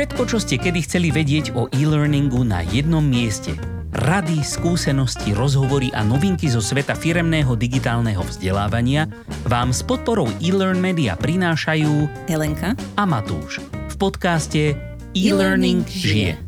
Všetko, 0.00 0.32
čo 0.32 0.40
ste 0.40 0.56
kedy 0.56 0.80
chceli 0.88 1.12
vedieť 1.12 1.52
o 1.52 1.68
e-learningu 1.76 2.40
na 2.40 2.64
jednom 2.64 3.04
mieste. 3.04 3.52
Rady, 3.92 4.40
skúsenosti, 4.40 5.36
rozhovory 5.36 5.92
a 5.92 6.00
novinky 6.00 6.48
zo 6.48 6.64
sveta 6.64 6.96
firemného 6.96 7.52
digitálneho 7.52 8.24
vzdelávania 8.24 9.12
vám 9.44 9.76
s 9.76 9.84
podporou 9.84 10.24
e-learn 10.40 10.80
media 10.80 11.20
prinášajú 11.20 12.08
Helenka 12.32 12.80
a 12.96 13.04
Matúš 13.04 13.60
v 13.92 13.94
podcaste 14.00 14.72
E-Learning 15.12 15.84
žije. 15.84 16.40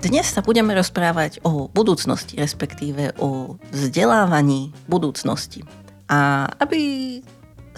Dnes 0.00 0.32
sa 0.32 0.40
budeme 0.40 0.72
rozprávať 0.72 1.44
o 1.44 1.68
budúcnosti, 1.68 2.40
respektíve 2.40 3.12
o 3.20 3.60
vzdelávaní 3.76 4.72
budúcnosti. 4.88 5.68
A 6.08 6.48
aby 6.56 7.20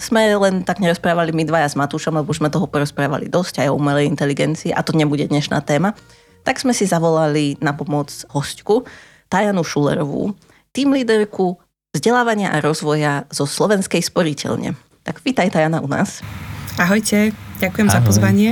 sme 0.03 0.35
len 0.35 0.67
tak 0.67 0.83
nerozprávali 0.83 1.31
my 1.31 1.47
dvaja 1.47 1.71
s 1.71 1.79
Matúšom, 1.79 2.19
lebo 2.19 2.35
už 2.35 2.43
sme 2.43 2.51
toho 2.51 2.67
porozprávali 2.67 3.31
dosť 3.31 3.63
aj 3.63 3.67
o 3.71 3.77
umelej 3.79 4.11
inteligencii 4.11 4.75
a 4.75 4.83
to 4.83 4.91
nebude 4.91 5.23
dnešná 5.31 5.63
téma, 5.63 5.95
tak 6.43 6.59
sme 6.59 6.75
si 6.75 6.83
zavolali 6.83 7.55
na 7.63 7.71
pomoc 7.71 8.11
hostku 8.35 8.83
Tajanu 9.31 9.63
Šulerovú, 9.63 10.35
tým 10.75 10.91
líderku 10.91 11.55
vzdelávania 11.95 12.51
a 12.51 12.59
rozvoja 12.59 13.23
zo 13.31 13.47
Slovenskej 13.47 14.03
sporiteľne. 14.03 14.75
Tak 15.07 15.23
vítaj 15.23 15.55
Tajana 15.55 15.79
u 15.79 15.87
nás. 15.87 16.19
Ahojte, 16.75 17.31
ďakujem 17.63 17.87
Ahoj. 17.87 17.95
za 17.95 18.01
pozvanie. 18.03 18.51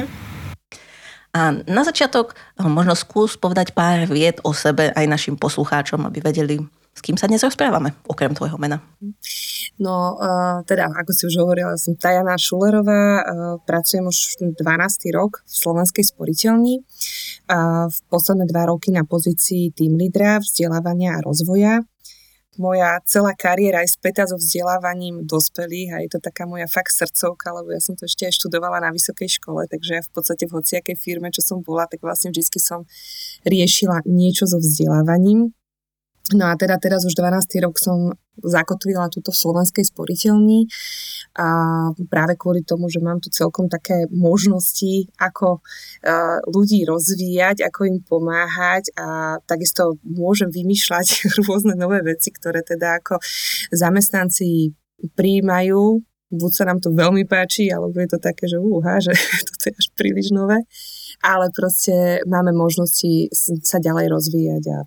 A 1.32 1.56
na 1.64 1.82
začiatok 1.84 2.36
eh, 2.36 2.68
možno 2.68 2.96
skús 2.96 3.40
povedať 3.40 3.72
pár 3.72 4.08
vied 4.08 4.40
o 4.44 4.52
sebe 4.52 4.92
aj 4.92 5.06
našim 5.08 5.36
poslucháčom, 5.40 6.04
aby 6.08 6.20
vedeli, 6.22 6.64
s 7.02 7.10
kým 7.10 7.18
sa 7.18 7.26
dnes 7.26 7.42
rozprávame, 7.42 7.98
okrem 8.06 8.30
tvojho 8.38 8.62
mena. 8.62 8.78
No, 9.82 10.22
uh, 10.22 10.62
teda, 10.70 10.94
ako 10.94 11.10
si 11.18 11.26
už 11.26 11.42
hovorila, 11.42 11.74
som 11.74 11.98
Tajana 11.98 12.38
Šulerová, 12.38 13.02
uh, 13.18 13.22
pracujem 13.66 14.06
už 14.06 14.38
12. 14.54 14.62
rok 15.10 15.42
v 15.42 15.56
Slovenskej 15.58 16.06
sporiteľni. 16.14 16.86
Uh, 17.50 17.90
v 17.90 17.98
posledné 18.14 18.46
dva 18.46 18.70
roky 18.70 18.94
na 18.94 19.02
pozícii 19.02 19.74
tým 19.74 19.98
lídra, 19.98 20.46
vzdelávania 20.46 21.18
a 21.18 21.26
rozvoja. 21.26 21.82
Moja 22.62 23.02
celá 23.10 23.34
kariéra 23.34 23.82
je 23.82 23.98
spätá 23.98 24.30
so 24.30 24.38
vzdelávaním 24.38 25.26
dospelých 25.26 25.90
a 25.98 25.98
je 26.06 26.10
to 26.14 26.20
taká 26.22 26.46
moja 26.46 26.70
fakt 26.70 26.94
srdcovka, 26.94 27.50
lebo 27.50 27.74
ja 27.74 27.82
som 27.82 27.98
to 27.98 28.06
ešte 28.06 28.30
aj 28.30 28.38
študovala 28.38 28.78
na 28.78 28.94
vysokej 28.94 29.42
škole, 29.42 29.66
takže 29.66 29.92
ja 29.98 30.02
v 30.06 30.12
podstate 30.14 30.46
v 30.46 30.54
hociakej 30.54 30.94
firme, 31.02 31.34
čo 31.34 31.42
som 31.42 31.66
bola, 31.66 31.90
tak 31.90 32.06
vlastne 32.06 32.30
vždy 32.30 32.60
som 32.62 32.86
riešila 33.50 34.06
niečo 34.06 34.46
so 34.46 34.62
vzdelávaním. 34.62 35.58
No 36.32 36.48
a 36.48 36.56
teda 36.56 36.80
teraz 36.80 37.04
už 37.04 37.18
12. 37.18 37.66
rok 37.66 37.76
som 37.82 38.16
zakotvila 38.40 39.12
túto 39.12 39.36
v 39.36 39.42
slovenskej 39.42 39.84
sporiteľni 39.84 40.66
a 41.36 41.48
práve 42.08 42.40
kvôli 42.40 42.64
tomu, 42.64 42.88
že 42.88 43.04
mám 43.04 43.20
tu 43.20 43.28
celkom 43.28 43.68
také 43.68 44.08
možnosti, 44.08 45.12
ako 45.20 45.60
ľudí 46.48 46.88
rozvíjať, 46.88 47.68
ako 47.68 47.80
im 47.92 47.98
pomáhať 48.00 48.96
a 48.96 49.38
takisto 49.44 50.00
môžem 50.08 50.48
vymýšľať 50.48 51.08
rôzne 51.48 51.76
nové 51.76 52.00
veci, 52.02 52.32
ktoré 52.32 52.64
teda 52.64 53.04
ako 53.04 53.20
zamestnanci 53.76 54.72
príjmajú, 55.18 56.00
buď 56.32 56.52
sa 56.56 56.64
nám 56.64 56.80
to 56.80 56.96
veľmi 56.96 57.28
páči, 57.28 57.68
alebo 57.68 58.00
je 58.00 58.10
to 58.16 58.20
také, 58.24 58.48
že 58.48 58.58
úha, 58.58 59.04
že 59.04 59.12
to 59.60 59.70
je 59.70 59.74
až 59.76 59.88
príliš 60.00 60.32
nové, 60.32 60.64
ale 61.20 61.52
proste 61.52 62.24
máme 62.24 62.56
možnosti 62.56 63.28
sa 63.62 63.84
ďalej 63.84 64.08
rozvíjať 64.08 64.64
a 64.72 64.80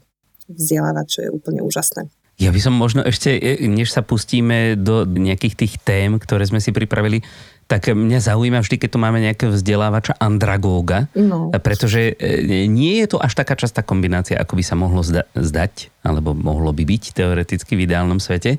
vzdelávať, 0.48 1.06
čo 1.08 1.18
je 1.24 1.28
úplne 1.32 1.60
úžasné. 1.64 2.08
Ja 2.34 2.50
by 2.50 2.58
som 2.58 2.74
možno 2.74 3.06
ešte, 3.06 3.30
e, 3.38 3.62
než 3.70 3.94
sa 3.94 4.02
pustíme 4.02 4.74
do 4.74 5.06
nejakých 5.06 5.54
tých 5.54 5.74
tém, 5.78 6.18
ktoré 6.18 6.42
sme 6.50 6.58
si 6.58 6.74
pripravili, 6.74 7.22
tak 7.70 7.94
mňa 7.94 8.20
zaujíma 8.20 8.60
vždy, 8.60 8.76
keď 8.76 8.90
tu 8.90 8.98
máme 9.00 9.22
nejakého 9.22 9.54
vzdelávača 9.54 10.18
andragóga, 10.20 11.08
no. 11.14 11.48
pretože 11.62 12.12
e, 12.18 12.66
nie 12.66 13.00
je 13.00 13.14
to 13.14 13.22
až 13.22 13.38
taká 13.38 13.54
častá 13.54 13.86
kombinácia, 13.86 14.36
ako 14.36 14.58
by 14.58 14.64
sa 14.66 14.74
mohlo 14.74 15.00
zdať, 15.32 15.94
alebo 16.02 16.34
mohlo 16.34 16.74
by 16.74 16.82
byť 16.82 17.02
teoreticky 17.14 17.78
v 17.78 17.86
ideálnom 17.86 18.18
svete. 18.18 18.58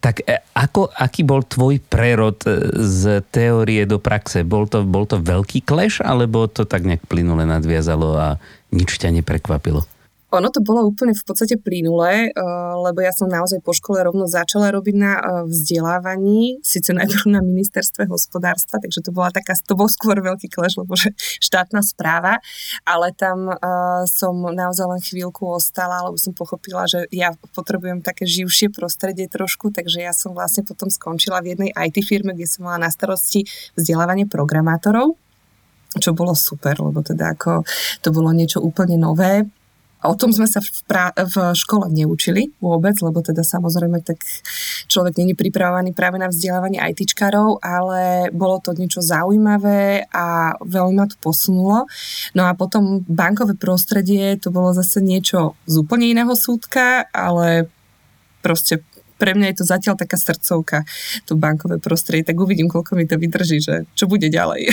Tak 0.00 0.24
e, 0.24 0.40
ako, 0.56 0.88
aký 0.88 1.20
bol 1.20 1.44
tvoj 1.44 1.76
prerod 1.78 2.40
z 2.72 3.20
teórie 3.28 3.84
do 3.84 4.00
praxe? 4.00 4.48
Bol 4.48 4.64
to, 4.64 4.80
bol 4.82 5.04
to 5.04 5.20
veľký 5.20 5.60
kleš, 5.62 6.00
alebo 6.00 6.48
to 6.48 6.64
tak 6.64 6.88
nejak 6.88 7.04
plynule 7.04 7.44
nadviazalo 7.44 8.16
a 8.16 8.28
nič 8.72 8.96
ťa 8.96 9.12
neprekvapilo? 9.12 9.84
Ono 10.30 10.48
to 10.54 10.62
bolo 10.62 10.86
úplne 10.86 11.10
v 11.10 11.24
podstate 11.26 11.58
plynulé, 11.58 12.30
eh, 12.30 12.74
lebo 12.86 13.02
ja 13.02 13.10
som 13.10 13.26
naozaj 13.26 13.58
po 13.66 13.74
škole 13.74 13.98
rovno 13.98 14.30
začala 14.30 14.70
robiť 14.70 14.94
na 14.94 15.12
eh, 15.18 15.22
vzdelávaní, 15.50 16.62
síce 16.62 16.94
najprv 16.94 17.26
na 17.34 17.42
ministerstve 17.42 18.06
hospodárstva, 18.06 18.78
takže 18.78 19.02
to, 19.02 19.10
bola 19.10 19.34
taká, 19.34 19.58
to 19.58 19.74
bol 19.74 19.90
skôr 19.90 20.22
veľký 20.22 20.46
kleš, 20.46 20.78
lebo 20.78 20.94
že 20.94 21.10
štátna 21.42 21.82
správa, 21.82 22.38
ale 22.86 23.10
tam 23.16 23.50
uh, 23.50 24.04
som 24.06 24.34
naozaj 24.36 24.86
len 24.86 25.00
chvíľku 25.02 25.48
ostala, 25.48 26.06
lebo 26.06 26.16
som 26.20 26.30
pochopila, 26.36 26.86
že 26.86 27.08
ja 27.10 27.34
potrebujem 27.56 28.04
také 28.04 28.28
živšie 28.28 28.70
prostredie 28.70 29.26
trošku, 29.26 29.74
takže 29.74 30.04
ja 30.04 30.14
som 30.14 30.36
vlastne 30.36 30.62
potom 30.62 30.92
skončila 30.92 31.42
v 31.42 31.56
jednej 31.56 31.70
IT 31.74 32.02
firme, 32.06 32.36
kde 32.36 32.46
som 32.46 32.68
mala 32.68 32.86
na 32.86 32.90
starosti 32.92 33.44
vzdelávanie 33.74 34.30
programátorov 34.30 35.18
čo 35.98 36.14
bolo 36.14 36.38
super, 36.38 36.78
lebo 36.78 37.02
teda 37.02 37.34
ako 37.34 37.66
to 37.98 38.14
bolo 38.14 38.30
niečo 38.30 38.62
úplne 38.62 38.94
nové 38.94 39.42
o 40.04 40.14
tom 40.16 40.32
sme 40.32 40.48
sa 40.48 40.64
v, 40.64 40.68
pra- 40.88 41.12
v 41.12 41.52
škole 41.52 41.92
neučili 41.92 42.52
vôbec, 42.62 42.96
lebo 43.04 43.20
teda 43.20 43.44
samozrejme 43.44 44.00
tak 44.00 44.24
človek 44.88 45.20
není 45.20 45.36
pripravovaný 45.36 45.92
práve 45.92 46.16
na 46.16 46.32
vzdelávanie 46.32 46.80
ITčkarov, 46.80 47.60
ale 47.60 48.32
bolo 48.32 48.60
to 48.64 48.72
niečo 48.72 49.04
zaujímavé 49.04 50.08
a 50.08 50.56
veľmi 50.64 50.96
ma 50.96 51.06
to 51.08 51.16
posunulo. 51.20 51.84
No 52.32 52.42
a 52.48 52.56
potom 52.56 53.04
bankové 53.04 53.56
prostredie, 53.56 54.40
to 54.40 54.48
bolo 54.48 54.72
zase 54.72 55.04
niečo 55.04 55.56
z 55.68 55.74
úplne 55.80 56.08
iného 56.08 56.32
súdka, 56.32 57.08
ale 57.12 57.68
proste 58.40 58.80
pre 59.20 59.36
mňa 59.36 59.52
je 59.52 59.56
to 59.60 59.64
zatiaľ 59.68 59.94
taká 60.00 60.16
srdcovka, 60.16 60.88
to 61.28 61.36
bankové 61.36 61.76
prostredie, 61.76 62.24
tak 62.24 62.40
uvidím, 62.40 62.72
koľko 62.72 62.96
mi 62.96 63.04
to 63.04 63.20
vydrží, 63.20 63.60
že 63.60 63.84
čo 63.92 64.08
bude 64.08 64.32
ďalej. 64.32 64.72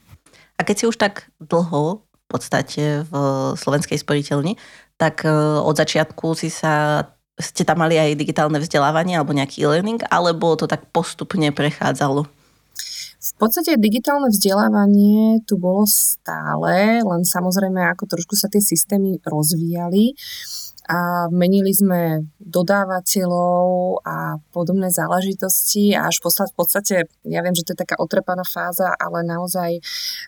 A 0.58 0.66
keď 0.66 0.74
si 0.74 0.84
už 0.90 0.98
tak 0.98 1.30
dlho 1.38 2.02
podstate 2.28 3.08
v 3.08 3.12
slovenskej 3.56 3.98
sporiteľni, 3.98 4.60
tak 5.00 5.24
e, 5.24 5.32
od 5.60 5.74
začiatku 5.74 6.36
si 6.36 6.52
sa 6.52 7.04
ste 7.38 7.62
tam 7.62 7.78
mali 7.86 7.94
aj 7.94 8.18
digitálne 8.18 8.58
vzdelávanie 8.58 9.14
alebo 9.14 9.30
nejaký 9.30 9.62
e-learning, 9.62 10.02
alebo 10.10 10.58
to 10.58 10.66
tak 10.66 10.90
postupne 10.90 11.54
prechádzalo? 11.54 12.26
V 13.18 13.32
podstate 13.38 13.78
digitálne 13.78 14.30
vzdelávanie 14.30 15.42
tu 15.46 15.58
bolo 15.58 15.86
stále, 15.86 17.02
len 17.02 17.22
samozrejme 17.22 17.78
ako 17.94 18.10
trošku 18.10 18.34
sa 18.34 18.50
tie 18.50 18.62
systémy 18.62 19.18
rozvíjali 19.22 20.14
a 20.88 21.28
menili 21.28 21.74
sme 21.74 22.30
dodávateľov 22.40 24.00
a 24.06 24.40
podobné 24.54 24.88
záležitosti 24.88 25.92
a 25.92 26.08
až 26.08 26.24
v 26.24 26.54
podstate, 26.56 26.94
ja 27.28 27.40
viem, 27.44 27.52
že 27.52 27.66
to 27.66 27.76
je 27.76 27.82
taká 27.84 28.00
otrepaná 28.00 28.42
fáza, 28.46 28.96
ale 28.96 29.20
naozaj 29.26 29.78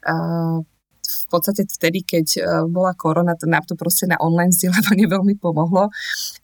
uh, 0.05 0.61
v 1.25 1.29
podstate 1.29 1.67
vtedy, 1.67 2.03
keď 2.07 2.27
e, 2.37 2.41
bola 2.71 2.95
korona, 2.95 3.39
to 3.39 3.51
nám 3.51 3.65
to 3.67 3.75
proste 3.79 4.07
na 4.11 4.19
online 4.21 4.51
vzdelávanie 4.55 5.07
veľmi 5.15 5.35
pomohlo. 5.37 5.89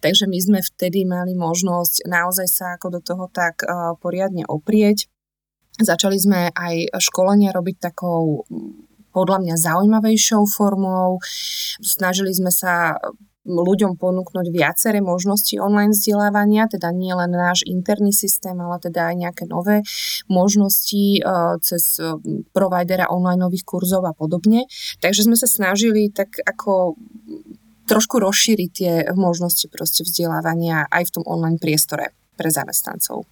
Takže 0.01 0.27
my 0.27 0.39
sme 0.39 0.61
vtedy 0.63 1.05
mali 1.07 1.35
možnosť 1.35 2.07
naozaj 2.07 2.49
sa 2.49 2.67
ako 2.77 2.99
do 2.99 3.01
toho 3.03 3.27
tak 3.31 3.63
e, 3.63 3.97
poriadne 3.99 4.47
oprieť. 4.47 5.09
Začali 5.77 6.17
sme 6.17 6.49
aj 6.57 6.97
školenia 6.97 7.53
robiť 7.53 7.93
takou 7.93 8.49
podľa 9.13 9.39
mňa 9.45 9.55
zaujímavejšou 9.57 10.45
formou. 10.49 11.21
Snažili 11.81 12.33
sme 12.37 12.53
sa 12.53 13.01
ľuďom 13.47 13.95
ponúknuť 13.97 14.51
viaceré 14.51 14.99
možnosti 14.99 15.55
online 15.63 15.95
vzdelávania, 15.95 16.67
teda 16.67 16.91
nie 16.91 17.15
len 17.15 17.31
náš 17.31 17.63
interný 17.63 18.11
systém, 18.11 18.59
ale 18.59 18.83
teda 18.83 19.15
aj 19.15 19.17
nejaké 19.17 19.45
nové 19.47 19.87
možnosti 20.27 21.23
uh, 21.23 21.57
cez 21.63 22.03
uh, 22.03 22.19
providera 22.51 23.07
online 23.09 23.47
kurzov 23.63 24.03
a 24.05 24.13
podobne. 24.13 24.67
Takže 24.99 25.31
sme 25.31 25.39
sa 25.39 25.47
snažili 25.47 26.11
tak 26.11 26.43
ako 26.43 26.99
trošku 27.87 28.19
rozšíriť 28.19 28.71
tie 28.75 28.93
možnosti 29.15 29.71
proste 29.71 30.03
vzdelávania 30.03 30.91
aj 30.91 31.07
v 31.07 31.15
tom 31.15 31.25
online 31.25 31.63
priestore 31.63 32.11
pre 32.35 32.51
zamestnancov. 32.51 33.25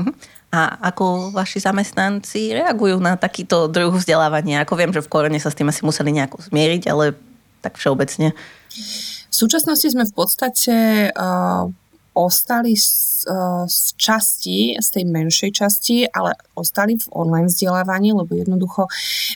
Uh-huh. 0.00 0.14
A 0.50 0.80
ako 0.90 1.30
vaši 1.30 1.62
zamestnanci 1.62 2.56
reagujú 2.56 2.98
na 2.98 3.14
takýto 3.14 3.68
druh 3.68 3.92
vzdelávania? 3.92 4.64
Ako 4.64 4.74
viem, 4.74 4.90
že 4.90 5.04
v 5.04 5.12
korone 5.12 5.38
sa 5.38 5.52
s 5.52 5.58
tým 5.60 5.68
asi 5.68 5.84
museli 5.84 6.10
nejako 6.10 6.42
zmieriť, 6.48 6.82
ale 6.90 7.14
tak 7.60 7.76
všeobecne? 7.76 8.32
V 9.30 9.34
súčasnosti 9.34 9.86
sme 9.86 10.04
v 10.04 10.14
podstate 10.14 10.76
uh, 11.14 11.70
ostali 12.16 12.74
z 13.66 13.78
časti, 13.96 14.78
z 14.80 14.88
tej 14.90 15.04
menšej 15.08 15.50
časti, 15.52 16.08
ale 16.08 16.36
ostali 16.56 16.96
v 16.96 17.06
online 17.12 17.48
vzdelávaní, 17.48 18.12
lebo 18.12 18.32
jednoducho 18.36 18.86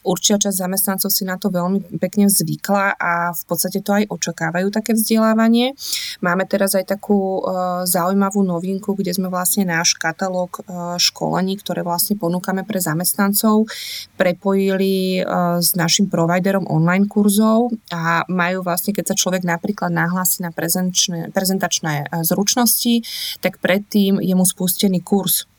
určia 0.05 0.37
časť 0.41 0.57
zamestnancov 0.57 1.11
si 1.11 1.25
na 1.25 1.41
to 1.41 1.49
veľmi 1.49 1.99
pekne 2.01 2.29
zvykla 2.29 2.97
a 2.97 3.33
v 3.33 3.43
podstate 3.49 3.81
to 3.81 3.97
aj 3.97 4.05
očakávajú 4.09 4.69
také 4.73 4.93
vzdelávanie. 4.97 5.77
Máme 6.21 6.45
teraz 6.49 6.77
aj 6.77 6.89
takú 6.97 7.41
zaujímavú 7.85 8.45
novinku, 8.45 8.97
kde 8.97 9.13
sme 9.13 9.29
vlastne 9.33 9.65
náš 9.69 9.97
katalóg 9.97 10.61
školení, 11.01 11.57
ktoré 11.61 11.81
vlastne 11.85 12.17
ponúkame 12.21 12.65
pre 12.65 12.81
zamestnancov, 12.81 13.67
prepojili 14.17 15.25
s 15.61 15.73
našim 15.77 16.13
providerom 16.13 16.69
online 16.69 17.09
kurzov 17.09 17.73
a 17.89 18.23
majú 18.29 18.61
vlastne, 18.65 18.93
keď 18.93 19.13
sa 19.13 19.17
človek 19.19 19.43
napríklad 19.45 19.93
nahlási 19.93 20.45
na 20.45 20.51
prezentačné, 20.55 21.33
zručnosti, 22.25 23.05
tak 23.41 23.59
predtým 23.75 24.23
je 24.23 24.35
mu 24.39 24.47
spustený 24.47 25.03
kurz 25.03 25.51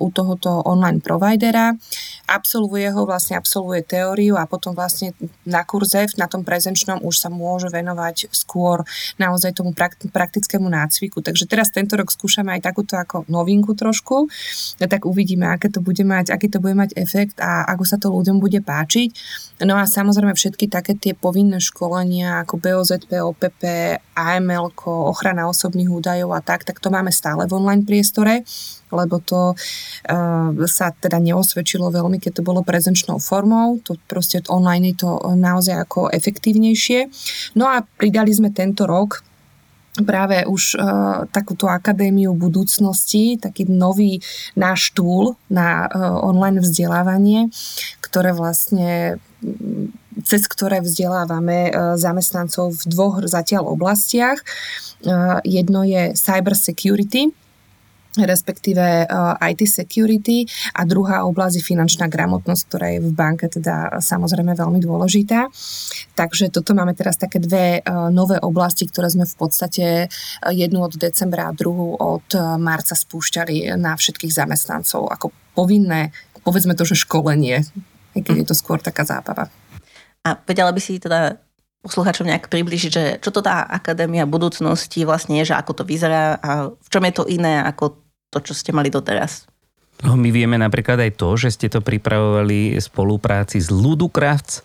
u 0.00 0.08
tohoto 0.08 0.64
online 0.64 1.04
providera, 1.04 1.76
absolvuje 2.24 2.88
ho, 2.88 3.04
vlastne 3.04 3.36
absolvuje 3.36 3.84
teóriu 3.84 4.40
a 4.40 4.48
potom 4.48 4.72
vlastne 4.72 5.12
na 5.44 5.66
kurze, 5.68 6.08
na 6.16 6.30
tom 6.30 6.46
prezenčnom 6.46 7.04
už 7.04 7.14
sa 7.20 7.28
môže 7.28 7.68
venovať 7.68 8.32
skôr 8.32 8.80
naozaj 9.20 9.60
tomu 9.60 9.76
praktickému 10.08 10.64
nácviku. 10.64 11.20
Takže 11.20 11.44
teraz 11.44 11.68
tento 11.68 11.98
rok 11.98 12.08
skúšame 12.08 12.56
aj 12.56 12.72
takúto 12.72 12.96
ako 12.96 13.28
novinku 13.28 13.76
trošku, 13.76 14.30
tak 14.80 15.04
uvidíme, 15.04 15.44
aké 15.50 15.68
to 15.68 15.84
bude 15.84 16.00
mať, 16.00 16.32
aký 16.32 16.48
to 16.48 16.62
bude 16.62 16.78
mať 16.78 16.96
efekt 16.96 17.36
a 17.42 17.68
ako 17.68 17.84
sa 17.84 18.00
to 18.00 18.08
ľuďom 18.08 18.40
bude 18.40 18.64
páčiť. 18.64 19.10
No 19.68 19.76
a 19.76 19.84
samozrejme 19.84 20.32
všetky 20.32 20.72
také 20.72 20.96
tie 20.96 21.12
povinné 21.12 21.60
školenia 21.60 22.40
ako 22.46 22.56
BOZP, 22.56 23.20
OPP, 23.20 23.62
AML, 24.16 24.72
ochrana 24.88 25.50
osobných 25.52 25.90
údajov 25.92 26.32
a 26.32 26.40
tak, 26.40 26.64
tak 26.64 26.80
to 26.80 26.88
máme 26.88 27.12
stále 27.12 27.44
v 27.44 27.52
online 27.52 27.84
priestore 27.84 28.46
lebo 28.90 29.22
to 29.22 29.49
uh, 29.52 30.50
sa 30.66 30.92
teda 30.94 31.18
neosvedčilo 31.18 31.90
veľmi, 31.90 32.18
keď 32.18 32.40
to 32.40 32.46
bolo 32.46 32.62
prezenčnou 32.62 33.18
formou, 33.18 33.78
to 33.82 33.98
proste 34.10 34.46
online 34.48 34.94
je 34.94 35.06
to 35.06 35.10
naozaj 35.36 35.76
ako 35.86 36.08
efektívnejšie. 36.10 37.10
No 37.58 37.68
a 37.70 37.82
pridali 37.84 38.30
sme 38.34 38.50
tento 38.50 38.86
rok 38.86 39.22
práve 40.06 40.46
už 40.46 40.78
uh, 40.78 41.26
takúto 41.34 41.66
akadémiu 41.66 42.32
budúcnosti, 42.32 43.36
taký 43.36 43.66
nový 43.66 44.22
náš 44.54 44.94
túl 44.94 45.34
na 45.50 45.90
uh, 45.90 46.22
online 46.22 46.62
vzdelávanie, 46.62 47.50
ktoré 48.00 48.30
vlastne 48.32 49.18
cez 50.20 50.44
ktoré 50.44 50.84
vzdelávame 50.84 51.72
zamestnancov 51.96 52.76
v 52.76 52.82
dvoch 52.92 53.24
zatiaľ 53.24 53.72
oblastiach. 53.72 54.36
Jedno 55.48 55.80
je 55.80 56.12
cyber 56.12 56.52
security, 56.52 57.32
respektíve 58.18 59.06
uh, 59.06 59.38
IT 59.38 59.70
security 59.70 60.42
a 60.74 60.82
druhá 60.82 61.22
oblasť 61.22 61.62
je 61.62 61.68
finančná 61.68 62.10
gramotnosť, 62.10 62.62
ktorá 62.66 62.86
je 62.96 63.00
v 63.06 63.12
banke 63.14 63.46
teda 63.46 64.02
samozrejme 64.02 64.58
veľmi 64.58 64.82
dôležitá. 64.82 65.46
Takže 66.18 66.50
toto 66.50 66.74
máme 66.74 66.96
teraz 66.98 67.20
také 67.20 67.38
dve 67.38 67.78
uh, 67.78 68.10
nové 68.10 68.42
oblasti, 68.42 68.90
ktoré 68.90 69.10
sme 69.10 69.26
v 69.26 69.36
podstate 69.38 69.84
jednu 70.50 70.82
od 70.82 70.98
decembra 70.98 71.50
a 71.50 71.56
druhú 71.56 71.94
od 71.94 72.26
marca 72.58 72.98
spúšťali 72.98 73.78
na 73.78 73.94
všetkých 73.94 74.32
zamestnancov 74.32 75.06
ako 75.10 75.30
povinné, 75.54 76.10
povedzme 76.42 76.74
to, 76.74 76.88
že 76.88 77.04
školenie, 77.04 77.62
keď 78.16 78.34
je 78.42 78.46
to 78.46 78.56
skôr 78.56 78.80
taká 78.80 79.04
zábava. 79.06 79.52
A 80.24 80.36
vedela 80.36 80.72
by 80.72 80.80
si 80.80 81.00
teda 81.00 81.40
posluchačom 81.80 82.28
nejak 82.28 82.52
približiť, 82.52 82.90
že 82.92 83.04
čo 83.24 83.32
to 83.32 83.40
tá 83.40 83.64
akadémia 83.64 84.28
budúcnosti 84.28 85.08
vlastne 85.08 85.40
je, 85.40 85.52
že 85.52 85.58
ako 85.58 85.80
to 85.80 85.84
vyzerá 85.88 86.36
a 86.36 86.68
v 86.72 86.88
čom 86.92 87.02
je 87.08 87.14
to 87.16 87.24
iné 87.24 87.64
ako 87.64 87.96
to, 88.28 88.38
čo 88.44 88.52
ste 88.52 88.76
mali 88.76 88.92
doteraz? 88.92 89.48
No, 90.00 90.16
my 90.16 90.32
vieme 90.32 90.56
napríklad 90.56 90.96
aj 91.00 91.12
to, 91.20 91.36
že 91.36 91.56
ste 91.56 91.68
to 91.68 91.84
pripravovali 91.84 92.76
v 92.76 92.80
spolupráci 92.80 93.60
s 93.60 93.68
Ludocrafts 93.68 94.64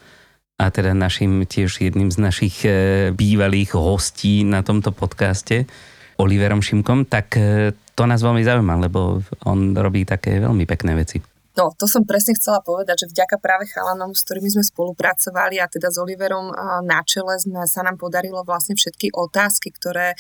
a 0.56 0.72
teda 0.72 0.96
našim 0.96 1.44
tiež 1.44 1.84
jedným 1.84 2.08
z 2.08 2.18
našich 2.20 2.64
e, 2.64 2.72
bývalých 3.12 3.76
hostí 3.76 4.48
na 4.48 4.64
tomto 4.64 4.96
podcaste, 4.96 5.68
Oliverom 6.16 6.64
Šimkom, 6.64 7.04
tak 7.12 7.36
e, 7.36 7.76
to 7.92 8.08
nás 8.08 8.24
veľmi 8.24 8.40
zaujíma, 8.40 8.88
lebo 8.88 9.20
on 9.44 9.76
robí 9.76 10.08
také 10.08 10.40
veľmi 10.40 10.64
pekné 10.64 10.96
veci. 10.96 11.20
No, 11.56 11.72
to 11.76 11.88
som 11.88 12.04
presne 12.04 12.36
chcela 12.36 12.60
povedať, 12.60 13.08
že 13.08 13.12
vďaka 13.16 13.40
práve 13.40 13.72
chalanom, 13.72 14.12
s 14.12 14.28
ktorými 14.28 14.52
sme 14.52 14.64
spolupracovali 14.64 15.64
a 15.64 15.72
teda 15.72 15.88
s 15.88 15.98
Oliverom 15.98 16.52
na 16.84 17.00
čele 17.08 17.40
sme, 17.40 17.64
sa 17.64 17.82
nám 17.82 17.96
podarilo 17.96 18.44
vlastne 18.44 18.76
všetky 18.76 19.16
otázky, 19.16 19.72
ktoré 19.72 20.20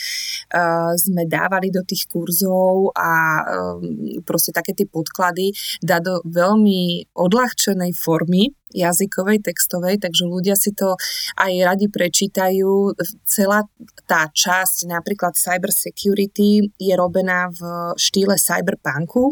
sme 0.95 1.27
dávali 1.27 1.69
do 1.75 1.83
tých 1.83 2.07
kurzov 2.07 2.95
a 2.95 3.43
um, 3.43 4.23
proste 4.23 4.55
také 4.55 4.71
tie 4.71 4.87
podklady 4.87 5.51
dať 5.83 6.01
do 6.05 6.15
veľmi 6.23 7.11
odľahčenej 7.11 7.91
formy, 7.97 8.55
jazykovej, 8.75 9.39
textovej, 9.39 10.03
takže 10.03 10.27
ľudia 10.27 10.59
si 10.59 10.75
to 10.75 10.99
aj 11.39 11.51
radi 11.63 11.87
prečítajú. 11.87 12.91
Celá 13.23 13.63
tá 14.03 14.27
časť, 14.27 14.91
napríklad 14.91 15.39
cyber 15.39 15.71
security, 15.71 16.67
je 16.75 16.93
robená 16.99 17.47
v 17.55 17.61
štýle 17.95 18.35
cyberpunku, 18.35 19.31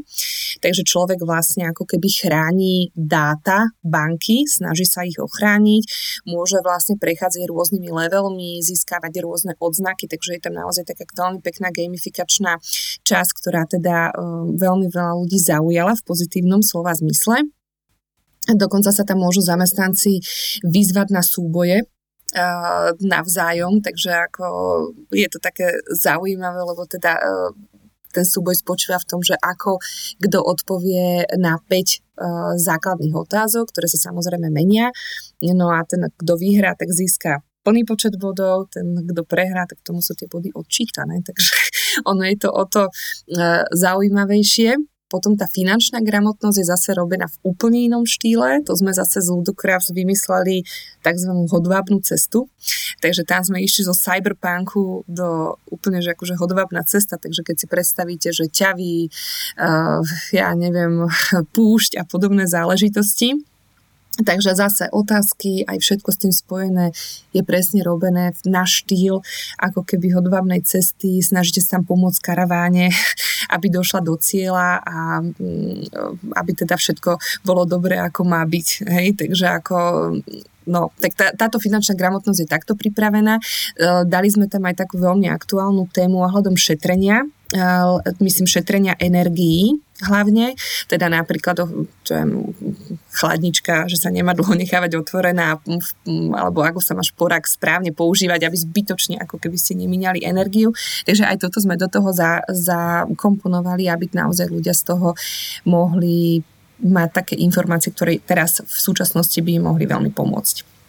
takže 0.63 0.87
človek 0.87 1.19
vlastne 1.27 1.67
ako 1.67 1.83
keby 1.93 2.09
chráni 2.09 2.89
dáta 2.97 3.69
banky, 3.85 4.49
snaží 4.49 4.89
sa 4.89 5.05
ich 5.05 5.21
ochrániť, 5.21 5.85
môže 6.25 6.57
vlastne 6.65 6.97
prechádzať 6.97 7.45
rôznymi 7.45 7.93
levelmi, 7.93 8.57
získavať 8.65 9.21
rôzne 9.21 9.53
odznaky, 9.61 10.09
takže 10.09 10.35
je 10.35 10.41
tam 10.41 10.57
naozaj 10.57 10.89
taká 10.89 11.05
veľmi 11.13 11.45
pekná 11.45 11.69
gamifikačná 11.69 12.57
časť, 13.05 13.31
ktorá 13.37 13.69
teda 13.69 14.09
um, 14.17 14.57
veľmi 14.57 14.89
veľa 14.89 15.13
ľudí 15.21 15.37
zaujala 15.37 15.93
v 15.93 16.05
pozitívnom 16.09 16.65
slova 16.65 16.97
zmysle. 16.97 17.45
Dokonca 18.49 18.91
sa 18.91 19.05
tam 19.05 19.21
môžu 19.21 19.39
zamestnanci 19.39 20.19
vyzvať 20.65 21.07
na 21.13 21.21
súboje, 21.23 21.87
navzájom, 22.97 23.85
takže 23.85 24.09
ako 24.09 24.45
je 25.13 25.27
to 25.29 25.37
také 25.37 25.69
zaujímavé, 25.93 26.65
lebo 26.65 26.81
teda 26.89 27.21
ten 28.13 28.25
súboj 28.29 28.53
spočíva 28.53 29.01
v 29.01 29.09
tom, 29.09 29.19
že 29.25 29.33
ako 29.41 29.81
kto 30.21 30.37
odpovie 30.39 31.25
na 31.41 31.57
5 31.57 32.61
základných 32.61 33.17
otázok, 33.17 33.73
ktoré 33.73 33.89
sa 33.89 34.13
samozrejme 34.13 34.53
menia. 34.53 34.93
No 35.41 35.73
a 35.73 35.81
ten, 35.81 36.05
kto 36.13 36.37
vyhrá, 36.37 36.77
tak 36.77 36.93
získa 36.93 37.41
plný 37.63 37.87
počet 37.87 38.19
bodov, 38.19 38.69
ten, 38.69 38.85
kto 39.07 39.23
prehrá, 39.23 39.63
tak 39.65 39.79
tomu 39.81 40.03
sú 40.03 40.13
tie 40.13 40.27
body 40.27 40.51
odčítané, 40.53 41.23
takže 41.27 41.49
ono 42.05 42.23
je 42.27 42.37
to 42.37 42.49
o 42.51 42.63
to 42.67 42.83
zaujímavejšie. 43.73 44.92
Potom 45.13 45.37
tá 45.37 45.45
finančná 45.45 46.01
gramotnosť 46.01 46.57
je 46.57 46.65
zase 46.65 46.89
robená 46.97 47.29
v 47.29 47.53
úplne 47.53 47.85
inom 47.85 48.01
štýle. 48.01 48.65
To 48.65 48.73
sme 48.73 48.89
zase 48.89 49.21
z 49.21 49.29
Ludocrafts 49.29 49.93
vymysleli 49.93 50.65
tzv. 51.05 51.31
hodvábnu 51.53 52.01
cestu. 52.01 52.49
Takže 52.97 53.21
tam 53.21 53.45
sme 53.45 53.61
išli 53.61 53.85
zo 53.85 53.93
cyberpunku 53.93 55.05
do 55.05 55.61
úplne, 55.69 56.01
že 56.01 56.17
akože 56.17 56.33
hodvábna 56.41 56.81
cesta. 56.81 57.21
Takže 57.21 57.45
keď 57.45 57.55
si 57.61 57.65
predstavíte, 57.69 58.29
že 58.33 58.49
ťaví, 58.49 59.13
uh, 59.61 60.01
ja 60.33 60.49
neviem, 60.57 61.05
púšť 61.55 62.01
a 62.01 62.09
podobné 62.09 62.49
záležitosti, 62.49 63.37
Takže 64.13 64.53
zase 64.53 64.93
otázky, 64.93 65.65
aj 65.65 65.81
všetko 65.81 66.09
s 66.13 66.21
tým 66.21 66.33
spojené 66.33 66.85
je 67.33 67.41
presne 67.41 67.81
robené 67.81 68.37
na 68.45 68.61
štýl 68.61 69.25
ako 69.57 69.81
keby 69.81 70.13
hodvábnej 70.13 70.61
cesty, 70.61 71.17
snažíte 71.25 71.65
sa 71.65 71.81
tam 71.81 71.89
pomôcť 71.89 72.21
karaváne, 72.21 72.93
aby 73.55 73.73
došla 73.73 74.05
do 74.05 74.13
cieľa 74.13 74.85
a 74.85 75.17
mm, 75.17 75.89
aby 76.29 76.51
teda 76.53 76.77
všetko 76.77 77.17
bolo 77.41 77.65
dobré, 77.65 77.97
ako 78.05 78.21
má 78.21 78.45
byť. 78.45 78.67
Hej? 78.85 79.07
Takže 79.17 79.45
ako 79.49 79.77
No, 80.63 80.95
tak 80.95 81.11
tá, 81.19 81.35
táto 81.35 81.59
finančná 81.59 81.91
gramotnosť 81.91 82.39
je 82.39 82.47
takto 82.47 82.79
pripravená. 82.79 83.35
E, 83.35 83.43
dali 84.07 84.31
sme 84.31 84.47
tam 84.47 84.63
aj 84.63 84.79
takú 84.79 84.95
veľmi 84.95 85.27
aktuálnu 85.27 85.91
tému 85.91 86.23
ohľadom 86.23 86.55
šetrenia, 86.55 87.27
myslím, 88.19 88.49
šetrenia 88.49 88.97
energií 88.97 89.77
hlavne, 90.03 90.57
teda 90.89 91.07
napríklad 91.07 91.63
čo 92.03 92.11
je, 92.11 92.25
chladnička, 93.13 93.87
že 93.87 94.01
sa 94.01 94.09
nemá 94.09 94.35
dlho 94.35 94.51
nechávať 94.57 94.99
otvorená, 94.99 95.61
alebo 96.33 96.59
ako 96.65 96.81
sa 96.83 96.97
máš 96.97 97.13
porak 97.13 97.45
správne 97.47 97.93
používať, 97.95 98.49
aby 98.49 98.57
zbytočne 98.57 99.21
ako 99.21 99.39
keby 99.39 99.55
ste 99.55 99.79
nemínali 99.79 100.25
energiu. 100.25 100.73
Takže 101.07 101.29
aj 101.29 101.37
toto 101.45 101.61
sme 101.61 101.79
do 101.79 101.87
toho 101.87 102.09
za, 102.11 102.43
zakomponovali, 102.49 103.87
aby 103.87 104.11
naozaj 104.11 104.49
ľudia 104.49 104.73
z 104.75 104.83
toho 104.91 105.15
mohli 105.63 106.41
mať 106.83 107.09
také 107.23 107.35
informácie, 107.39 107.93
ktoré 107.95 108.19
teraz 108.19 108.59
v 108.59 108.77
súčasnosti 108.77 109.39
by 109.39 109.51
im 109.55 109.63
mohli 109.71 109.87
veľmi 109.87 110.11
pomôcť. 110.11 110.82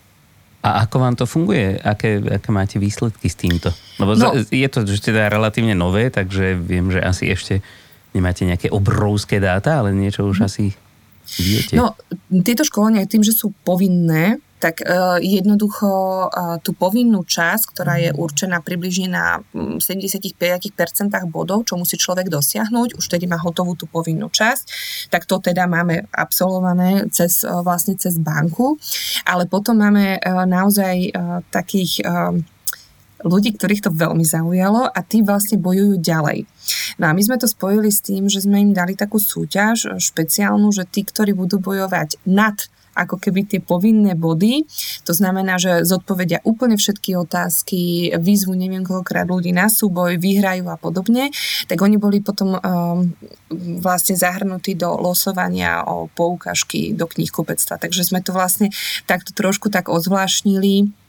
A 0.64 0.88
ako 0.88 0.96
vám 0.96 1.14
to 1.14 1.28
funguje? 1.28 1.76
Aké, 1.76 2.24
aké 2.24 2.48
máte 2.48 2.80
výsledky 2.80 3.28
s 3.28 3.36
týmto? 3.36 3.68
Lebo 4.00 4.16
no. 4.16 4.32
je 4.48 4.68
to 4.72 4.88
teda 4.88 5.28
relatívne 5.28 5.76
nové, 5.76 6.08
takže 6.08 6.56
viem, 6.56 6.88
že 6.88 7.04
asi 7.04 7.28
ešte 7.28 7.60
nemáte 8.16 8.48
nejaké 8.48 8.72
obrovské 8.72 9.44
dáta, 9.44 9.84
ale 9.84 9.92
niečo 9.92 10.24
už 10.24 10.40
hm. 10.40 10.46
asi 10.48 10.64
viete. 11.36 11.76
No, 11.76 11.92
tieto 12.40 12.64
školenia 12.64 13.04
tým, 13.04 13.20
že 13.20 13.36
sú 13.36 13.52
povinné, 13.60 14.40
tak 14.64 14.80
uh, 14.80 15.20
jednoducho 15.20 15.88
uh, 16.24 16.56
tú 16.64 16.72
povinnú 16.72 17.20
časť, 17.20 17.64
ktorá 17.68 18.00
je 18.00 18.16
určená 18.16 18.64
približne 18.64 19.12
na 19.12 19.44
75% 19.52 20.32
mm, 20.32 21.28
bodov, 21.28 21.68
čo 21.68 21.76
musí 21.76 22.00
človek 22.00 22.32
dosiahnuť, 22.32 22.96
už 22.96 23.04
tedy 23.04 23.28
má 23.28 23.36
hotovú 23.36 23.76
tú 23.76 23.84
povinnú 23.84 24.32
časť, 24.32 24.64
tak 25.12 25.28
to 25.28 25.36
teda 25.36 25.68
máme 25.68 26.08
absolvované 26.08 27.12
cez, 27.12 27.44
uh, 27.44 27.60
vlastne 27.60 27.92
cez 28.00 28.16
banku, 28.16 28.80
ale 29.28 29.44
potom 29.44 29.76
máme 29.76 30.16
naozaj 30.48 31.10
takých 31.50 32.00
ľudí, 33.24 33.56
ktorých 33.56 33.88
to 33.88 33.90
veľmi 33.90 34.22
zaujalo 34.22 34.86
a 34.86 35.00
tí 35.00 35.24
vlastne 35.24 35.56
bojujú 35.58 35.98
ďalej. 35.98 36.44
No 37.00 37.10
a 37.10 37.16
my 37.16 37.22
sme 37.24 37.40
to 37.40 37.48
spojili 37.48 37.88
s 37.88 38.04
tým, 38.04 38.28
že 38.28 38.44
sme 38.44 38.60
im 38.60 38.72
dali 38.76 38.94
takú 38.94 39.16
súťaž 39.16 39.98
špeciálnu, 39.98 40.70
že 40.70 40.84
tí, 40.86 41.02
ktorí 41.02 41.32
budú 41.32 41.58
bojovať 41.58 42.20
nad 42.28 42.68
ako 42.94 43.18
keby 43.20 43.46
tie 43.46 43.60
povinné 43.60 44.14
body. 44.14 44.64
To 45.04 45.12
znamená, 45.12 45.58
že 45.58 45.82
zodpovedia 45.84 46.40
úplne 46.46 46.78
všetky 46.78 47.18
otázky, 47.18 48.14
výzvu 48.16 48.54
neviem 48.54 48.86
koľkokrát 48.86 49.26
ľudí 49.28 49.50
na 49.50 49.66
súboj, 49.68 50.16
vyhrajú 50.18 50.70
a 50.70 50.78
podobne, 50.78 51.34
tak 51.66 51.78
oni 51.82 51.98
boli 51.98 52.22
potom 52.22 52.56
um, 52.56 53.12
vlastne 53.82 54.14
zahrnutí 54.14 54.78
do 54.78 54.94
losovania 54.96 55.84
o 55.84 56.06
poukážky 56.08 56.94
do 56.94 57.10
knihkupectva. 57.10 57.82
Takže 57.82 58.02
sme 58.06 58.22
to 58.22 58.30
vlastne 58.32 58.70
takto 59.04 59.34
trošku 59.36 59.68
tak 59.68 59.90
ozvlášnili 59.90 61.03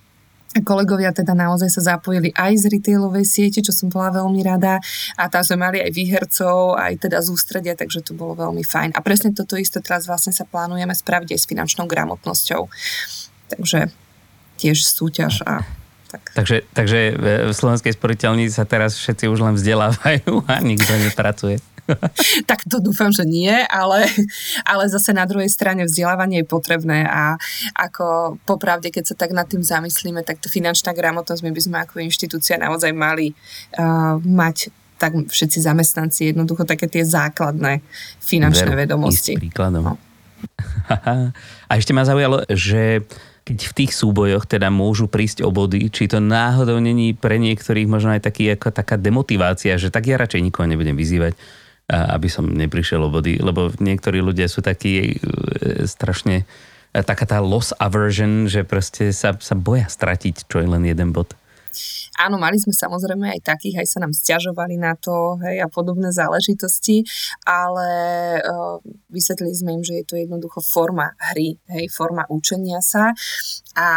Kolegovia 0.64 1.12
teda 1.12 1.36
naozaj 1.36 1.68
sa 1.68 1.96
zapojili 1.96 2.32
aj 2.32 2.64
z 2.64 2.66
retailovej 2.72 3.26
siete, 3.28 3.60
čo 3.60 3.76
som 3.76 3.92
bola 3.92 4.24
veľmi 4.24 4.40
rada 4.40 4.80
a 5.20 5.28
tam 5.28 5.44
sme 5.44 5.68
mali 5.68 5.78
aj 5.84 5.92
výhercov, 5.92 6.80
aj 6.80 7.04
teda 7.04 7.20
z 7.20 7.28
ústredia, 7.28 7.76
takže 7.76 8.06
to 8.08 8.16
bolo 8.16 8.40
veľmi 8.40 8.64
fajn. 8.64 8.96
A 8.96 9.04
presne 9.04 9.36
toto 9.36 9.60
isté 9.60 9.84
teraz 9.84 10.08
vlastne 10.08 10.32
sa 10.32 10.48
plánujeme 10.48 10.96
spraviť 10.96 11.36
aj 11.36 11.40
s 11.44 11.50
finančnou 11.52 11.92
gramotnosťou. 11.92 12.72
Takže 13.52 13.92
tiež 14.56 14.80
súťaž 14.80 15.44
a 15.44 15.68
tak. 16.16 16.32
Takže, 16.32 16.64
takže 16.72 17.00
v 17.20 17.52
Slovenskej 17.52 17.92
sporiteľni 17.92 18.48
sa 18.48 18.64
teraz 18.64 18.96
všetci 18.96 19.28
už 19.28 19.44
len 19.44 19.60
vzdelávajú 19.60 20.48
a 20.48 20.64
nikto 20.64 20.96
nepracuje. 20.96 21.60
tak 22.50 22.66
to 22.66 22.82
dúfam, 22.82 23.14
že 23.14 23.24
nie, 23.26 23.54
ale, 23.70 24.10
ale 24.66 24.84
zase 24.90 25.14
na 25.14 25.26
druhej 25.30 25.50
strane 25.50 25.86
vzdelávanie 25.86 26.42
je 26.42 26.48
potrebné 26.48 27.06
a 27.06 27.38
ako 27.78 28.38
popravde, 28.44 28.90
keď 28.90 29.14
sa 29.14 29.16
tak 29.16 29.32
nad 29.32 29.46
tým 29.46 29.62
zamyslíme, 29.62 30.26
tak 30.26 30.42
to 30.42 30.50
finančná 30.50 30.94
gramotnosť 30.94 31.42
my 31.46 31.52
by 31.54 31.62
sme 31.62 31.78
ako 31.82 31.96
inštitúcia 32.02 32.58
naozaj 32.58 32.92
mali 32.94 33.32
uh, 33.78 34.18
mať 34.22 34.74
tak 34.96 35.12
všetci 35.28 35.60
zamestnanci 35.60 36.32
jednoducho 36.32 36.64
také 36.64 36.88
tie 36.88 37.04
základné 37.04 37.84
finančné 38.24 38.72
Veru, 38.72 38.82
vedomosti. 38.88 39.36
príkladom. 39.36 39.92
No. 39.92 39.94
a 41.70 41.72
ešte 41.76 41.92
ma 41.92 42.08
zaujalo, 42.08 42.48
že 42.48 43.04
keď 43.46 43.60
v 43.62 43.74
tých 43.78 43.92
súbojoch 43.94 44.50
teda 44.50 44.74
môžu 44.74 45.06
prísť 45.06 45.46
o 45.46 45.54
body, 45.54 45.94
či 45.94 46.10
to 46.10 46.18
náhodou 46.18 46.82
není 46.82 47.14
pre 47.14 47.38
niektorých 47.38 47.86
možno 47.86 48.18
aj 48.18 48.26
taký, 48.26 48.50
ako 48.58 48.74
taká 48.74 48.98
demotivácia, 48.98 49.78
že 49.78 49.94
tak 49.94 50.10
ja 50.10 50.18
radšej 50.18 50.42
nikoho 50.42 50.66
nebudem 50.66 50.98
vyzývať, 50.98 51.38
aby 51.86 52.26
som 52.34 52.50
neprišiel 52.50 53.06
o 53.06 53.14
body, 53.14 53.38
lebo 53.38 53.70
niektorí 53.78 54.18
ľudia 54.18 54.50
sú 54.50 54.66
takí 54.66 55.22
e, 55.22 55.86
strašne 55.86 56.50
e, 56.90 57.00
taká 57.06 57.30
tá 57.30 57.38
loss 57.46 57.78
aversion, 57.78 58.50
že 58.50 58.66
proste 58.66 59.14
sa, 59.14 59.38
sa 59.38 59.54
boja 59.54 59.86
stratiť 59.86 60.50
čo 60.50 60.66
je 60.66 60.68
len 60.68 60.82
jeden 60.82 61.14
bod. 61.14 61.38
Áno, 62.16 62.40
mali 62.40 62.56
sme 62.56 62.72
samozrejme 62.72 63.36
aj 63.36 63.42
takých, 63.44 63.84
aj 63.84 63.88
sa 63.88 64.00
nám 64.00 64.16
stiažovali 64.16 64.80
na 64.80 64.96
to 64.96 65.36
hej, 65.44 65.60
a 65.64 65.68
podobné 65.68 66.10
záležitosti, 66.16 67.04
ale 67.44 67.90
uh, 68.40 68.80
vysvetlili 69.12 69.56
sme 69.56 69.70
im, 69.80 69.84
že 69.84 70.00
je 70.00 70.06
to 70.08 70.16
jednoducho 70.16 70.64
forma 70.64 71.12
hry, 71.34 71.60
hej, 71.68 71.92
forma 71.92 72.24
učenia 72.32 72.80
sa. 72.80 73.12
A 73.76 73.88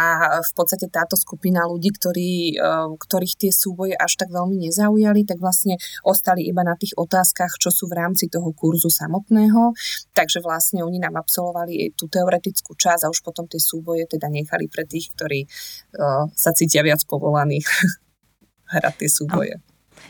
v 0.43 0.51
podstate 0.51 0.91
táto 0.91 1.15
skupina 1.15 1.63
ľudí, 1.63 1.95
ktorí, 1.95 2.59
uh, 2.59 2.91
ktorých 2.99 3.35
tie 3.39 3.51
súboje 3.55 3.95
až 3.95 4.19
tak 4.19 4.29
veľmi 4.35 4.67
nezaujali, 4.67 5.23
tak 5.23 5.39
vlastne 5.39 5.79
ostali 6.03 6.43
iba 6.43 6.67
na 6.67 6.75
tých 6.75 6.95
otázkach, 6.99 7.55
čo 7.55 7.71
sú 7.71 7.87
v 7.87 7.97
rámci 7.97 8.27
toho 8.27 8.51
kurzu 8.51 8.91
samotného, 8.91 9.71
takže 10.11 10.43
vlastne 10.43 10.83
oni 10.83 10.99
nám 10.99 11.15
absolvovali 11.15 11.95
tú 11.95 12.11
teoretickú 12.11 12.75
časť 12.75 13.07
a 13.07 13.11
už 13.11 13.23
potom 13.23 13.47
tie 13.47 13.61
súboje 13.61 14.03
teda 14.09 14.27
nechali 14.27 14.67
pre 14.67 14.83
tých, 14.83 15.15
ktorí 15.15 15.47
uh, 15.47 16.27
sa 16.35 16.51
cítia 16.51 16.83
viac 16.83 16.99
povolaní 17.07 17.63
hrať 18.73 18.95
tie 18.99 19.09
súboje. 19.09 19.55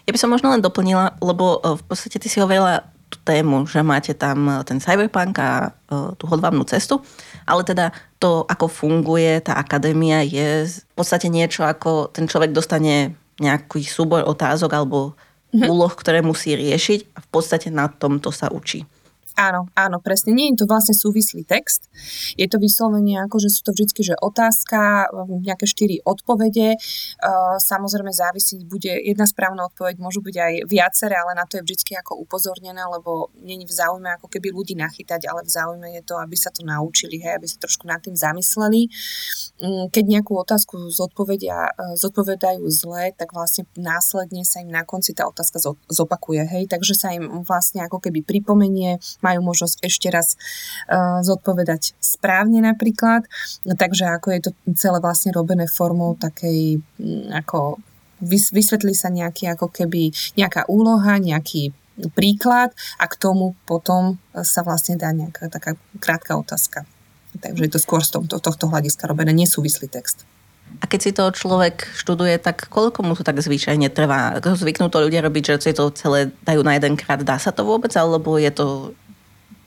Ja 0.06 0.12
by 0.12 0.20
som 0.20 0.34
možno 0.34 0.50
len 0.50 0.64
doplnila, 0.64 1.20
lebo 1.22 1.60
e, 1.62 1.78
v 1.78 1.84
podstate 1.86 2.18
ty 2.18 2.28
si 2.28 2.42
hovorila 2.42 2.82
tú 3.10 3.18
tému, 3.26 3.66
že 3.66 3.82
máte 3.82 4.14
tam 4.14 4.46
e, 4.50 4.54
ten 4.66 4.78
cyberpunk 4.82 5.38
a 5.42 5.70
e, 5.70 6.18
tú 6.18 6.26
hodvábnu 6.30 6.66
cestu, 6.66 7.02
ale 7.46 7.66
teda 7.66 7.94
to, 8.22 8.46
ako 8.46 8.70
funguje 8.70 9.42
tá 9.42 9.58
akadémia, 9.58 10.26
je 10.26 10.66
v 10.70 10.94
podstate 10.94 11.30
niečo, 11.30 11.66
ako 11.66 12.10
ten 12.14 12.30
človek 12.30 12.54
dostane 12.54 13.14
nejaký 13.40 13.82
súbor 13.88 14.28
otázok 14.28 14.72
alebo 14.76 15.16
mm-hmm. 15.54 15.70
úloh, 15.72 15.94
ktoré 15.94 16.20
musí 16.20 16.54
riešiť 16.54 17.16
a 17.16 17.18
v 17.24 17.28
podstate 17.32 17.72
na 17.72 17.88
tomto 17.90 18.30
sa 18.30 18.52
učí. 18.52 18.86
Áno, 19.40 19.72
áno, 19.72 20.04
presne. 20.04 20.36
Nie 20.36 20.52
je 20.52 20.60
to 20.60 20.66
vlastne 20.68 20.92
súvislý 20.92 21.48
text. 21.48 21.88
Je 22.36 22.44
to 22.52 22.60
vyslovene 22.60 23.24
ako, 23.24 23.40
že 23.40 23.56
sú 23.56 23.64
to 23.64 23.72
vždy, 23.72 24.12
že 24.12 24.16
otázka, 24.20 25.08
nejaké 25.40 25.64
štyri 25.64 26.04
odpovede. 26.04 26.76
Uh, 26.76 27.56
samozrejme 27.56 28.12
závisí, 28.12 28.60
bude 28.68 28.92
jedna 28.92 29.24
správna 29.24 29.72
odpoveď, 29.72 29.96
môžu 29.96 30.20
byť 30.20 30.36
aj 30.36 30.54
viaceré, 30.68 31.16
ale 31.16 31.40
na 31.40 31.48
to 31.48 31.56
je 31.56 31.64
vždy 31.64 31.96
ako 32.04 32.20
upozornené, 32.20 32.84
lebo 32.84 33.32
není 33.40 33.64
v 33.64 33.72
záujme 33.72 34.12
ako 34.20 34.28
keby 34.28 34.52
ľudí 34.52 34.76
nachytať, 34.76 35.32
ale 35.32 35.48
v 35.48 35.52
záujme 35.56 35.88
je 35.88 36.04
to, 36.04 36.20
aby 36.20 36.36
sa 36.36 36.52
to 36.52 36.68
naučili, 36.68 37.24
hej, 37.24 37.40
aby 37.40 37.48
sa 37.48 37.64
trošku 37.64 37.88
nad 37.88 38.04
tým 38.04 38.20
zamysleli. 38.20 38.92
Mm, 39.64 39.88
keď 39.88 40.04
nejakú 40.20 40.36
otázku 40.36 40.92
zodpovedia, 40.92 41.72
uh, 41.72 41.96
zodpovedajú 41.96 42.68
zle, 42.68 43.16
tak 43.16 43.32
vlastne 43.32 43.64
následne 43.80 44.44
sa 44.44 44.60
im 44.60 44.68
na 44.68 44.84
konci 44.84 45.16
tá 45.16 45.24
otázka 45.32 45.64
zopakuje, 45.88 46.44
hej, 46.44 46.64
takže 46.68 46.92
sa 46.92 47.16
im 47.16 47.48
vlastne 47.48 47.88
ako 47.88 48.04
keby 48.04 48.20
pripomenie, 48.20 49.00
majú 49.30 49.54
možnosť 49.54 49.86
ešte 49.86 50.10
raz 50.10 50.34
uh, 50.90 51.22
zodpovedať 51.22 51.94
správne 52.02 52.66
napríklad. 52.66 53.30
Takže 53.66 54.10
ako 54.10 54.28
je 54.34 54.42
to 54.50 54.52
celé 54.74 54.98
vlastne 54.98 55.30
robené 55.30 55.70
formou 55.70 56.18
takej 56.18 56.82
ako 57.30 57.78
vysvetlí 58.20 58.92
sa 58.98 59.08
nejaký 59.08 59.48
ako 59.48 59.72
keby 59.72 60.12
nejaká 60.36 60.68
úloha, 60.68 61.16
nejaký 61.22 61.72
príklad 62.16 62.72
a 62.96 63.06
k 63.12 63.16
tomu 63.20 63.60
potom 63.68 64.20
sa 64.32 64.64
vlastne 64.64 64.96
dá 64.96 65.12
nejaká 65.12 65.52
taká 65.52 65.76
krátka 66.00 66.40
otázka. 66.40 66.88
Takže 67.40 67.68
je 67.68 67.72
to 67.72 67.80
skôr 67.80 68.02
z 68.02 68.16
tohto, 68.16 68.40
tohto 68.40 68.66
hľadiska 68.72 69.06
robené 69.06 69.36
nesúvislý 69.36 69.92
text. 69.92 70.24
A 70.80 70.86
keď 70.86 71.00
si 71.02 71.12
to 71.12 71.26
človek 71.34 71.90
študuje, 71.98 72.38
tak 72.40 72.70
koľko 72.70 73.02
mu 73.02 73.18
to 73.18 73.26
tak 73.26 73.42
zvyčajne 73.42 73.90
trvá? 73.90 74.38
Zvyknú 74.38 74.88
to 74.94 75.02
ľudia 75.02 75.26
robiť, 75.26 75.58
že 75.58 75.70
si 75.70 75.72
to 75.74 75.90
celé 75.92 76.30
dajú 76.46 76.62
na 76.62 76.78
jeden 76.78 76.94
krát. 76.94 77.20
Dá 77.26 77.42
sa 77.42 77.50
to 77.50 77.66
vôbec? 77.66 77.90
Alebo 77.98 78.38
je 78.38 78.54
to 78.54 78.94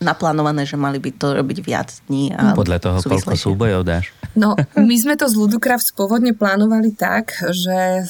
naplánované, 0.03 0.67
že 0.67 0.77
mali 0.77 0.99
by 0.99 1.11
to 1.15 1.39
robiť 1.39 1.59
viac 1.63 1.89
dní. 2.11 2.35
A 2.35 2.53
Podľa 2.53 2.79
toho, 2.83 2.99
koľko 3.01 3.35
súbojov 3.39 3.83
dáš. 3.87 4.11
No, 4.33 4.57
my 4.75 4.97
sme 4.97 5.15
to 5.15 5.29
z 5.29 5.37
Ludocraft 5.37 5.93
pôvodne 5.93 6.33
plánovali 6.33 6.93
tak, 6.97 7.37
že 7.53 8.05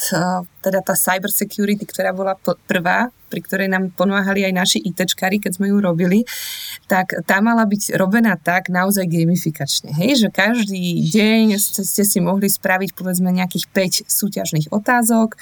teda 0.62 0.78
tá 0.80 0.94
cyber 0.94 1.28
security, 1.28 1.82
ktorá 1.82 2.14
bola 2.14 2.38
prvá, 2.70 3.10
pri 3.26 3.40
ktorej 3.42 3.68
nám 3.72 3.90
pomáhali 3.96 4.46
aj 4.46 4.54
naši 4.54 4.78
ITčkári, 4.84 5.42
keď 5.42 5.58
sme 5.58 5.72
ju 5.72 5.82
robili, 5.82 6.22
tak 6.86 7.16
tá 7.26 7.42
mala 7.42 7.66
byť 7.66 7.96
robená 7.98 8.38
tak 8.38 8.70
naozaj 8.70 9.08
gamifikačne. 9.08 9.90
Hej, 9.96 10.22
že 10.22 10.28
každý 10.28 11.00
deň 11.10 11.56
ste, 11.58 11.82
ste 11.82 12.04
si 12.06 12.22
mohli 12.22 12.46
spraviť 12.46 12.94
povedzme 12.94 13.32
nejakých 13.34 14.04
5 14.04 14.06
súťažných 14.06 14.70
otázok 14.70 15.34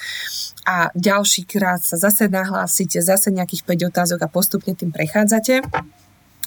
a 0.65 0.89
ďalší 0.97 1.45
krát 1.45 1.83
sa 1.85 1.99
zase 1.99 2.31
nahlásite, 2.31 2.97
zase 3.03 3.29
nejakých 3.29 3.67
5 3.67 3.91
otázok 3.93 4.19
a 4.25 4.31
postupne 4.31 4.73
tým 4.73 4.89
prechádzate. 4.89 5.61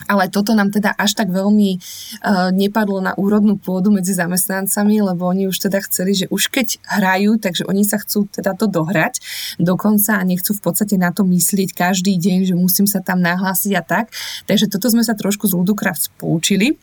Ale 0.05 0.27
toto 0.27 0.51
nám 0.51 0.75
teda 0.75 0.91
až 0.93 1.15
tak 1.15 1.31
veľmi 1.31 1.79
uh, 1.79 2.51
nepadlo 2.51 2.99
na 2.99 3.15
úrodnú 3.15 3.55
pôdu 3.55 3.89
medzi 3.89 4.11
zamestnancami, 4.11 5.01
lebo 5.01 5.25
oni 5.25 5.47
už 5.47 5.57
teda 5.57 5.79
chceli, 5.87 6.13
že 6.13 6.25
už 6.27 6.51
keď 6.51 6.83
hrajú, 6.83 7.39
takže 7.39 7.63
oni 7.65 7.87
sa 7.87 7.97
chcú 7.97 8.27
teda 8.27 8.53
to 8.59 8.67
dohrať 8.67 9.23
dokonca 9.57 10.19
a 10.19 10.27
nechcú 10.27 10.51
v 10.51 10.61
podstate 10.61 10.99
na 10.99 11.15
to 11.15 11.23
myslieť 11.23 11.71
každý 11.71 12.19
deň, 12.19 12.51
že 12.51 12.55
musím 12.59 12.85
sa 12.85 12.99
tam 12.99 13.23
nahlásiť 13.23 13.71
a 13.79 13.83
tak. 13.83 14.11
Takže 14.45 14.67
toto 14.67 14.91
sme 14.91 15.01
sa 15.01 15.15
trošku 15.15 15.47
z 15.47 15.55
Ludocraft 15.55 16.11
poučili 16.19 16.75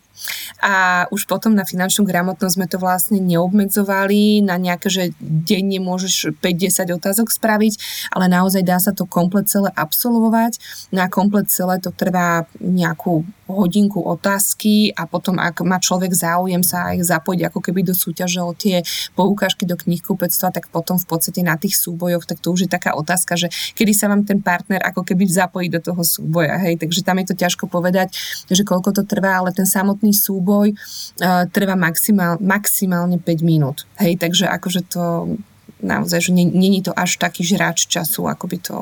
a 0.63 1.05
už 1.11 1.27
potom 1.27 1.55
na 1.55 1.67
finančnú 1.67 2.07
gramotnosť 2.07 2.55
sme 2.55 2.67
to 2.71 2.79
vlastne 2.79 3.19
neobmedzovali 3.19 4.47
na 4.47 4.57
nejaké, 4.57 4.89
že 4.89 5.05
denne 5.21 5.83
môžeš 5.83 6.39
5-10 6.39 6.99
otázok 6.99 7.29
spraviť, 7.31 7.75
ale 8.15 8.31
naozaj 8.31 8.63
dá 8.63 8.79
sa 8.79 8.95
to 8.95 9.09
komplet 9.09 9.51
celé 9.51 9.71
absolvovať. 9.75 10.59
Na 10.95 11.11
komplet 11.11 11.51
celé 11.51 11.83
to 11.83 11.91
trvá 11.91 12.47
nejakú 12.59 13.27
hodinku 13.53 14.01
otázky 14.01 14.91
a 14.97 15.05
potom, 15.05 15.37
ak 15.37 15.61
má 15.63 15.77
človek 15.77 16.11
záujem 16.11 16.65
sa 16.65 16.93
aj 16.93 17.05
zapojiť 17.05 17.41
ako 17.53 17.61
keby 17.61 17.81
do 17.85 17.95
súťaže 17.95 18.41
o 18.41 18.57
tie 18.57 18.81
poukážky 19.13 19.69
do 19.69 19.77
knihkupectva, 19.77 20.51
tak 20.51 20.73
potom 20.73 20.97
v 20.97 21.07
podstate 21.07 21.45
na 21.45 21.61
tých 21.61 21.77
súbojoch, 21.77 22.25
tak 22.25 22.41
to 22.41 22.51
už 22.51 22.67
je 22.67 22.71
taká 22.71 22.97
otázka, 22.97 23.37
že 23.37 23.53
kedy 23.77 23.93
sa 23.93 24.09
vám 24.09 24.25
ten 24.25 24.41
partner 24.41 24.81
ako 24.83 25.05
keby 25.05 25.29
zapojí 25.29 25.69
do 25.69 25.79
toho 25.79 26.01
súboja, 26.01 26.57
hej, 26.65 26.81
takže 26.81 27.05
tam 27.05 27.21
je 27.21 27.27
to 27.29 27.37
ťažko 27.37 27.69
povedať, 27.69 28.17
že 28.49 28.65
koľko 28.65 28.97
to 28.97 29.03
trvá, 29.05 29.45
ale 29.45 29.53
ten 29.53 29.69
samotný 29.69 30.17
súboj 30.17 30.73
uh, 30.73 31.45
trvá 31.53 31.77
maximál, 31.77 32.41
maximálne 32.41 33.21
5 33.21 33.45
minút, 33.45 33.85
hej, 34.01 34.17
takže 34.17 34.49
akože 34.49 34.81
to 34.89 35.37
naozaj, 35.83 36.31
že 36.31 36.33
není 36.33 36.81
to 36.81 36.95
až 36.95 37.19
taký 37.19 37.43
žráč 37.43 37.91
času, 37.91 38.31
ako 38.31 38.45
by 38.47 38.59
to 38.63 38.77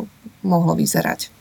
mohlo 0.45 0.77
vyzerať. 0.77 1.40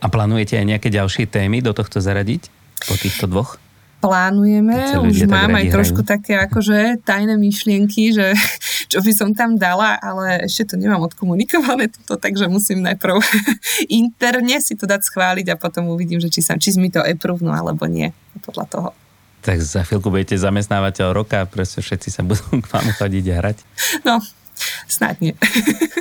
A 0.00 0.06
plánujete 0.08 0.56
aj 0.56 0.66
nejaké 0.66 0.88
ďalšie 0.88 1.28
témy 1.28 1.60
do 1.60 1.76
tohto 1.76 2.00
zaradiť 2.00 2.48
po 2.88 2.96
týchto 2.96 3.28
dvoch? 3.28 3.60
plánujeme, 4.00 4.96
už 5.04 5.28
mám 5.28 5.52
aj 5.60 5.68
hrajú. 5.68 5.74
trošku 5.76 6.00
také 6.02 6.40
akože 6.40 7.04
tajné 7.04 7.36
myšlienky, 7.36 8.16
že 8.16 8.32
čo 8.92 9.04
by 9.04 9.12
som 9.12 9.36
tam 9.36 9.60
dala, 9.60 10.00
ale 10.00 10.48
ešte 10.48 10.74
to 10.74 10.74
nemám 10.80 11.04
odkomunikované 11.04 11.92
toto, 11.92 12.16
takže 12.16 12.48
musím 12.48 12.80
najprv 12.82 13.20
interne 14.00 14.56
si 14.64 14.74
to 14.74 14.88
dať 14.88 15.04
schváliť 15.04 15.46
a 15.52 15.60
potom 15.60 15.92
uvidím, 15.92 16.18
že 16.18 16.32
či, 16.32 16.40
sa, 16.40 16.56
či 16.56 16.72
mi 16.80 16.88
to 16.88 17.04
approvenú 17.04 17.52
alebo 17.52 17.84
nie, 17.84 18.10
podľa 18.40 18.66
toho. 18.66 18.90
Tak 19.40 19.60
za 19.60 19.84
chvíľku 19.84 20.12
budete 20.12 20.36
zamestnávateľ 20.36 21.16
roka 21.16 21.44
proste 21.44 21.84
všetci 21.84 22.08
sa 22.08 22.24
budú 22.24 22.42
k 22.64 22.66
vám 22.72 22.88
chodiť 22.96 23.24
a 23.30 23.34
hrať. 23.36 23.58
No, 24.08 24.24
snáď 24.88 25.16
nie. 25.20 25.34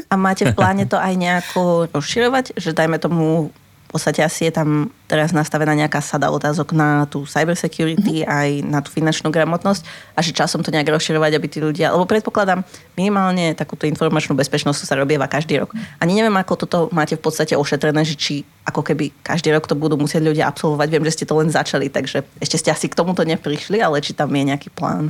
A 0.07 0.15
máte 0.15 0.47
v 0.47 0.55
pláne 0.55 0.87
to 0.87 0.95
aj 0.95 1.13
nejako 1.19 1.91
rozširovať, 1.91 2.55
že 2.55 2.71
dajme 2.71 2.95
tomu 2.95 3.51
v 3.89 3.97
podstate 3.97 4.21
asi 4.21 4.45
je 4.45 4.53
tam 4.53 4.93
teraz 5.09 5.33
nastavená 5.33 5.73
nejaká 5.73 5.97
sada 5.97 6.29
otázok 6.29 6.77
na 6.77 7.09
tú 7.09 7.25
cybersecurity 7.25 8.21
mm-hmm. 8.21 8.29
aj 8.29 8.49
na 8.69 8.85
tú 8.85 8.93
finančnú 8.93 9.33
gramotnosť 9.33 9.81
a 10.13 10.21
že 10.21 10.29
časom 10.29 10.61
to 10.61 10.69
nejak 10.69 10.93
rozširovať, 10.93 11.31
aby 11.33 11.47
tí 11.49 11.57
ľudia, 11.57 11.89
lebo 11.97 12.05
predpokladám, 12.05 12.61
minimálne 12.93 13.57
takúto 13.57 13.89
informačnú 13.89 14.37
bezpečnosť 14.37 14.85
sa 14.85 14.93
robieva 14.93 15.25
každý 15.25 15.65
rok. 15.65 15.73
Ani 15.97 16.13
neviem, 16.13 16.37
ako 16.37 16.53
toto 16.53 16.77
máte 16.93 17.17
v 17.17 17.25
podstate 17.25 17.57
ošetrené, 17.57 18.05
že 18.05 18.13
či 18.13 18.45
ako 18.69 18.85
keby 18.85 19.09
každý 19.25 19.49
rok 19.57 19.65
to 19.65 19.73
budú 19.73 19.97
musieť 19.97 20.21
ľudia 20.21 20.45
absolvovať. 20.45 20.87
Viem, 20.93 21.05
že 21.09 21.17
ste 21.17 21.25
to 21.25 21.41
len 21.41 21.49
začali, 21.49 21.89
takže 21.89 22.21
ešte 22.37 22.61
ste 22.61 22.69
asi 22.69 22.93
k 22.93 22.97
tomuto 22.97 23.25
neprišli, 23.25 23.81
ale 23.81 24.05
či 24.05 24.13
tam 24.13 24.29
je 24.29 24.53
nejaký 24.53 24.69
plán. 24.69 25.09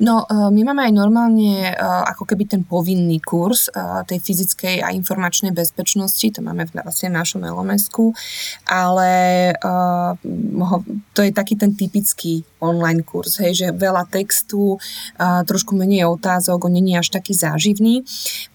No, 0.00 0.26
e, 0.26 0.50
my 0.50 0.60
máme 0.72 0.82
aj 0.90 0.92
normálne 0.94 1.70
e, 1.70 1.74
ako 2.12 2.26
keby 2.28 2.44
ten 2.46 2.62
povinný 2.66 3.22
kurz 3.22 3.68
e, 3.68 3.70
tej 4.06 4.18
fyzickej 4.20 4.82
a 4.82 4.92
informačnej 4.92 5.52
bezpečnosti, 5.54 6.26
to 6.32 6.40
máme 6.42 6.68
vlastne 6.72 7.12
v 7.12 7.18
našom 7.18 7.42
lms 7.44 7.88
ale 8.66 9.10
to 11.14 11.20
je 11.22 11.30
taký 11.32 11.54
ten 11.54 11.72
typický 11.72 12.42
online 12.60 13.04
kurz, 13.06 13.38
hej, 13.38 13.52
že 13.54 13.66
veľa 13.70 14.08
textu, 14.10 14.80
trošku 15.20 15.76
menej 15.76 16.08
otázok, 16.08 16.66
on 16.66 16.74
není 16.74 16.96
až 16.96 17.12
taký 17.12 17.36
záživný. 17.36 18.02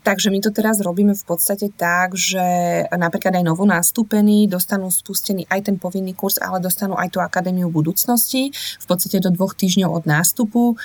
Takže 0.02 0.34
my 0.34 0.42
to 0.42 0.50
teraz 0.50 0.82
robíme 0.82 1.14
v 1.14 1.26
podstate 1.26 1.70
tak, 1.74 2.18
že 2.18 2.42
napríklad 2.90 3.38
aj 3.38 3.46
novo 3.46 3.64
nastúpení 3.64 4.50
dostanú 4.50 4.90
spustený 4.90 5.46
aj 5.48 5.70
ten 5.70 5.76
povinný 5.78 6.18
kurz, 6.18 6.42
ale 6.42 6.58
dostanú 6.58 6.98
aj 6.98 7.14
tú 7.14 7.20
Akadémiu 7.22 7.70
budúcnosti, 7.70 8.50
v 8.54 8.86
podstate 8.86 9.22
do 9.22 9.30
dvoch 9.30 9.54
týždňov 9.54 9.90
od 10.02 10.04
nástupu. 10.10 10.76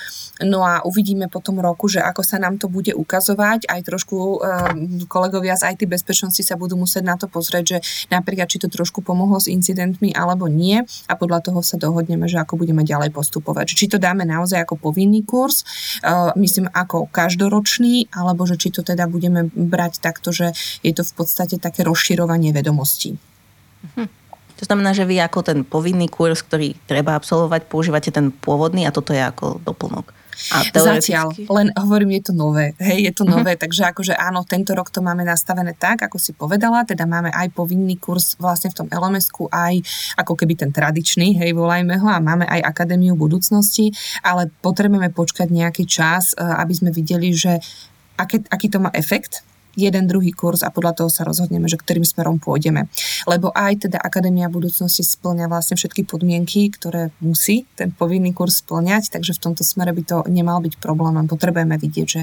No 0.44 0.60
a 0.68 0.84
uvidíme 0.84 1.32
potom 1.32 1.56
roku, 1.64 1.88
že 1.88 2.04
ako 2.04 2.20
sa 2.20 2.36
nám 2.36 2.60
to 2.60 2.68
bude 2.68 2.92
ukazovať. 2.92 3.72
Aj 3.72 3.80
trošku 3.80 4.16
um, 4.16 4.38
kolegovia 5.08 5.56
z 5.56 5.72
IT 5.72 5.88
bezpečnosti 5.88 6.44
sa 6.44 6.60
budú 6.60 6.76
musieť 6.76 7.04
na 7.08 7.16
to 7.16 7.24
pozrieť, 7.24 7.64
že 7.64 7.78
napríklad 8.12 8.44
či 8.44 8.60
to 8.60 8.68
trošku 8.68 9.00
pomohlo 9.00 9.40
s 9.40 9.48
incidentmi 9.48 10.12
alebo 10.12 10.44
nie 10.44 10.84
a 11.08 11.12
podľa 11.16 11.40
toho 11.40 11.64
sa 11.64 11.80
dohodneme, 11.80 12.28
že 12.28 12.36
ako 12.36 12.60
budeme 12.60 12.84
ďalej 12.84 13.16
postupovať. 13.16 13.72
Či 13.72 13.96
to 13.96 13.98
dáme 14.02 14.28
naozaj 14.28 14.60
ako 14.60 14.76
povinný 14.76 15.24
kurz, 15.24 15.64
uh, 16.04 16.36
myslím 16.36 16.68
ako 16.68 17.08
každoročný, 17.08 18.12
alebo 18.12 18.44
že 18.44 18.60
či 18.60 18.68
to 18.68 18.84
teda 18.84 19.08
budeme 19.08 19.48
brať 19.48 20.04
takto, 20.04 20.36
že 20.36 20.52
je 20.84 20.92
to 20.92 21.00
v 21.00 21.12
podstate 21.16 21.56
také 21.56 21.80
rozširovanie 21.80 22.52
vedomostí. 22.52 23.16
Hm. 23.96 24.26
To 24.56 24.64
znamená, 24.64 24.96
že 24.96 25.04
vy 25.04 25.20
ako 25.20 25.40
ten 25.44 25.58
povinný 25.64 26.08
kurz, 26.08 26.40
ktorý 26.44 26.76
treba 26.88 27.12
absolvovať, 27.16 27.68
používate 27.68 28.08
ten 28.08 28.32
pôvodný 28.32 28.88
a 28.88 28.92
toto 28.92 29.12
je 29.12 29.20
ako 29.20 29.60
doplnok. 29.64 30.25
A 30.52 30.66
teoreticky... 30.68 31.12
Zatiaľ, 31.12 31.26
len 31.48 31.68
hovorím, 31.74 32.20
je 32.20 32.22
to 32.28 32.32
nové. 32.36 32.76
Hej, 32.76 32.98
je 33.08 33.12
to 33.16 33.24
uh-huh. 33.24 33.40
nové, 33.40 33.56
takže 33.56 33.88
akože 33.90 34.14
áno, 34.14 34.44
tento 34.44 34.76
rok 34.76 34.92
to 34.92 35.00
máme 35.00 35.24
nastavené 35.24 35.72
tak, 35.76 36.04
ako 36.04 36.20
si 36.20 36.36
povedala, 36.36 36.84
teda 36.84 37.08
máme 37.08 37.32
aj 37.32 37.52
povinný 37.56 37.96
kurz 37.96 38.36
vlastne 38.36 38.70
v 38.70 38.84
tom 38.84 38.88
lms 38.92 39.32
aj 39.52 39.74
ako 40.20 40.32
keby 40.36 40.54
ten 40.56 40.70
tradičný, 40.70 41.36
hej, 41.40 41.56
volajme 41.56 41.96
ho, 42.00 42.08
a 42.08 42.20
máme 42.20 42.44
aj 42.46 42.62
Akadémiu 42.62 43.16
budúcnosti, 43.16 43.92
ale 44.20 44.52
potrebujeme 44.60 45.10
počkať 45.12 45.48
nejaký 45.48 45.84
čas, 45.88 46.36
eh, 46.36 46.44
aby 46.44 46.72
sme 46.72 46.90
videli, 46.92 47.32
že 47.32 47.58
aký, 48.16 48.44
aký 48.48 48.66
to 48.72 48.78
má 48.80 48.90
efekt, 48.92 49.44
jeden 49.76 50.08
druhý 50.08 50.32
kurz 50.32 50.64
a 50.64 50.72
podľa 50.72 51.04
toho 51.04 51.10
sa 51.12 51.22
rozhodneme, 51.22 51.68
že 51.68 51.76
ktorým 51.76 52.02
smerom 52.02 52.40
pôjdeme. 52.40 52.88
Lebo 53.28 53.52
aj 53.52 53.86
teda 53.86 54.00
Akadémia 54.00 54.48
budúcnosti 54.48 55.04
splňa 55.04 55.46
vlastne 55.46 55.76
všetky 55.76 56.08
podmienky, 56.08 56.72
ktoré 56.72 57.12
musí 57.20 57.68
ten 57.76 57.92
povinný 57.92 58.32
kurz 58.32 58.64
splňať, 58.64 59.12
takže 59.12 59.36
v 59.36 59.42
tomto 59.44 59.62
smere 59.62 59.92
by 59.92 60.02
to 60.02 60.16
nemal 60.26 60.58
byť 60.64 60.80
problém, 60.80 61.28
potrebujeme 61.28 61.76
vidieť, 61.76 62.06
že 62.08 62.22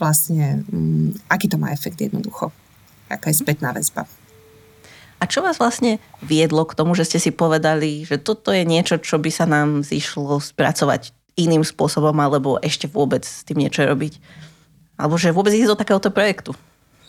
vlastne 0.00 0.64
um, 0.72 1.12
aký 1.28 1.46
to 1.46 1.60
má 1.60 1.70
efekt 1.70 2.00
jednoducho, 2.00 2.50
aká 3.12 3.28
je 3.30 3.38
spätná 3.38 3.76
väzba. 3.76 4.08
A 5.22 5.30
čo 5.30 5.40
vás 5.40 5.56
vlastne 5.56 6.02
viedlo 6.20 6.68
k 6.68 6.76
tomu, 6.76 6.92
že 6.92 7.06
ste 7.06 7.16
si 7.22 7.30
povedali, 7.30 8.04
že 8.04 8.20
toto 8.20 8.50
je 8.52 8.66
niečo, 8.66 9.00
čo 9.00 9.16
by 9.16 9.30
sa 9.30 9.48
nám 9.48 9.80
zišlo 9.80 10.42
spracovať 10.42 11.16
iným 11.38 11.64
spôsobom, 11.64 12.12
alebo 12.20 12.60
ešte 12.60 12.90
vôbec 12.90 13.24
s 13.24 13.40
tým 13.46 13.62
niečo 13.62 13.88
robiť? 13.88 14.20
Alebo 15.00 15.18
že 15.18 15.34
vôbec 15.34 15.50
ísť 15.54 15.74
do 15.74 15.80
takéhoto 15.80 16.10
projektu? 16.12 16.54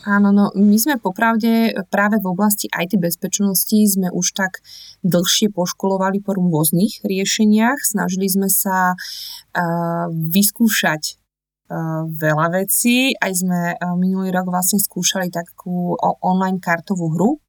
Áno, 0.06 0.30
no 0.30 0.54
my 0.54 0.78
sme 0.78 1.02
popravde 1.02 1.74
práve 1.90 2.22
v 2.22 2.30
oblasti 2.30 2.70
IT 2.70 2.94
bezpečnosti 3.02 3.74
sme 3.74 4.14
už 4.14 4.38
tak 4.38 4.62
dlhšie 5.02 5.50
poškolovali 5.50 6.22
po 6.22 6.38
rôznych 6.38 7.02
riešeniach. 7.02 7.82
Snažili 7.82 8.30
sme 8.30 8.46
sa 8.46 8.94
uh, 8.94 10.06
vyskúšať 10.14 11.18
uh, 11.18 12.06
veľa 12.06 12.54
vecí. 12.54 13.18
Aj 13.18 13.34
sme 13.34 13.74
minulý 13.98 14.30
rok 14.30 14.46
vlastne 14.54 14.78
skúšali 14.78 15.34
takú 15.34 15.98
online 16.22 16.62
kartovú 16.62 17.10
hru, 17.10 17.42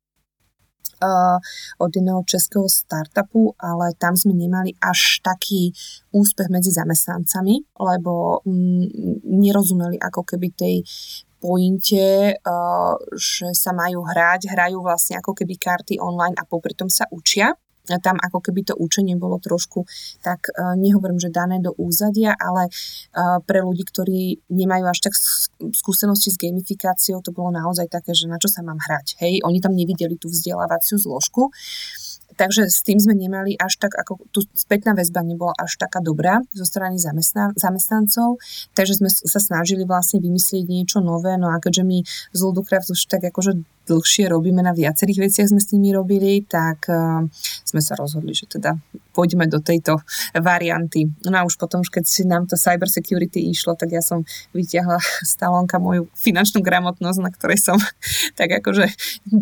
od 1.78 1.90
jedného 1.92 2.24
českého 2.24 2.64
startupu, 2.68 3.52
ale 3.60 3.92
tam 4.00 4.16
sme 4.16 4.32
nemali 4.32 4.72
až 4.80 5.20
taký 5.20 5.72
úspech 6.12 6.48
medzi 6.48 6.72
zamestnancami, 6.72 7.60
lebo 7.76 8.40
mm, 8.48 8.84
nerozumeli 9.28 10.00
ako 10.00 10.24
keby 10.24 10.56
tej 10.56 10.74
pointe, 11.38 12.36
uh, 12.36 12.94
že 13.14 13.52
sa 13.52 13.76
majú 13.76 14.02
hrať, 14.04 14.50
hrajú 14.50 14.80
vlastne 14.82 15.20
ako 15.20 15.36
keby 15.36 15.54
karty 15.56 16.00
online 16.00 16.34
a 16.36 16.44
popri 16.48 16.72
tom 16.72 16.88
sa 16.88 17.04
učia 17.12 17.54
tam 18.02 18.18
ako 18.18 18.42
keby 18.42 18.66
to 18.66 18.74
učenie 18.74 19.14
bolo 19.14 19.38
trošku, 19.38 19.86
tak 20.26 20.50
uh, 20.50 20.74
nehovorím, 20.74 21.22
že 21.22 21.30
dané 21.30 21.62
do 21.62 21.70
úzadia, 21.78 22.34
ale 22.34 22.66
uh, 22.66 23.38
pre 23.46 23.62
ľudí, 23.62 23.86
ktorí 23.86 24.42
nemajú 24.50 24.84
až 24.90 24.98
tak 25.06 25.14
skúsenosti 25.70 26.34
s 26.34 26.40
gamifikáciou, 26.40 27.22
to 27.22 27.30
bolo 27.30 27.54
naozaj 27.54 27.86
také, 27.86 28.10
že 28.10 28.26
na 28.26 28.42
čo 28.42 28.50
sa 28.50 28.66
mám 28.66 28.82
hrať. 28.82 29.22
Hej, 29.22 29.46
oni 29.46 29.62
tam 29.62 29.78
nevideli 29.78 30.18
tú 30.18 30.26
vzdelávaciu 30.26 30.98
zložku. 30.98 31.54
Takže 32.36 32.68
s 32.68 32.84
tým 32.84 33.00
sme 33.00 33.16
nemali 33.16 33.56
až 33.56 33.80
tak, 33.80 33.96
ako 33.96 34.20
tu 34.28 34.44
spätná 34.52 34.92
väzba 34.92 35.24
nebola 35.24 35.56
až 35.56 35.80
taká 35.80 36.04
dobrá 36.04 36.44
zo 36.52 36.68
strany 36.68 37.00
zamestnan- 37.00 37.56
zamestnancov, 37.56 38.36
takže 38.76 39.00
sme 39.00 39.08
sa 39.08 39.40
snažili 39.40 39.88
vlastne 39.88 40.20
vymyslieť 40.20 40.64
niečo 40.68 40.98
nové, 41.00 41.40
no 41.40 41.48
a 41.48 41.56
keďže 41.56 41.84
my 41.84 41.98
z 42.06 42.40
Ludocraft 42.44 42.92
už 42.92 43.00
tak 43.08 43.24
akože 43.24 43.75
dlhšie 43.86 44.28
robíme 44.28 44.60
na 44.60 44.74
viacerých 44.74 45.30
veciach 45.30 45.48
sme 45.54 45.62
s 45.62 45.70
nimi 45.72 45.94
robili, 45.94 46.42
tak 46.42 46.90
uh, 46.90 47.22
sme 47.62 47.80
sa 47.80 47.94
rozhodli, 47.94 48.34
že 48.34 48.50
teda 48.50 48.74
pôjdeme 49.14 49.48
do 49.48 49.62
tejto 49.62 50.02
varianty. 50.36 51.08
No 51.24 51.40
a 51.40 51.46
už 51.48 51.56
potom, 51.56 51.80
keď 51.80 52.04
si 52.04 52.28
nám 52.28 52.44
to 52.44 52.60
cyber 52.60 52.90
security 52.90 53.48
išlo, 53.48 53.72
tak 53.78 53.96
ja 53.96 54.04
som 54.04 54.26
vyťahla 54.52 55.00
stalonka 55.32 55.78
moju 55.80 56.10
finančnú 56.18 56.60
gramotnosť, 56.60 57.20
na 57.22 57.30
ktorej 57.30 57.62
som 57.62 57.78
tak 58.38 58.60
akože 58.60 58.90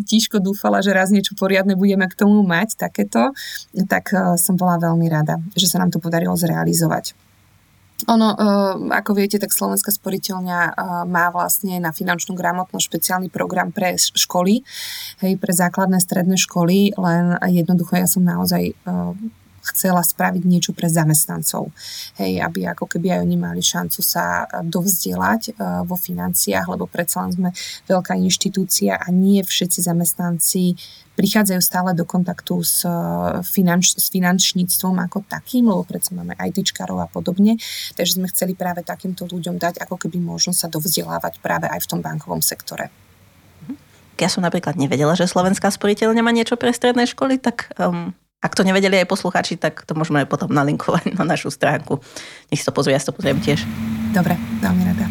tížko 0.07 0.39
dúfala, 0.39 0.79
že 0.85 0.95
raz 0.95 1.09
niečo 1.09 1.33
poriadne 1.35 1.75
budeme 1.75 2.05
k 2.07 2.15
tomu 2.15 2.45
mať, 2.45 2.77
takéto, 2.77 3.33
tak 3.89 4.13
uh, 4.13 4.37
som 4.37 4.55
bola 4.55 4.77
veľmi 4.77 5.09
rada, 5.09 5.41
že 5.57 5.67
sa 5.67 5.81
nám 5.81 5.89
to 5.89 5.97
podarilo 5.97 6.37
zrealizovať. 6.37 7.24
Ono, 7.95 8.27
uh, 8.35 8.75
ako 8.91 9.15
viete, 9.15 9.39
tak 9.39 9.55
Slovenská 9.55 9.87
sporiteľňa 9.87 10.59
uh, 10.67 10.73
má 11.07 11.31
vlastne 11.31 11.79
na 11.79 11.95
finančnú 11.95 12.35
gramotnosť 12.35 12.83
špeciálny 12.91 13.31
program 13.31 13.71
pre 13.71 13.95
školy, 13.95 14.67
hej, 15.23 15.33
pre 15.39 15.51
základné 15.55 16.03
stredné 16.03 16.35
školy, 16.35 16.91
len 16.99 17.39
jednoducho 17.47 17.95
ja 17.95 18.03
som 18.03 18.27
naozaj 18.27 18.75
uh, 18.83 19.15
chcela 19.71 20.05
spraviť 20.05 20.43
niečo 20.45 20.71
pre 20.77 20.85
zamestnancov. 20.85 21.73
Hej, 22.21 22.41
aby 22.41 22.69
ako 22.69 22.85
keby 22.85 23.17
aj 23.17 23.19
oni 23.25 23.37
mali 23.37 23.61
šancu 23.65 23.99
sa 24.05 24.45
dovzdielať 24.61 25.57
vo 25.83 25.97
financiách, 25.97 26.69
lebo 26.69 26.85
predsa 26.85 27.25
len 27.25 27.31
sme 27.33 27.49
veľká 27.89 28.13
inštitúcia 28.15 28.95
a 28.95 29.07
nie 29.09 29.41
všetci 29.41 29.79
zamestnanci 29.81 30.63
prichádzajú 31.15 31.61
stále 31.63 31.95
do 31.95 32.03
kontaktu 32.03 32.59
s, 32.59 32.83
finanč, 33.47 33.95
s 33.95 34.11
finančníctvom 34.11 34.99
ako 35.07 35.23
takým, 35.25 35.71
lebo 35.71 35.87
predsa 35.87 36.11
máme 36.11 36.35
ITčkarov 36.35 36.99
a 36.99 37.07
podobne. 37.07 37.55
Takže 37.95 38.19
sme 38.19 38.27
chceli 38.29 38.53
práve 38.53 38.83
takýmto 38.83 39.23
ľuďom 39.23 39.55
dať 39.55 39.79
ako 39.79 39.95
keby 39.95 40.19
možnosť 40.19 40.59
sa 40.59 40.67
dovzdelávať 40.67 41.39
práve 41.39 41.71
aj 41.71 41.87
v 41.87 41.89
tom 41.89 41.99
bankovom 42.03 42.43
sektore. 42.43 42.91
Ja 44.15 44.31
som 44.31 44.47
napríklad 44.47 44.79
nevedela, 44.79 45.11
že 45.15 45.27
Slovenská 45.27 45.71
sporiteľňa 45.71 46.23
má 46.23 46.31
niečo 46.31 46.55
pre 46.55 46.71
stredné 46.71 47.03
školy, 47.03 47.35
tak 47.35 47.75
um, 47.75 48.15
ak 48.45 48.53
to 48.53 48.61
nevedeli 48.61 49.01
aj 49.01 49.09
posluchači, 49.09 49.57
tak 49.57 49.81
to 49.89 49.97
môžeme 49.97 50.21
aj 50.21 50.29
potom 50.29 50.53
nalinkovať 50.53 51.17
na 51.17 51.25
našu 51.25 51.49
stránku. 51.49 51.97
Nech 52.53 52.61
si 52.61 52.67
to 52.69 52.69
pozrie, 52.69 52.93
ja 52.93 53.01
si 53.01 53.09
to 53.09 53.17
pozriem 53.17 53.41
tiež. 53.41 53.65
Dobre, 54.13 54.37
veľmi 54.61 54.83
rada. 54.85 55.05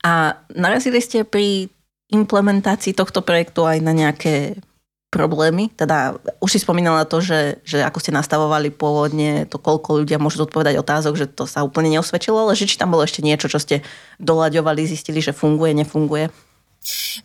A 0.00 0.40
narazili 0.56 1.04
ste 1.04 1.28
pri 1.28 1.68
implementácii 2.08 2.96
tohto 2.96 3.20
projektu 3.20 3.68
aj 3.68 3.84
na 3.84 3.92
nejaké 3.92 4.56
problémy? 5.10 5.70
Teda 5.74 6.14
už 6.38 6.56
si 6.56 6.58
spomínala 6.62 7.06
to, 7.06 7.18
že, 7.18 7.58
že 7.66 7.82
ako 7.82 7.98
ste 7.98 8.14
nastavovali 8.14 8.70
pôvodne 8.70 9.46
to, 9.50 9.58
koľko 9.58 10.02
ľudia 10.02 10.22
môžu 10.22 10.46
odpovedať 10.46 10.78
otázok, 10.78 11.14
že 11.18 11.26
to 11.26 11.44
sa 11.44 11.66
úplne 11.66 11.90
neosvedčilo, 11.94 12.46
ale 12.46 12.58
že 12.58 12.70
či 12.70 12.78
tam 12.78 12.94
bolo 12.94 13.02
ešte 13.02 13.22
niečo, 13.22 13.50
čo 13.50 13.58
ste 13.58 13.82
doľaďovali, 14.22 14.86
zistili, 14.86 15.18
že 15.18 15.34
funguje, 15.34 15.74
nefunguje? 15.74 16.30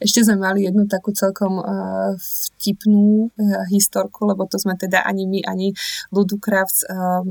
Ešte 0.01 0.25
sme 0.25 0.41
mali 0.41 0.65
jednu 0.65 0.89
takú 0.89 1.13
celkom 1.13 1.61
uh, 1.61 2.13
vtipnú 2.57 3.29
uh, 3.29 3.65
historku, 3.69 4.25
lebo 4.25 4.45
to 4.49 4.57
sme 4.57 4.77
teda 4.77 5.05
ani 5.05 5.27
my, 5.29 5.39
ani 5.45 5.73
Ludukravc 6.09 6.75
uh, 6.89 7.23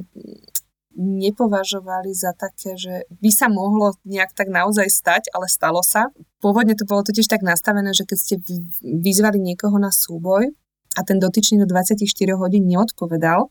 nepovažovali 1.00 2.10
za 2.10 2.34
také, 2.34 2.74
že 2.74 3.06
by 3.22 3.30
sa 3.30 3.46
mohlo 3.46 3.94
nejak 4.02 4.34
tak 4.34 4.50
naozaj 4.50 4.90
stať, 4.90 5.22
ale 5.30 5.46
stalo 5.46 5.80
sa. 5.86 6.10
Pôvodne 6.42 6.74
to 6.74 6.84
bolo 6.84 7.06
totiž 7.06 7.30
tak 7.30 7.46
nastavené, 7.46 7.94
že 7.94 8.04
keď 8.04 8.18
ste 8.18 8.34
vyzvali 8.82 9.38
niekoho 9.38 9.78
na 9.78 9.94
súboj 9.94 10.50
a 10.98 11.00
ten 11.06 11.22
dotyčný 11.22 11.62
do 11.62 11.70
24 11.70 12.02
hodín 12.34 12.66
neodpovedal, 12.66 13.48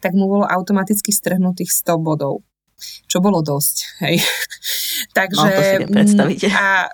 tak 0.00 0.16
mu 0.16 0.26
bolo 0.26 0.48
automaticky 0.48 1.12
strhnutých 1.12 1.70
100 1.70 2.00
bodov 2.00 2.42
čo 3.10 3.18
bolo 3.18 3.42
dosť. 3.42 3.76
Hej. 4.06 4.22
Takže... 5.18 5.46
No, 5.90 6.06
to 6.06 6.30
si 6.30 6.46
a 6.54 6.86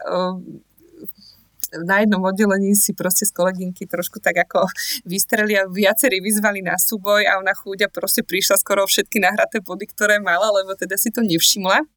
na 1.83 2.05
jednom 2.05 2.23
oddelení 2.23 2.79
si 2.79 2.95
proste 2.95 3.27
z 3.27 3.33
kolegynky 3.35 3.91
trošku 3.91 4.23
tak 4.23 4.47
ako 4.47 4.71
vystreli 5.13 5.59
a 5.59 5.67
viacerí 5.67 6.23
vyzvali 6.23 6.63
na 6.63 6.79
súboj 6.79 7.27
a 7.27 7.43
ona 7.43 7.57
chúďa 7.57 7.91
proste 7.91 8.23
prišla 8.23 8.61
skoro 8.61 8.87
všetky 8.87 9.19
nahraté 9.19 9.59
body, 9.59 9.91
ktoré 9.91 10.23
mala, 10.23 10.55
lebo 10.55 10.79
teda 10.79 10.95
si 10.95 11.11
to 11.11 11.25
nevšimla. 11.25 11.94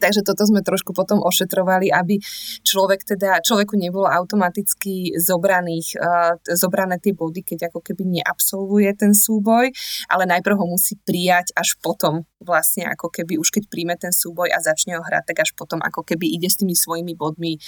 Takže 0.00 0.24
toto 0.24 0.48
sme 0.48 0.64
trošku 0.64 0.96
potom 0.96 1.20
ošetrovali, 1.20 1.92
aby 1.92 2.16
človek 2.64 3.04
teda, 3.04 3.44
človeku 3.44 3.76
nebolo 3.76 4.08
automaticky 4.08 5.14
zobraných, 5.20 6.00
uh, 6.00 6.34
zobrané 6.48 6.96
tie 6.98 7.12
body, 7.12 7.44
keď 7.44 7.68
ako 7.68 7.84
keby 7.84 8.20
neabsolvuje 8.20 8.90
ten 8.96 9.12
súboj, 9.12 9.68
ale 10.08 10.24
najprv 10.24 10.56
ho 10.56 10.66
musí 10.66 10.96
prijať 11.04 11.52
až 11.52 11.76
potom 11.84 12.24
vlastne 12.40 12.88
ako 12.88 13.12
keby 13.12 13.36
už 13.36 13.52
keď 13.52 13.68
príjme 13.68 13.94
ten 14.00 14.10
súboj 14.10 14.48
a 14.48 14.58
začne 14.64 14.96
ho 14.96 15.04
hrať, 15.04 15.28
tak 15.28 15.44
až 15.44 15.52
potom 15.52 15.78
ako 15.84 16.00
keby 16.02 16.24
ide 16.24 16.48
s 16.48 16.56
tými 16.56 16.72
svojimi 16.72 17.12
bodmi 17.12 17.60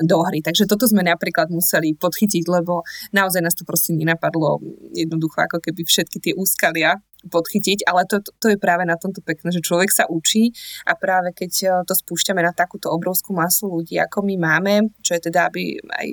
do 0.00 0.18
hry. 0.24 0.40
Takže 0.40 0.64
toto 0.64 0.88
sme 0.88 1.04
napríklad 1.04 1.52
museli 1.52 1.92
podchytiť, 1.94 2.44
lebo 2.48 2.82
naozaj 3.12 3.44
nás 3.44 3.54
to 3.54 3.68
proste 3.68 3.92
nenapadlo 3.92 4.58
jednoducho 4.96 5.44
ako 5.44 5.60
keby 5.60 5.84
všetky 5.84 6.18
tie 6.18 6.32
úskalia 6.34 6.98
podchytiť, 7.28 7.88
ale 7.88 8.04
to, 8.04 8.20
to 8.20 8.52
je 8.52 8.58
práve 8.60 8.84
na 8.84 8.96
tomto 9.00 9.24
pekné, 9.24 9.50
že 9.52 9.64
človek 9.64 9.90
sa 9.90 10.04
učí 10.08 10.52
a 10.84 10.92
práve 10.96 11.32
keď 11.32 11.52
eh, 11.64 11.70
to 11.84 11.94
spúšťame 11.96 12.40
na 12.40 12.52
takúto 12.52 12.92
obrovskú 12.92 13.32
masu 13.32 13.68
ľudí, 13.70 13.96
ako 14.00 14.24
my 14.24 14.34
máme, 14.36 14.74
čo 15.00 15.16
je 15.16 15.30
teda, 15.30 15.48
aby 15.48 15.78
aj 15.80 16.08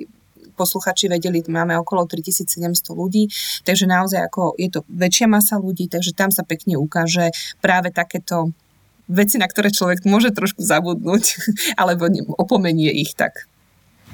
posluchači 0.52 1.08
vedeli, 1.08 1.40
máme 1.48 1.74
okolo 1.80 2.04
3700 2.04 2.92
ľudí, 2.92 3.26
takže 3.64 3.88
naozaj 3.88 4.20
ako 4.28 4.52
je 4.60 4.68
to 4.68 4.80
väčšia 4.92 5.26
masa 5.26 5.56
ľudí, 5.56 5.88
takže 5.88 6.12
tam 6.12 6.28
sa 6.28 6.44
pekne 6.44 6.76
ukáže 6.76 7.32
práve 7.64 7.88
takéto 7.88 8.52
veci, 9.08 9.40
na 9.40 9.48
ktoré 9.48 9.72
človek 9.72 10.04
môže 10.04 10.30
trošku 10.30 10.60
zabudnúť, 10.60 11.24
alebo 11.80 12.08
opomenie 12.36 12.92
ich 12.92 13.16
tak. 13.16 13.48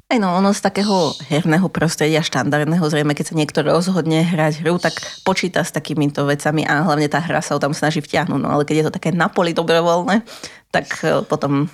Aj 0.08 0.16
no, 0.16 0.40
ono 0.40 0.56
z 0.56 0.64
takého 0.64 1.12
herného 1.28 1.68
prostredia 1.68 2.24
štandardného, 2.24 2.80
zrejme 2.80 3.12
keď 3.12 3.26
sa 3.28 3.36
niekto 3.36 3.60
rozhodne 3.60 4.24
hrať 4.24 4.64
hru, 4.64 4.80
tak 4.80 4.96
počíta 5.20 5.60
s 5.60 5.68
takýmito 5.68 6.24
vecami 6.24 6.64
a 6.64 6.80
hlavne 6.80 7.12
tá 7.12 7.20
hra 7.20 7.44
sa 7.44 7.52
ho 7.52 7.60
tam 7.60 7.76
snaží 7.76 8.00
vtiahnuť. 8.00 8.40
No 8.40 8.48
ale 8.48 8.64
keď 8.64 8.74
je 8.80 8.84
to 8.88 8.96
také 8.96 9.12
napoli 9.12 9.52
dobrovoľné, 9.52 10.24
tak 10.72 10.88
e, 11.04 11.20
potom 11.28 11.68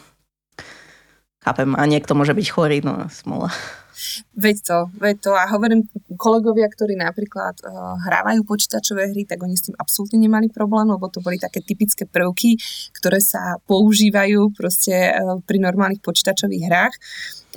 chápem, 1.47 1.79
a 1.79 1.83
niekto 1.87 2.18
môže 2.18 2.35
byť 2.35 2.47
chorý, 2.51 2.83
no 2.83 3.07
smola. 3.07 3.55
Veď 4.35 4.57
to, 4.62 4.78
veď 4.98 5.16
to. 5.20 5.30
A 5.35 5.46
hovorím, 5.50 5.87
kolegovia, 6.18 6.66
ktorí 6.70 6.98
napríklad 6.98 7.59
uh, 7.62 7.98
hrávajú 8.02 8.42
počítačové 8.46 9.11
hry, 9.11 9.26
tak 9.26 9.42
oni 9.42 9.54
s 9.54 9.70
tým 9.70 9.76
absolútne 9.78 10.18
nemali 10.18 10.50
problém, 10.50 10.90
lebo 10.90 11.07
to 11.11 11.22
boli 11.22 11.38
také 11.38 11.62
typické 11.62 12.04
prvky, 12.04 12.59
ktoré 12.98 13.18
sa 13.22 13.59
používajú 13.66 14.54
proste 14.54 15.14
uh, 15.14 15.38
pri 15.42 15.59
normálnych 15.62 16.02
počítačových 16.02 16.62
hrách. 16.66 16.94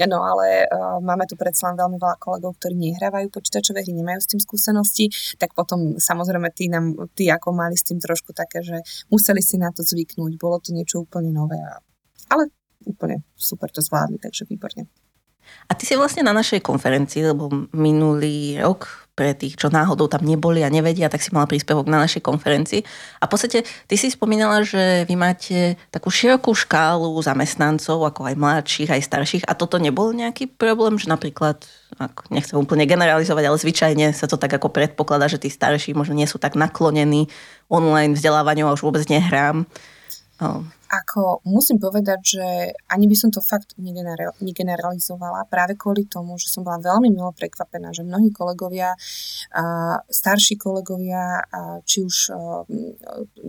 No 0.06 0.21
ale 0.21 0.69
uh, 0.69 1.02
máme 1.02 1.26
tu 1.26 1.34
predsa 1.34 1.73
len 1.73 1.78
veľmi 1.82 1.97
veľa 1.97 2.21
kolegov, 2.21 2.54
ktorí 2.62 2.78
nehrávajú 2.78 3.34
počítačové 3.34 3.82
hry, 3.82 3.97
nemajú 3.97 4.19
s 4.21 4.30
tým 4.30 4.41
skúsenosti, 4.41 5.10
tak 5.41 5.58
potom 5.58 5.97
samozrejme 5.97 6.54
tí, 6.54 6.69
nám, 6.69 6.93
tí 7.17 7.34
ako 7.34 7.50
mali 7.58 7.73
s 7.73 7.82
tým 7.82 7.97
trošku 7.97 8.30
také, 8.38 8.62
že 8.62 8.78
museli 9.10 9.41
si 9.41 9.58
na 9.58 9.73
to 9.73 9.82
zvyknúť, 9.82 10.38
bolo 10.38 10.62
to 10.62 10.69
niečo 10.69 11.02
úplne 11.02 11.34
nové. 11.34 11.58
Ale 12.30 12.54
úplne 12.86 13.26
super 13.34 13.73
to 13.73 13.82
zvládli, 13.82 14.21
takže 14.21 14.45
výborne. 14.45 14.86
A 15.68 15.76
ty 15.76 15.84
si 15.84 16.00
vlastne 16.00 16.24
na 16.24 16.32
našej 16.32 16.64
konferencii, 16.64 17.36
lebo 17.36 17.52
minulý 17.76 18.56
rok 18.64 19.08
pre 19.18 19.34
tých, 19.34 19.58
čo 19.58 19.74
náhodou 19.74 20.06
tam 20.06 20.22
neboli 20.22 20.62
a 20.62 20.70
nevedia, 20.70 21.10
tak 21.10 21.26
si 21.26 21.34
mala 21.34 21.50
príspevok 21.50 21.90
na 21.90 21.98
našej 22.06 22.22
konferencii. 22.22 22.86
A 23.18 23.26
v 23.26 23.32
podstate 23.34 23.66
ty 23.90 23.98
si 23.98 24.14
spomínala, 24.14 24.62
že 24.62 25.10
vy 25.10 25.18
máte 25.18 25.74
takú 25.90 26.14
širokú 26.14 26.54
škálu 26.54 27.18
zamestnancov, 27.26 27.98
ako 28.06 28.30
aj 28.30 28.38
mladších, 28.38 28.94
aj 28.94 29.02
starších. 29.02 29.44
A 29.50 29.58
toto 29.58 29.82
nebol 29.82 30.14
nejaký 30.14 30.46
problém, 30.54 31.02
že 31.02 31.10
napríklad, 31.10 31.66
ako 31.98 32.30
nechcem 32.30 32.62
úplne 32.62 32.86
generalizovať, 32.86 33.44
ale 33.50 33.58
zvyčajne 33.58 34.14
sa 34.14 34.30
to 34.30 34.38
tak 34.38 34.54
ako 34.54 34.70
predpokladá, 34.70 35.26
že 35.26 35.42
tí 35.42 35.50
starší 35.50 35.98
možno 35.98 36.14
nie 36.14 36.30
sú 36.30 36.38
tak 36.38 36.54
naklonení 36.54 37.26
online 37.74 38.14
vzdelávaniu 38.14 38.70
a 38.70 38.76
už 38.78 38.86
vôbec 38.86 39.02
nehrám. 39.10 39.66
Oh. 40.38 40.62
Ako 40.88 41.41
musím 41.50 41.82
povedať, 41.82 42.19
že 42.21 42.45
ani 42.93 43.10
by 43.10 43.15
som 43.17 43.34
to 43.34 43.41
fakt 43.41 43.73
negeneralizovala 44.39 45.50
práve 45.50 45.73
kvôli 45.73 46.06
tomu, 46.06 46.38
že 46.38 46.54
som 46.54 46.62
bola 46.62 46.78
veľmi 46.78 47.10
milo 47.10 47.34
prekvapená, 47.34 47.89
že 47.89 48.06
mnohí 48.06 48.30
kolegovia, 48.30 48.93
starší 50.08 50.62
kolegovia, 50.62 51.41
či 51.89 52.06
už, 52.06 52.32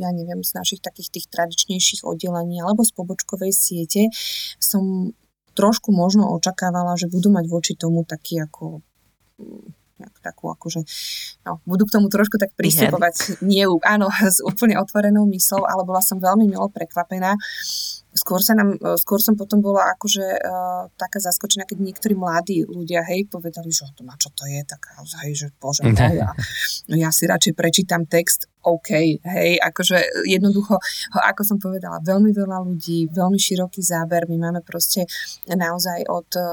ja 0.01 0.11
neviem, 0.17 0.41
z 0.41 0.51
našich 0.57 0.81
takých 0.81 1.13
tých 1.13 1.27
tradičnejších 1.29 2.09
oddelení 2.09 2.65
alebo 2.65 2.81
z 2.83 2.97
pobočkovej 2.97 3.53
siete, 3.53 4.09
som 4.57 5.13
trošku 5.53 5.93
možno 5.93 6.33
očakávala, 6.33 6.97
že 6.97 7.13
budú 7.13 7.29
mať 7.29 7.45
voči 7.53 7.73
tomu 7.77 8.09
taký 8.09 8.49
ako 8.49 8.81
takú 10.29 10.53
akože, 10.53 10.85
no, 11.49 11.65
budú 11.65 11.89
k 11.89 11.95
tomu 11.97 12.13
trošku 12.13 12.37
tak 12.37 12.53
pristupovať, 12.53 13.41
nie, 13.41 13.65
áno, 13.65 14.13
s 14.37 14.45
úplne 14.45 14.77
otvorenou 14.77 15.25
myslou, 15.33 15.65
ale 15.65 15.89
bola 15.89 16.05
som 16.05 16.21
veľmi 16.21 16.45
milo 16.45 16.69
prekvapená. 16.69 17.33
Skôr, 18.09 18.43
sa 18.43 18.57
nám, 18.57 18.75
skôr 18.99 19.23
som 19.23 19.39
potom 19.39 19.63
bola 19.63 19.95
akože 19.95 20.27
uh, 20.43 20.91
taká 20.99 21.23
zaskočená, 21.23 21.69
keď 21.69 21.79
niektorí 21.79 22.19
mladí 22.19 22.67
ľudia, 22.67 23.07
hej, 23.07 23.31
povedali, 23.31 23.71
že 23.71 23.87
to 23.95 24.03
na 24.03 24.19
čo 24.19 24.35
to 24.35 24.43
je, 24.49 24.59
tak 24.67 24.91
hej, 25.23 25.33
že 25.39 25.47
bože, 25.55 25.87
ja, 25.95 26.35
no 26.91 26.95
ja 26.99 27.15
si 27.15 27.31
radšej 27.31 27.55
prečítam 27.55 28.11
text, 28.11 28.51
OK, 28.69 28.91
hej, 29.23 29.51
akože 29.63 30.27
jednoducho, 30.27 30.77
ako 31.15 31.43
som 31.47 31.57
povedala, 31.63 32.03
veľmi 32.03 32.35
veľa 32.35 32.59
ľudí, 32.67 33.07
veľmi 33.09 33.39
široký 33.39 33.81
záber, 33.81 34.27
my 34.27 34.37
máme 34.37 34.61
proste 34.67 35.07
naozaj 35.47 36.05
od 36.11 36.29
eh, 36.37 36.45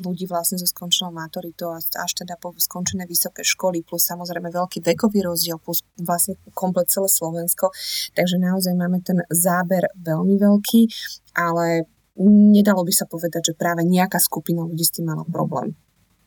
ľudí 0.00 0.24
vlastne 0.24 0.56
so 0.56 0.66
skončenou 0.66 1.12
maturitou 1.12 1.76
až 1.76 2.10
teda 2.16 2.40
po 2.40 2.56
skončené 2.80 3.04
vysoké 3.04 3.44
školy, 3.44 3.84
plus 3.84 4.00
samozrejme 4.08 4.48
veľký 4.48 4.80
vekový 4.80 5.28
rozdiel, 5.28 5.60
plus 5.60 5.84
vlastne 6.00 6.40
komplet 6.56 6.88
celé 6.88 7.12
Slovensko, 7.12 7.68
takže 8.16 8.40
naozaj 8.40 8.72
máme 8.72 9.04
ten 9.04 9.20
záber 9.28 9.84
veľmi 10.00 10.40
veľký, 10.40 10.88
ale 11.36 11.84
nedalo 12.24 12.80
by 12.88 12.92
sa 12.96 13.04
povedať, 13.04 13.52
že 13.52 13.58
práve 13.60 13.84
nejaká 13.84 14.16
skupina 14.16 14.64
ľudí 14.64 14.80
s 14.80 14.96
tým 14.96 15.12
mala 15.12 15.28
problém 15.28 15.76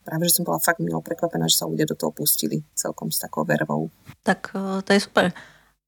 práve, 0.04 0.28
že 0.28 0.36
som 0.36 0.44
bola 0.44 0.60
fakt 0.60 0.84
milo 0.84 1.00
prekvapená, 1.00 1.48
že 1.48 1.64
sa 1.64 1.64
ľudia 1.64 1.88
do 1.88 1.96
toho 1.96 2.12
pustili 2.12 2.60
celkom 2.76 3.08
s 3.08 3.24
takou 3.24 3.40
vervou. 3.48 3.88
Tak 4.20 4.52
to 4.84 4.90
je 4.92 5.00
super. 5.00 5.32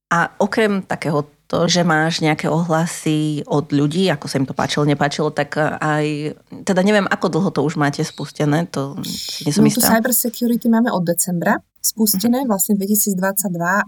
A 0.08 0.32
okrem 0.40 0.80
takého 0.88 1.20
to, 1.46 1.70
že 1.70 1.86
máš 1.86 2.18
nejaké 2.26 2.50
ohlasy 2.50 3.46
od 3.46 3.70
ľudí, 3.70 4.10
ako 4.10 4.26
sa 4.26 4.42
im 4.42 4.46
to 4.50 4.54
páčilo, 4.54 4.82
nepáčilo, 4.82 5.30
tak 5.30 5.54
aj, 5.58 6.34
teda 6.66 6.82
neviem, 6.82 7.06
ako 7.06 7.38
dlho 7.38 7.50
to 7.54 7.62
už 7.62 7.78
máte 7.78 8.02
spustené, 8.02 8.66
to 8.66 8.98
nie 9.46 9.54
som 9.54 9.62
no, 9.62 9.70
istá. 9.70 9.94
cyber 9.94 10.10
security 10.10 10.66
máme 10.66 10.90
od 10.90 11.06
decembra, 11.06 11.62
spustené 11.78 12.42
vlastne 12.50 12.74
2022 12.74 13.14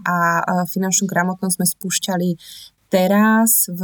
a 0.07 0.15
finančnú 0.71 1.03
gramotnosť 1.03 1.55
sme 1.59 1.65
spúšťali 1.67 2.29
teraz, 2.87 3.67
v, 3.67 3.81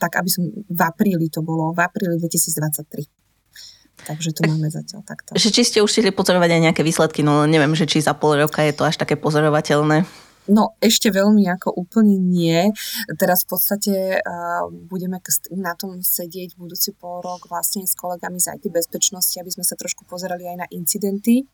tak 0.00 0.16
aby 0.16 0.28
som, 0.32 0.48
v 0.48 0.80
apríli 0.80 1.28
to 1.28 1.44
bolo, 1.44 1.76
v 1.76 1.84
apríli 1.84 2.16
2023. 2.16 3.04
Takže 4.02 4.34
to 4.34 4.40
máme 4.50 4.66
zatiaľ 4.66 5.06
takto. 5.06 5.36
Že 5.38 5.48
či 5.54 5.62
ste 5.62 5.78
už 5.78 5.92
stihli 5.92 6.10
pozorovať 6.10 6.58
aj 6.58 6.60
nejaké 6.70 6.82
výsledky, 6.82 7.22
no 7.22 7.46
neviem, 7.46 7.70
že 7.78 7.86
či 7.86 8.02
za 8.02 8.18
pol 8.18 8.34
roka 8.34 8.64
je 8.66 8.74
to 8.74 8.82
až 8.82 8.98
také 8.98 9.14
pozorovateľné. 9.14 10.02
No 10.50 10.74
ešte 10.82 11.14
veľmi 11.14 11.46
ako 11.54 11.70
úplne 11.70 12.18
nie. 12.18 12.74
Teraz 13.14 13.46
v 13.46 13.48
podstate 13.54 13.94
uh, 14.18 14.66
budeme 14.90 15.22
na 15.54 15.72
tom 15.78 16.02
sedieť 16.02 16.58
budúci 16.58 16.90
pol 16.98 17.22
rok 17.22 17.46
vlastne 17.46 17.86
s 17.86 17.94
kolegami 17.94 18.42
z 18.42 18.58
IT 18.58 18.74
bezpečnosti, 18.74 19.38
aby 19.38 19.50
sme 19.54 19.62
sa 19.62 19.78
trošku 19.78 20.02
pozerali 20.02 20.50
aj 20.50 20.56
na 20.56 20.66
incidenty, 20.74 21.46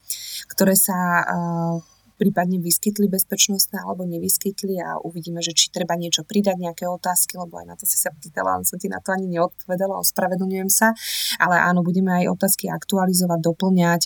ktoré 0.49 0.73
sa 0.73 0.97
uh, 1.21 1.77
prípadne 2.19 2.59
vyskytli 2.59 3.07
bezpečnostné 3.07 3.79
alebo 3.79 4.03
nevyskytli 4.05 4.83
a 4.83 4.99
uvidíme, 4.99 5.39
že 5.39 5.55
či 5.55 5.71
treba 5.71 5.95
niečo 5.95 6.27
pridať, 6.27 6.59
nejaké 6.59 6.85
otázky, 6.91 7.39
lebo 7.39 7.63
aj 7.63 7.67
na 7.71 7.75
to 7.79 7.87
si 7.87 7.95
sa 7.95 8.11
pýtala, 8.11 8.59
som 8.67 8.77
ti 8.77 8.91
na 8.91 8.99
to 8.99 9.15
ani 9.15 9.31
neodpovedala, 9.31 10.03
ospravedlňujem 10.03 10.69
sa. 10.69 10.93
Ale 11.39 11.57
áno, 11.63 11.87
budeme 11.87 12.11
aj 12.11 12.35
otázky 12.35 12.67
aktualizovať, 12.67 13.39
doplňať. 13.39 14.01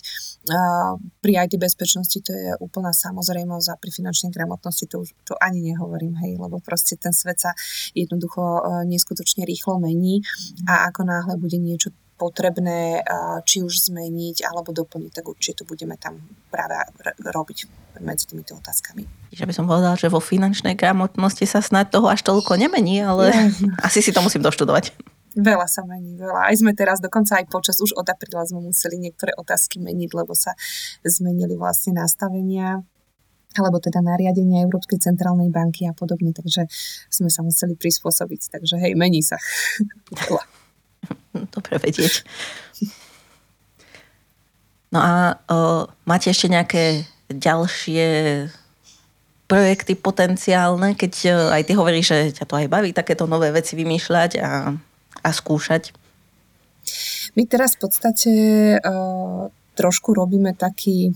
Pri 1.19 1.33
IT 1.41 1.57
bezpečnosti 1.57 2.21
to 2.21 2.31
je 2.31 2.53
úplná 2.61 2.93
samozrejmosť 2.93 3.67
a 3.73 3.79
pri 3.81 3.89
finančnej 3.89 4.29
gramotnosti 4.29 4.85
to 4.85 5.01
už 5.01 5.09
to 5.25 5.33
ani 5.41 5.73
nehovorím, 5.73 6.13
hej, 6.21 6.37
lebo 6.37 6.61
proste 6.61 6.95
ten 6.95 7.11
svet 7.11 7.41
sa 7.41 7.51
jednoducho 7.97 8.41
e, 8.41 8.61
neskutočne 8.85 9.47
rýchlo 9.47 9.81
mení 9.81 10.21
a 10.69 10.85
ako 10.91 11.01
náhle 11.09 11.33
bude 11.41 11.57
niečo 11.57 11.89
potrebné 12.17 13.01
či 13.43 13.65
už 13.65 13.89
zmeniť 13.89 14.45
alebo 14.45 14.71
doplniť, 14.71 15.11
tak 15.11 15.25
určite 15.27 15.61
to 15.61 15.69
budeme 15.69 15.97
tam 15.97 16.21
práve 16.53 16.77
robiť 17.19 17.57
medzi 18.01 18.25
týmito 18.29 18.57
otázkami. 18.57 19.05
Že 19.33 19.45
by 19.49 19.53
som 19.53 19.65
povedala, 19.65 19.97
že 19.97 20.09
vo 20.09 20.21
finančnej 20.21 20.77
gramotnosti 20.77 21.45
sa 21.45 21.61
snad 21.61 21.89
toho 21.89 22.09
až 22.09 22.25
toľko 22.25 22.57
nemení, 22.57 23.01
ale 23.01 23.33
ja. 23.33 23.49
asi 23.87 24.01
si 24.01 24.13
to 24.13 24.21
musím 24.21 24.41
doštudovať. 24.41 24.93
Veľa 25.33 25.65
sa 25.65 25.81
mení, 25.81 26.13
veľa. 26.13 26.53
Aj 26.53 26.55
sme 26.57 26.77
teraz, 26.77 27.01
dokonca 27.01 27.41
aj 27.41 27.49
počas 27.49 27.81
už 27.81 27.97
od 27.97 28.05
apríla 28.05 28.45
sme 28.45 28.69
museli 28.69 29.01
niektoré 29.01 29.33
otázky 29.33 29.81
meniť, 29.81 30.13
lebo 30.13 30.37
sa 30.37 30.53
zmenili 31.01 31.57
vlastne 31.57 31.97
nastavenia 31.97 32.85
alebo 33.53 33.77
teda 33.77 34.01
nariadenia 34.01 34.65
Európskej 34.65 34.97
centrálnej 34.97 35.53
banky 35.53 35.85
a 35.85 35.93
podobne, 35.93 36.33
takže 36.33 36.65
sme 37.13 37.29
sa 37.29 37.45
museli 37.45 37.77
prispôsobiť. 37.77 38.49
Takže 38.49 38.81
hej, 38.81 38.97
mení 38.97 39.21
sa. 39.21 39.37
Dobre 41.33 41.81
vedieť. 41.81 42.21
No 44.93 44.99
a 45.01 45.13
o, 45.49 45.89
máte 46.05 46.29
ešte 46.29 46.53
nejaké 46.53 47.09
ďalšie 47.33 48.05
projekty 49.49 49.97
potenciálne, 49.97 50.93
keď 50.93 51.13
aj 51.53 51.61
ty 51.65 51.73
hovoríš, 51.73 52.05
že 52.09 52.19
ťa 52.41 52.45
to 52.45 52.55
aj 52.57 52.67
baví 52.69 52.93
takéto 52.93 53.25
nové 53.25 53.49
veci 53.49 53.73
vymýšľať 53.73 54.31
a, 54.39 54.73
a 55.21 55.29
skúšať? 55.33 55.93
My 57.33 57.43
teraz 57.49 57.75
v 57.77 57.79
podstate 57.81 58.31
uh, 58.77 59.49
trošku 59.73 60.13
robíme 60.13 60.53
taký 60.53 61.13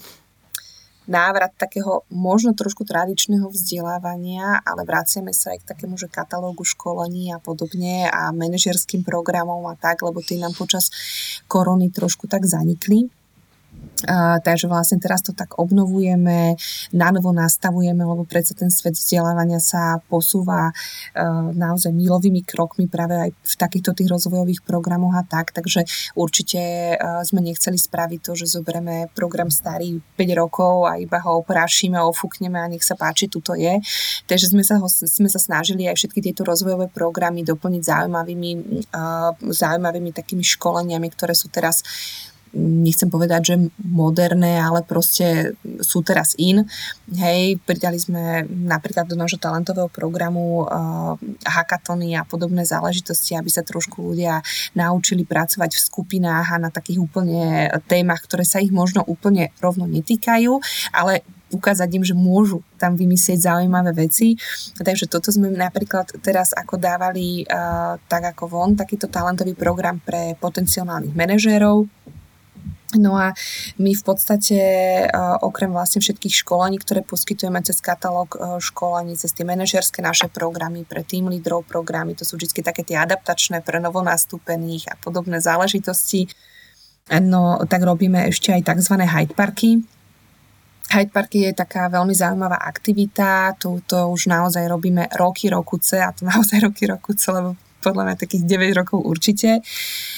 návrat 1.08 1.56
takého 1.56 2.04
možno 2.12 2.54
trošku 2.54 2.84
tradičného 2.84 3.48
vzdelávania, 3.48 4.62
ale 4.62 4.84
vraciame 4.84 5.32
sa 5.32 5.56
aj 5.56 5.64
k 5.64 5.70
takému, 5.74 5.96
že 5.96 6.12
katalógu 6.12 6.68
školení 6.68 7.32
a 7.32 7.40
podobne 7.40 8.12
a 8.12 8.36
manažerským 8.36 9.02
programom 9.02 9.66
a 9.72 9.76
tak, 9.80 10.04
lebo 10.04 10.20
tie 10.20 10.38
nám 10.38 10.54
počas 10.54 10.92
korony 11.48 11.90
trošku 11.90 12.28
tak 12.28 12.44
zanikli. 12.44 13.10
Takže 14.06 14.70
vlastne 14.70 15.02
teraz 15.02 15.26
to 15.26 15.34
tak 15.34 15.58
obnovujeme, 15.58 16.54
na 16.94 17.10
novo 17.10 17.34
nastavujeme, 17.34 18.06
lebo 18.06 18.30
predsa 18.30 18.54
ten 18.54 18.70
svet 18.70 18.94
vzdelávania 18.94 19.58
sa 19.58 19.98
posúva 20.06 20.70
uh, 20.70 21.50
naozaj 21.50 21.90
milovými 21.90 22.46
krokmi 22.46 22.86
práve 22.86 23.18
aj 23.18 23.30
v 23.34 23.56
takýchto 23.58 23.98
tých 23.98 24.10
rozvojových 24.14 24.62
programoch 24.62 25.18
a 25.18 25.26
tak, 25.26 25.50
takže 25.50 25.90
určite 26.14 26.94
uh, 26.94 27.26
sme 27.26 27.42
nechceli 27.42 27.80
spraviť 27.82 28.20
to, 28.22 28.32
že 28.38 28.54
zoberieme 28.54 29.10
program 29.18 29.50
starý 29.50 29.98
5 30.14 30.42
rokov 30.42 30.86
a 30.86 31.02
iba 31.02 31.18
ho 31.26 31.42
oprášime, 31.42 31.98
ofúkneme 31.98 32.62
a 32.62 32.70
nech 32.70 32.86
sa 32.86 32.94
páči, 32.94 33.26
tuto 33.26 33.58
je. 33.58 33.82
Takže 34.30 34.54
sme 34.54 34.62
sa, 34.62 34.78
ho, 34.78 34.86
sme 34.90 35.30
sa 35.32 35.42
snažili 35.42 35.90
aj 35.90 35.98
všetky 35.98 36.22
tieto 36.22 36.46
rozvojové 36.46 36.94
programy 36.94 37.42
doplniť 37.42 37.82
zaujímavými, 37.82 38.52
zaujímavými 39.42 40.12
takými 40.14 40.46
školeniami, 40.46 41.08
ktoré 41.14 41.34
sú 41.34 41.50
teraz 41.50 41.82
nechcem 42.56 43.10
povedať, 43.12 43.42
že 43.44 43.56
moderné, 43.82 44.60
ale 44.62 44.84
proste 44.84 45.56
sú 45.84 46.04
teraz 46.04 46.36
in. 46.40 46.64
Hej, 47.12 47.60
pridali 47.64 48.00
sme 48.00 48.46
napríklad 48.48 49.08
do 49.08 49.16
nášho 49.16 49.40
talentového 49.40 49.88
programu 49.92 50.64
uh, 50.64 51.16
hackatony 51.44 52.16
a 52.16 52.28
podobné 52.28 52.64
záležitosti, 52.68 53.36
aby 53.36 53.50
sa 53.52 53.64
trošku 53.64 54.00
ľudia 54.14 54.44
naučili 54.76 55.24
pracovať 55.24 55.76
v 55.76 55.86
skupinách 55.92 56.48
a 56.54 56.62
na 56.62 56.70
takých 56.72 57.04
úplne 57.04 57.72
témach, 57.88 58.24
ktoré 58.24 58.44
sa 58.44 58.64
ich 58.64 58.72
možno 58.72 59.04
úplne 59.08 59.52
rovno 59.60 59.88
netýkajú, 59.88 60.60
ale 60.92 61.24
ukázať 61.52 61.90
im, 61.96 62.04
že 62.04 62.12
môžu 62.12 62.60
tam 62.76 63.00
vymyslieť 63.00 63.40
zaujímavé 63.40 63.96
veci. 63.96 64.36
Takže 64.76 65.08
toto 65.08 65.32
sme 65.32 65.52
napríklad 65.52 66.20
teraz 66.20 66.52
ako 66.52 66.76
dávali 66.76 67.48
uh, 67.48 67.96
tak 68.12 68.36
ako 68.36 68.44
von, 68.52 68.76
takýto 68.76 69.08
talentový 69.08 69.56
program 69.56 70.04
pre 70.04 70.36
potenciálnych 70.38 71.16
manažérov, 71.16 71.88
No 72.96 73.20
a 73.20 73.36
my 73.84 73.92
v 73.92 74.04
podstate 74.04 74.60
okrem 75.44 75.76
vlastne 75.76 76.00
všetkých 76.00 76.40
školení, 76.48 76.80
ktoré 76.80 77.04
poskytujeme 77.04 77.60
cez 77.60 77.84
katalóg 77.84 78.40
e, 78.40 78.64
školení, 78.64 79.20
cez 79.20 79.36
tie 79.36 79.44
manažerské 79.44 80.00
naše 80.00 80.32
programy, 80.32 80.88
pre 80.88 81.04
tým 81.04 81.28
lídrov 81.28 81.68
programy, 81.68 82.16
to 82.16 82.24
sú 82.24 82.40
vždy 82.40 82.64
také 82.64 82.88
tie 82.88 82.96
adaptačné 82.96 83.60
pre 83.60 83.84
novonastúpených 83.84 84.88
a 84.88 84.96
podobné 85.04 85.44
záležitosti. 85.44 86.32
No 87.12 87.60
tak 87.68 87.84
robíme 87.84 88.32
ešte 88.32 88.56
aj 88.56 88.72
tzv. 88.72 89.04
Hyde 89.04 89.36
Parky, 89.36 89.84
Hyde 90.88 91.12
Park 91.12 91.36
je 91.36 91.52
taká 91.52 91.92
veľmi 91.92 92.16
zaujímavá 92.16 92.64
aktivita, 92.64 93.60
tu 93.60 93.84
to 93.84 94.08
už 94.08 94.32
naozaj 94.32 94.64
robíme 94.72 95.12
roky, 95.20 95.52
rokuce 95.52 96.00
a 96.00 96.16
to 96.16 96.24
naozaj 96.32 96.64
roky, 96.64 96.88
rokuce, 96.88 97.28
lebo 97.32 97.60
podľa 97.88 98.04
mňa 98.12 98.16
takých 98.20 98.44
9 98.44 98.80
rokov 98.84 99.00
určite. 99.08 99.64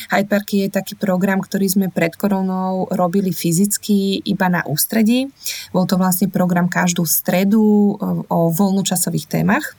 Hyde 0.10 0.25
Park 0.25 0.49
je 0.58 0.65
taký 0.73 0.97
program, 0.97 1.38
ktorý 1.38 1.69
sme 1.69 1.88
pred 1.93 2.17
koronou 2.17 2.89
robili 2.89 3.29
fyzicky 3.29 4.25
iba 4.25 4.49
na 4.49 4.65
ústredí. 4.65 5.29
Bol 5.69 5.86
to 5.86 6.01
vlastne 6.01 6.34
program 6.34 6.65
každú 6.65 7.05
stredu 7.05 7.93
o 8.25 8.39
voľnočasových 8.49 9.29
témach. 9.29 9.77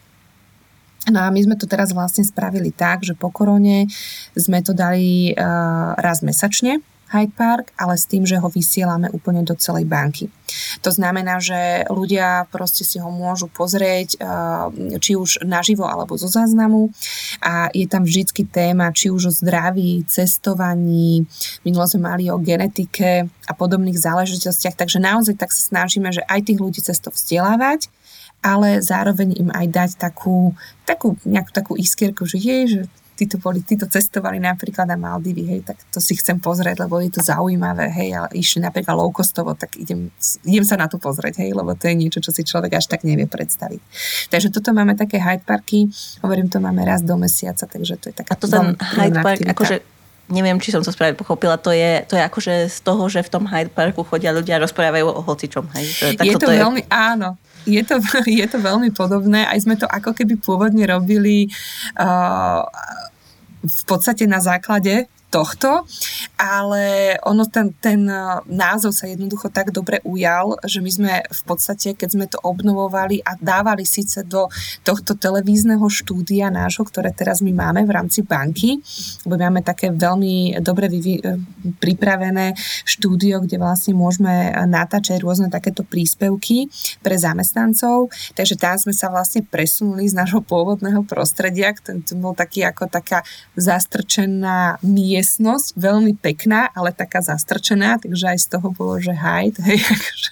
No 1.09 1.25
a 1.25 1.33
my 1.33 1.41
sme 1.41 1.57
to 1.57 1.65
teraz 1.65 1.97
vlastne 1.97 2.23
spravili 2.23 2.71
tak, 2.71 3.03
že 3.03 3.17
po 3.17 3.33
korone 3.33 3.89
sme 4.37 4.61
to 4.61 4.77
dali 4.77 5.33
uh, 5.33 5.97
raz 5.97 6.21
mesačne, 6.21 6.85
Hyde 7.11 7.35
Park, 7.35 7.75
ale 7.75 7.99
s 7.99 8.07
tým, 8.07 8.23
že 8.23 8.39
ho 8.39 8.47
vysielame 8.47 9.11
úplne 9.11 9.43
do 9.43 9.59
celej 9.59 9.91
banky. 9.91 10.31
To 10.83 10.91
znamená, 10.95 11.43
že 11.43 11.87
ľudia 11.91 12.47
proste 12.51 12.87
si 12.87 13.03
ho 13.03 13.11
môžu 13.11 13.51
pozrieť 13.51 14.09
eh, 14.15 14.99
či 15.03 15.19
už 15.19 15.43
naživo 15.43 15.87
alebo 15.87 16.15
zo 16.15 16.31
záznamu 16.31 16.91
a 17.43 17.71
je 17.75 17.87
tam 17.91 18.07
vždycky 18.07 18.47
téma 18.47 18.95
či 18.95 19.11
už 19.11 19.31
o 19.31 19.33
zdraví, 19.35 20.07
cestovaní, 20.07 21.27
minulo 21.67 21.87
sme 21.87 22.07
mali 22.07 22.31
o 22.31 22.39
genetike 22.39 23.27
a 23.47 23.53
podobných 23.55 23.99
záležitostiach, 23.99 24.79
takže 24.79 25.03
naozaj 25.03 25.35
tak 25.35 25.51
sa 25.51 25.67
snažíme, 25.67 26.15
že 26.15 26.23
aj 26.31 26.47
tých 26.47 26.59
ľudí 26.63 26.81
cez 26.83 26.99
to 27.03 27.11
vzdelávať, 27.11 27.91
ale 28.41 28.81
zároveň 28.81 29.37
im 29.37 29.51
aj 29.53 29.67
dať 29.69 29.91
takú, 30.01 30.57
takú 30.89 31.19
nejakú 31.27 31.51
takú 31.53 31.73
iskierku, 31.77 32.25
že 32.25 32.39
je, 32.41 32.59
že 32.67 32.81
títo, 33.21 33.37
boli, 33.37 33.61
títo 33.61 33.85
cestovali 33.85 34.41
napríklad 34.41 34.89
na 34.89 34.97
Maldivy, 34.97 35.45
hej, 35.45 35.61
tak 35.69 35.77
to 35.93 36.01
si 36.01 36.17
chcem 36.17 36.41
pozrieť, 36.41 36.89
lebo 36.89 36.97
je 37.05 37.13
to 37.13 37.21
zaujímavé, 37.21 37.93
hej, 37.93 38.17
ale 38.17 38.29
išli 38.33 38.65
napríklad 38.65 38.97
low 38.97 39.13
costovo, 39.13 39.53
tak 39.53 39.77
idem, 39.77 40.09
idem 40.49 40.65
sa 40.65 40.81
na 40.81 40.89
to 40.89 40.97
pozrieť, 40.97 41.45
hej, 41.45 41.53
lebo 41.53 41.77
to 41.77 41.93
je 41.93 41.95
niečo, 42.01 42.25
čo 42.25 42.33
si 42.33 42.49
človek 42.49 42.81
až 42.81 42.89
tak 42.89 43.05
nevie 43.05 43.29
predstaviť. 43.29 43.81
Takže 44.33 44.49
toto 44.49 44.73
máme 44.73 44.97
také 44.97 45.21
Hyde 45.21 45.45
Parky, 45.45 45.93
hovorím, 46.25 46.49
to 46.49 46.65
máme 46.65 46.81
raz 46.89 47.05
do 47.05 47.21
mesiaca, 47.21 47.69
takže 47.69 48.01
to 48.01 48.09
je 48.09 48.15
taká... 48.17 48.33
A 48.33 48.41
to 48.41 48.49
ten 48.49 48.73
Hyde 48.81 49.21
Park, 49.21 49.45
aktivita. 49.45 49.53
akože 49.53 49.77
neviem, 50.31 50.57
či 50.63 50.71
som 50.71 50.81
to 50.81 50.95
správne 50.95 51.19
pochopila, 51.19 51.59
to 51.59 51.75
je, 51.75 52.07
to 52.07 52.15
je 52.15 52.23
akože 52.23 52.55
z 52.71 52.79
toho, 52.87 53.03
že 53.11 53.27
v 53.27 53.31
tom 53.31 53.45
Hyde 53.51 53.75
Parku 53.75 54.07
chodia 54.07 54.31
ľudia 54.31 54.57
a 54.57 54.65
rozprávajú 54.65 55.05
o 55.11 55.21
hocičom. 55.27 55.67
Hej? 55.75 56.17
Tak 56.17 56.25
je 56.25 56.35
to, 56.39 56.47
to 56.47 56.55
veľmi, 56.55 56.87
je... 56.87 56.89
áno, 56.89 57.37
je 57.67 57.83
to, 57.85 58.01
je 58.41 58.47
to 58.47 58.59
veľmi 58.63 58.95
podobné. 58.95 59.45
Aj 59.45 59.59
sme 59.59 59.77
to 59.77 59.85
ako 59.91 60.15
keby 60.17 60.39
pôvodne 60.41 60.87
robili 60.87 61.51
uh, 61.99 62.63
v 63.65 63.85
podstate 63.85 64.27
na 64.27 64.41
základe 64.41 65.05
tohto, 65.31 65.87
ale 66.35 67.15
ono 67.23 67.47
ten, 67.47 67.71
ten 67.79 68.03
názov 68.51 68.91
sa 68.91 69.07
jednoducho 69.07 69.47
tak 69.55 69.71
dobre 69.71 70.03
ujal, 70.03 70.59
že 70.67 70.83
my 70.83 70.91
sme 70.91 71.13
v 71.23 71.43
podstate, 71.47 71.95
keď 71.95 72.09
sme 72.11 72.27
to 72.27 72.43
obnovovali 72.43 73.23
a 73.23 73.39
dávali 73.39 73.87
síce 73.87 74.27
do 74.27 74.51
tohto 74.83 75.15
televízneho 75.15 75.87
štúdia 75.87 76.51
nášho, 76.51 76.83
ktoré 76.83 77.15
teraz 77.15 77.39
my 77.47 77.55
máme 77.55 77.87
v 77.87 77.95
rámci 77.95 78.27
banky, 78.27 78.83
lebo 79.23 79.39
máme 79.39 79.63
také 79.63 79.95
veľmi 79.95 80.59
dobre 80.59 80.91
vyvi- 80.91 81.23
pripravené 81.79 82.59
štúdio, 82.83 83.47
kde 83.47 83.63
vlastne 83.63 83.95
môžeme 83.95 84.51
natáčať 84.67 85.23
rôzne 85.23 85.47
takéto 85.47 85.87
príspevky 85.87 86.67
pre 87.07 87.15
zamestnancov, 87.15 88.11
takže 88.35 88.59
tam 88.59 88.75
sme 88.75 88.91
sa 88.91 89.07
vlastne 89.15 89.47
presunuli 89.47 90.11
z 90.11 90.19
nášho 90.19 90.43
pôvodného 90.43 91.07
prostredia, 91.07 91.71
ten 91.79 92.03
bol 92.19 92.35
taký 92.35 92.67
ako 92.67 92.91
taká 92.91 93.23
zastrčená 93.55 94.83
mier 94.83 95.20
miestnosť, 95.21 95.77
veľmi 95.77 96.17
pekná, 96.17 96.73
ale 96.73 96.97
taká 96.97 97.21
zastrčená, 97.21 98.01
takže 98.01 98.33
aj 98.33 98.39
z 98.41 98.47
toho 98.57 98.73
bolo, 98.73 98.97
že 98.97 99.13
hajt, 99.13 99.61
hej, 99.61 99.79
akože, 99.95 100.31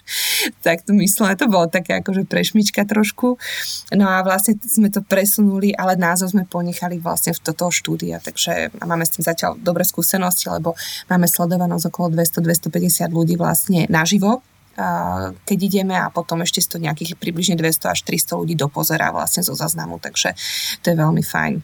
tak 0.64 0.88
to 0.88 0.96
myslené, 0.96 1.36
to 1.36 1.44
bolo 1.44 1.68
také 1.68 2.00
akože 2.00 2.24
prešmička 2.24 2.88
trošku. 2.88 3.36
No 3.92 4.08
a 4.08 4.24
vlastne 4.24 4.56
sme 4.56 4.88
to 4.88 5.04
presunuli, 5.04 5.76
ale 5.76 6.00
názov 6.00 6.32
sme 6.32 6.48
ponechali 6.48 6.96
vlastne 6.96 7.36
v 7.36 7.40
toto 7.44 7.68
štúdia, 7.68 8.16
takže 8.24 8.72
máme 8.80 9.04
s 9.04 9.20
tým 9.20 9.28
zatiaľ 9.28 9.60
dobré 9.60 9.84
skúsenosti, 9.84 10.48
lebo 10.48 10.72
máme 11.12 11.28
sledovanosť 11.28 11.92
okolo 11.92 12.16
200-250 12.16 13.12
ľudí 13.12 13.36
vlastne 13.36 13.84
naživo, 13.92 14.40
keď 15.42 15.58
ideme 15.58 15.98
a 15.98 16.06
potom 16.14 16.38
ešte 16.46 16.62
to 16.62 16.78
nejakých 16.78 17.18
približne 17.18 17.58
200 17.58 17.94
až 17.94 18.00
300 18.06 18.38
ľudí 18.38 18.54
dopozerá 18.54 19.10
vlastne 19.10 19.42
zo 19.42 19.58
zaznamu, 19.58 19.98
takže 19.98 20.38
to 20.86 20.94
je 20.94 20.96
veľmi 20.96 21.22
fajn. 21.24 21.58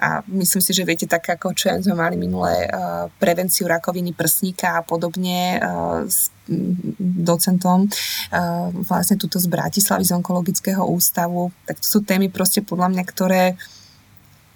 A 0.00 0.24
myslím 0.32 0.62
si, 0.64 0.72
že 0.72 0.88
viete, 0.88 1.04
tak 1.04 1.28
ako 1.28 1.52
čo 1.52 1.72
sme 1.76 1.92
mali 1.92 2.16
minulé 2.16 2.64
uh, 2.64 3.12
prevenciu 3.20 3.68
rakoviny 3.68 4.16
prsníka 4.16 4.80
a 4.80 4.84
podobne 4.84 5.60
uh, 5.60 6.04
s 6.08 6.32
docentom 7.00 7.84
uh, 7.84 8.72
vlastne 8.72 9.20
túto 9.20 9.36
z 9.36 9.48
Bratislavy 9.48 10.04
z 10.08 10.16
onkologického 10.16 10.80
ústavu, 10.84 11.52
tak 11.68 11.84
to 11.84 11.86
sú 11.88 11.98
témy 12.00 12.32
proste 12.32 12.64
podľa 12.64 12.96
mňa, 12.96 13.04
ktoré 13.04 13.44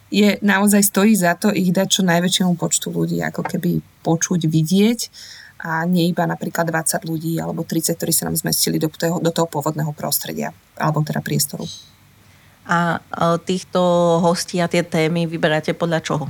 je 0.08 0.40
naozaj 0.40 0.80
stojí 0.80 1.12
za 1.12 1.36
to 1.36 1.52
ich 1.52 1.72
dať 1.72 2.00
čo 2.00 2.02
najväčšiemu 2.08 2.56
počtu 2.56 2.88
ľudí, 2.88 3.20
ako 3.20 3.44
keby 3.44 3.84
počuť, 4.00 4.48
vidieť 4.48 5.00
a 5.64 5.88
nie 5.88 6.12
iba 6.12 6.28
napríklad 6.28 6.68
20 6.68 7.08
ľudí 7.08 7.40
alebo 7.40 7.64
30, 7.64 7.96
ktorí 7.96 8.12
sa 8.12 8.28
nám 8.28 8.36
zmestili 8.36 8.76
do 8.76 8.92
toho, 8.92 9.16
do 9.16 9.32
toho 9.32 9.48
pôvodného 9.48 9.96
prostredia 9.96 10.52
alebo 10.76 11.00
teda 11.00 11.24
priestoru. 11.24 11.64
A 12.68 13.00
týchto 13.48 13.80
hostí 14.20 14.60
a 14.60 14.68
tie 14.68 14.84
témy 14.84 15.24
vyberáte 15.24 15.72
podľa 15.72 16.04
čoho? 16.04 16.28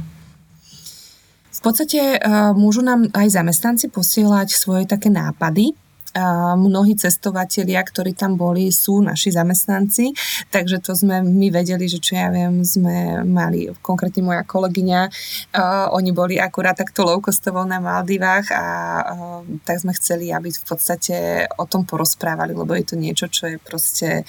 V 1.54 1.60
podstate 1.62 2.22
môžu 2.54 2.86
nám 2.86 3.10
aj 3.10 3.34
zamestnanci 3.34 3.90
posielať 3.90 4.54
svoje 4.54 4.86
také 4.86 5.10
nápady, 5.10 5.74
a 6.14 6.54
mnohí 6.54 6.94
cestovatelia, 6.94 7.82
ktorí 7.82 8.14
tam 8.14 8.38
boli, 8.38 8.70
sú 8.70 9.02
naši 9.02 9.34
zamestnanci, 9.34 10.14
takže 10.54 10.78
to 10.78 10.94
sme 10.94 11.26
my 11.26 11.50
vedeli, 11.50 11.90
že 11.90 11.98
čo 11.98 12.14
ja 12.14 12.30
viem, 12.30 12.62
sme 12.62 13.26
mali, 13.26 13.66
konkrétne 13.82 14.22
moja 14.22 14.46
kolegyňa, 14.46 15.00
uh, 15.10 15.90
oni 15.90 16.14
boli 16.14 16.38
akurát 16.38 16.78
takto 16.78 17.02
low-costovo 17.02 17.66
na 17.66 17.82
Maldivách 17.82 18.46
a 18.54 18.64
uh, 19.02 19.42
tak 19.66 19.82
sme 19.82 19.90
chceli, 19.98 20.30
aby 20.30 20.54
v 20.54 20.64
podstate 20.64 21.46
o 21.58 21.66
tom 21.66 21.82
porozprávali, 21.82 22.54
lebo 22.54 22.70
je 22.78 22.86
to 22.86 22.94
niečo, 22.94 23.26
čo 23.26 23.50
je 23.50 23.58
proste 23.58 24.22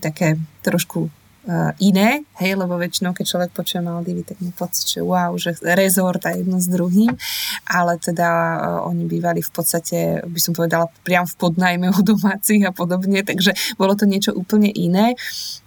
také 0.00 0.40
trošku 0.64 1.17
uh, 1.48 1.72
iné, 1.80 2.28
hej, 2.36 2.52
lebo 2.54 2.76
väčšinou, 2.76 3.16
keď 3.16 3.24
človek 3.24 3.50
počuje 3.56 3.80
Maldivy, 3.80 4.22
tak 4.22 4.38
má 4.44 4.52
pocit, 4.52 4.84
že 4.84 5.00
wow, 5.00 5.32
že 5.40 5.56
rezort 5.64 6.20
a 6.28 6.36
jedno 6.36 6.60
s 6.60 6.68
druhým, 6.68 7.16
ale 7.64 7.96
teda 7.96 8.28
uh, 8.28 8.88
oni 8.92 9.08
bývali 9.08 9.40
v 9.40 9.50
podstate, 9.50 10.22
by 10.28 10.40
som 10.40 10.52
povedala, 10.52 10.92
priam 11.02 11.24
v 11.24 11.34
podnajme 11.40 11.88
u 11.88 12.00
domácich 12.04 12.62
a 12.68 12.72
podobne, 12.72 13.24
takže 13.24 13.56
bolo 13.80 13.96
to 13.96 14.04
niečo 14.04 14.36
úplne 14.36 14.68
iné. 14.68 15.16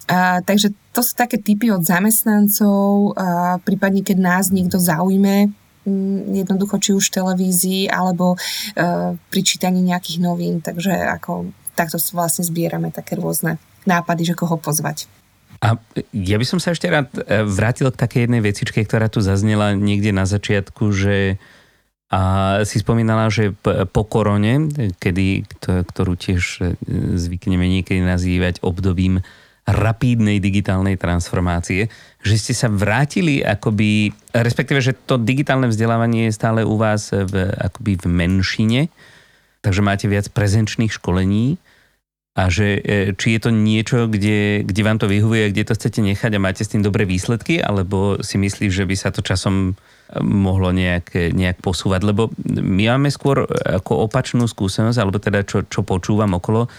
Uh, 0.06 0.44
takže 0.46 0.76
to 0.94 1.02
sú 1.02 1.18
také 1.18 1.42
typy 1.42 1.74
od 1.74 1.82
zamestnancov, 1.82 3.18
uh, 3.18 3.58
prípadne 3.66 4.06
keď 4.06 4.18
nás 4.22 4.54
niekto 4.54 4.78
zaujme, 4.78 5.50
um, 5.88 6.36
jednoducho 6.36 6.78
či 6.78 6.92
už 6.94 7.10
v 7.10 7.16
televízii 7.18 7.82
alebo 7.90 8.36
uh, 8.38 9.18
pri 9.18 9.42
čítaní 9.42 9.82
nejakých 9.82 10.20
novín, 10.22 10.62
takže 10.62 10.94
ako 10.94 11.50
takto 11.74 11.98
vlastne 12.14 12.44
zbierame 12.44 12.92
také 12.92 13.16
rôzne 13.16 13.58
nápady, 13.88 14.34
že 14.34 14.38
koho 14.38 14.60
pozvať. 14.60 15.10
A 15.62 15.78
ja 16.10 16.42
by 16.42 16.46
som 16.46 16.58
sa 16.58 16.74
ešte 16.74 16.90
rád 16.90 17.14
e, 17.14 17.46
vrátil 17.46 17.94
k 17.94 18.02
takej 18.02 18.22
jednej 18.26 18.42
vecičke, 18.42 18.82
ktorá 18.82 19.14
tu 19.14 19.22
zaznela 19.22 19.78
niekde 19.78 20.10
na 20.10 20.26
začiatku, 20.26 20.90
že 20.90 21.38
a 22.12 22.20
si 22.68 22.84
spomínala, 22.84 23.32
že 23.32 23.56
po 23.64 24.04
korone, 24.04 24.68
kedy, 25.00 25.48
ktorú 25.64 26.20
tiež 26.20 26.44
e, 26.60 26.76
zvykneme 27.16 27.64
niekedy 27.72 28.04
nazývať 28.04 28.60
obdobím 28.60 29.24
rapídnej 29.64 30.44
digitálnej 30.44 31.00
transformácie, 31.00 31.88
že 32.20 32.36
ste 32.36 32.52
sa 32.52 32.68
vrátili 32.68 33.40
akoby, 33.40 34.12
respektíve, 34.36 34.84
že 34.84 34.92
to 34.92 35.16
digitálne 35.16 35.72
vzdelávanie 35.72 36.28
je 36.28 36.36
stále 36.36 36.68
u 36.68 36.76
vás 36.76 37.16
v, 37.16 37.48
akoby 37.56 37.96
v 38.04 38.06
menšine, 38.12 38.82
takže 39.64 39.80
máte 39.80 40.12
viac 40.12 40.28
prezenčných 40.36 40.92
školení 40.92 41.56
a 42.32 42.48
že 42.48 42.80
e, 42.80 43.12
či 43.12 43.36
je 43.36 43.40
to 43.44 43.52
niečo, 43.52 44.08
kde, 44.08 44.64
kde 44.64 44.82
vám 44.88 45.04
to 45.04 45.12
vyhovuje, 45.12 45.52
kde 45.52 45.68
to 45.68 45.76
chcete 45.76 46.00
nechať 46.00 46.32
a 46.32 46.44
máte 46.44 46.64
s 46.64 46.72
tým 46.72 46.80
dobré 46.80 47.04
výsledky, 47.04 47.60
alebo 47.60 48.24
si 48.24 48.40
myslíš, 48.40 48.72
že 48.72 48.88
by 48.88 48.96
sa 48.96 49.12
to 49.12 49.20
časom 49.20 49.56
e, 49.72 49.74
mohlo 50.24 50.72
nejak, 50.72 51.36
nejak 51.36 51.60
posúvať, 51.60 52.08
lebo 52.08 52.32
my 52.48 52.88
máme 52.96 53.12
skôr 53.12 53.44
ako 53.68 54.08
opačnú 54.08 54.48
skúsenosť, 54.48 54.98
alebo 55.00 55.20
teda 55.20 55.44
čo, 55.44 55.68
čo 55.68 55.84
počúvam 55.84 56.40
okolo, 56.40 56.72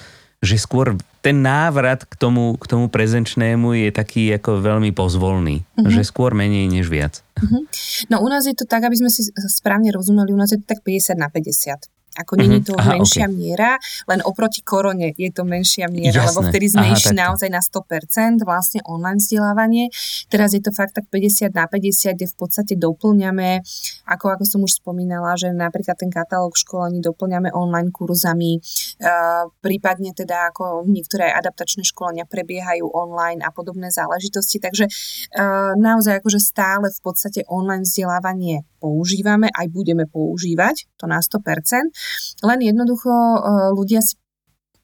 že 0.42 0.58
skôr 0.58 0.98
ten 1.22 1.38
návrat 1.38 2.02
k 2.02 2.14
tomu, 2.18 2.58
k 2.58 2.66
tomu 2.66 2.90
prezenčnému 2.90 3.78
je 3.78 3.94
taký 3.94 4.34
ako 4.34 4.58
veľmi 4.58 4.90
pozvolný. 4.90 5.62
Mm-hmm. 5.62 5.94
Že 5.94 6.02
skôr 6.02 6.34
menej 6.34 6.66
než 6.66 6.90
viac. 6.90 7.22
Mm-hmm. 7.38 7.62
No 8.10 8.18
u 8.24 8.26
nás 8.26 8.42
je 8.42 8.56
to 8.58 8.66
tak, 8.66 8.82
aby 8.82 8.98
sme 8.98 9.06
si 9.06 9.30
správne 9.46 9.94
rozumeli, 9.94 10.34
u 10.34 10.40
nás 10.40 10.50
je 10.50 10.58
to 10.58 10.66
tak 10.66 10.82
50 10.82 11.14
na 11.14 11.30
50. 11.30 12.01
Ako 12.12 12.36
není 12.36 12.60
mhm. 12.60 12.66
to 12.68 12.74
Aha, 12.76 12.92
menšia 12.92 13.24
okay. 13.24 13.32
miera, 13.32 13.72
len 14.04 14.20
oproti 14.28 14.60
korone 14.60 15.16
je 15.16 15.30
to 15.32 15.48
menšia 15.48 15.88
miera, 15.88 16.20
Jasné. 16.20 16.28
lebo 16.28 16.40
vtedy 16.44 16.66
sme 16.68 16.84
Aha, 16.84 16.92
išli 16.92 17.14
naozaj 17.16 17.48
na 17.48 17.64
100% 17.64 18.44
vlastne 18.44 18.80
online 18.84 19.16
vzdelávanie. 19.16 19.88
Teraz 20.28 20.52
je 20.52 20.60
to 20.60 20.76
fakt 20.76 20.92
tak 20.92 21.08
50 21.08 21.56
na 21.56 21.64
50, 21.64 22.16
kde 22.16 22.26
v 22.28 22.36
podstate 22.36 22.74
doplňame, 22.76 23.64
ako, 24.12 24.26
ako 24.36 24.44
som 24.44 24.60
už 24.60 24.84
spomínala, 24.84 25.32
že 25.40 25.56
napríklad 25.56 25.96
ten 25.96 26.12
katalóg 26.12 26.52
školení 26.52 27.00
doplňame 27.00 27.48
online 27.56 27.88
kurzami, 27.88 28.60
uh, 28.60 29.48
prípadne 29.64 30.12
teda 30.12 30.52
ako 30.52 30.84
niektoré 30.84 31.32
adaptačné 31.32 31.80
školenia 31.88 32.28
prebiehajú 32.28 32.92
online 32.92 33.40
a 33.40 33.48
podobné 33.48 33.88
záležitosti. 33.88 34.60
Takže 34.60 34.84
uh, 34.84 35.72
naozaj 35.80 36.20
akože 36.20 36.40
stále 36.44 36.92
v 36.92 37.00
podstate 37.00 37.40
online 37.48 37.88
vzdelávanie 37.88 38.68
používame, 38.82 39.46
aj 39.54 39.70
budeme 39.70 40.10
používať, 40.10 40.90
to 40.98 41.06
na 41.06 41.22
100%. 41.22 42.42
Len 42.42 42.58
jednoducho 42.58 43.10
e, 43.14 43.38
ľudia 43.78 44.02
si 44.02 44.18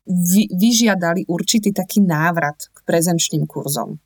vy, 0.06 0.46
vyžiadali 0.54 1.26
určitý 1.26 1.74
taký 1.74 2.06
návrat 2.06 2.70
k 2.70 2.78
prezenčným 2.86 3.44
kurzom 3.44 3.98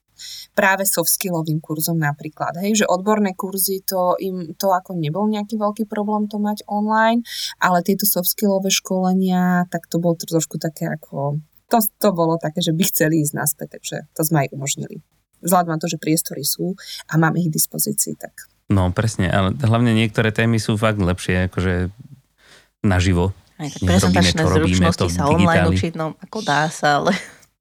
práve 0.55 0.85
soft 0.87 1.11
skillovým 1.11 1.59
kurzom 1.59 1.99
napríklad. 1.99 2.61
Hej, 2.61 2.85
že 2.85 2.87
odborné 2.87 3.35
kurzy 3.35 3.83
to 3.83 4.15
im 4.21 4.55
to 4.55 4.71
ako 4.71 4.95
nebol 4.95 5.27
nejaký 5.27 5.57
veľký 5.59 5.85
problém 5.89 6.29
to 6.29 6.39
mať 6.39 6.63
online, 6.69 7.25
ale 7.59 7.83
tieto 7.83 8.05
soft 8.07 8.31
skillové 8.31 8.71
školenia, 8.71 9.67
tak 9.73 9.89
to 9.89 9.99
bolo 9.99 10.15
trošku 10.15 10.61
také 10.61 10.93
ako, 10.93 11.41
to, 11.73 11.79
to 11.99 12.09
bolo 12.13 12.37
také, 12.37 12.61
že 12.61 12.77
by 12.77 12.85
chceli 12.85 13.25
ísť 13.25 13.35
naspäť, 13.35 13.69
takže 13.81 13.97
to 14.13 14.23
sme 14.23 14.47
aj 14.47 14.49
umožnili. 14.53 15.01
Vzhľadom 15.43 15.75
na 15.75 15.81
to, 15.81 15.91
že 15.91 15.99
priestory 15.99 16.47
sú 16.47 16.79
a 17.11 17.19
máme 17.19 17.43
ich 17.43 17.51
k 17.51 17.57
dispozícii, 17.59 18.15
tak 18.15 18.52
No 18.73 18.89
presne, 18.89 19.29
ale 19.29 19.53
hlavne 19.53 19.93
niektoré 19.93 20.33
témy 20.33 20.57
sú 20.57 20.81
fakt 20.81 20.97
lepšie, 20.97 21.53
akože 21.53 21.93
naživo. 22.81 23.37
Aj 23.61 23.69
tak 23.69 23.85
prezentačné 23.85 24.41
zručnosti 24.49 25.13
sa 25.13 25.29
online 25.29 25.69
učiť, 25.69 25.93
no 25.93 26.17
ako 26.17 26.39
dá 26.41 26.73
sa, 26.73 27.05
ale... 27.05 27.13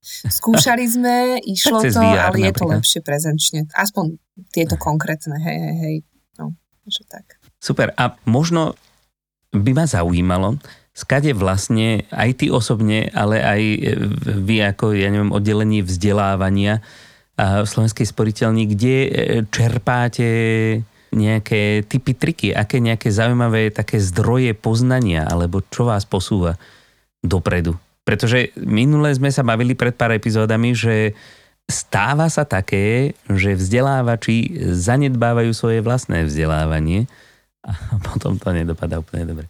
Skúšali 0.01 0.89
sme, 0.89 1.37
išlo 1.45 1.77
to, 1.77 1.93
VR, 1.93 2.33
ale 2.33 2.49
je 2.49 2.53
to 2.57 2.65
lepšie 2.65 2.99
prezenčne. 3.05 3.69
Aspoň 3.69 4.17
tieto 4.49 4.73
konkrétne, 4.73 5.37
hej, 5.37 5.57
hej, 5.61 5.75
hej. 5.77 5.95
No, 6.41 6.57
že 6.89 7.05
tak. 7.05 7.37
Super. 7.61 7.93
A 7.93 8.17
možno 8.25 8.73
by 9.53 9.77
ma 9.77 9.85
zaujímalo, 9.85 10.57
skade 10.97 11.37
vlastne 11.37 12.09
aj 12.09 12.33
ty 12.33 12.49
osobne, 12.49 13.13
ale 13.13 13.45
aj 13.45 13.61
vy 14.41 14.73
ako, 14.73 14.97
ja 14.97 15.13
neviem, 15.13 15.29
oddelenie 15.29 15.85
vzdelávania 15.85 16.81
v 17.37 17.67
Slovenskej 17.69 18.09
sporiteľni, 18.09 18.73
kde 18.73 18.95
čerpáte 19.53 20.29
nejaké 21.11 21.83
typy, 21.85 22.15
triky, 22.15 22.47
aké 22.55 22.79
nejaké 22.79 23.11
zaujímavé 23.11 23.71
také 23.71 23.99
zdroje 23.99 24.55
poznania, 24.55 25.27
alebo 25.27 25.59
čo 25.67 25.87
vás 25.87 26.07
posúva 26.07 26.55
dopredu. 27.19 27.75
Pretože 28.07 28.55
minule 28.57 29.13
sme 29.13 29.29
sa 29.29 29.45
bavili 29.45 29.75
pred 29.77 29.93
pár 29.93 30.15
epizódami, 30.15 30.73
že 30.73 31.13
stáva 31.69 32.27
sa 32.27 32.47
také, 32.47 33.13
že 33.29 33.55
vzdelávači 33.55 34.67
zanedbávajú 34.73 35.51
svoje 35.53 35.79
vlastné 35.79 36.25
vzdelávanie 36.25 37.05
A 37.61 37.71
potom 38.07 38.41
to 38.41 38.49
nedopadá 38.51 38.97
úplne 38.97 39.29
dobre. 39.29 39.47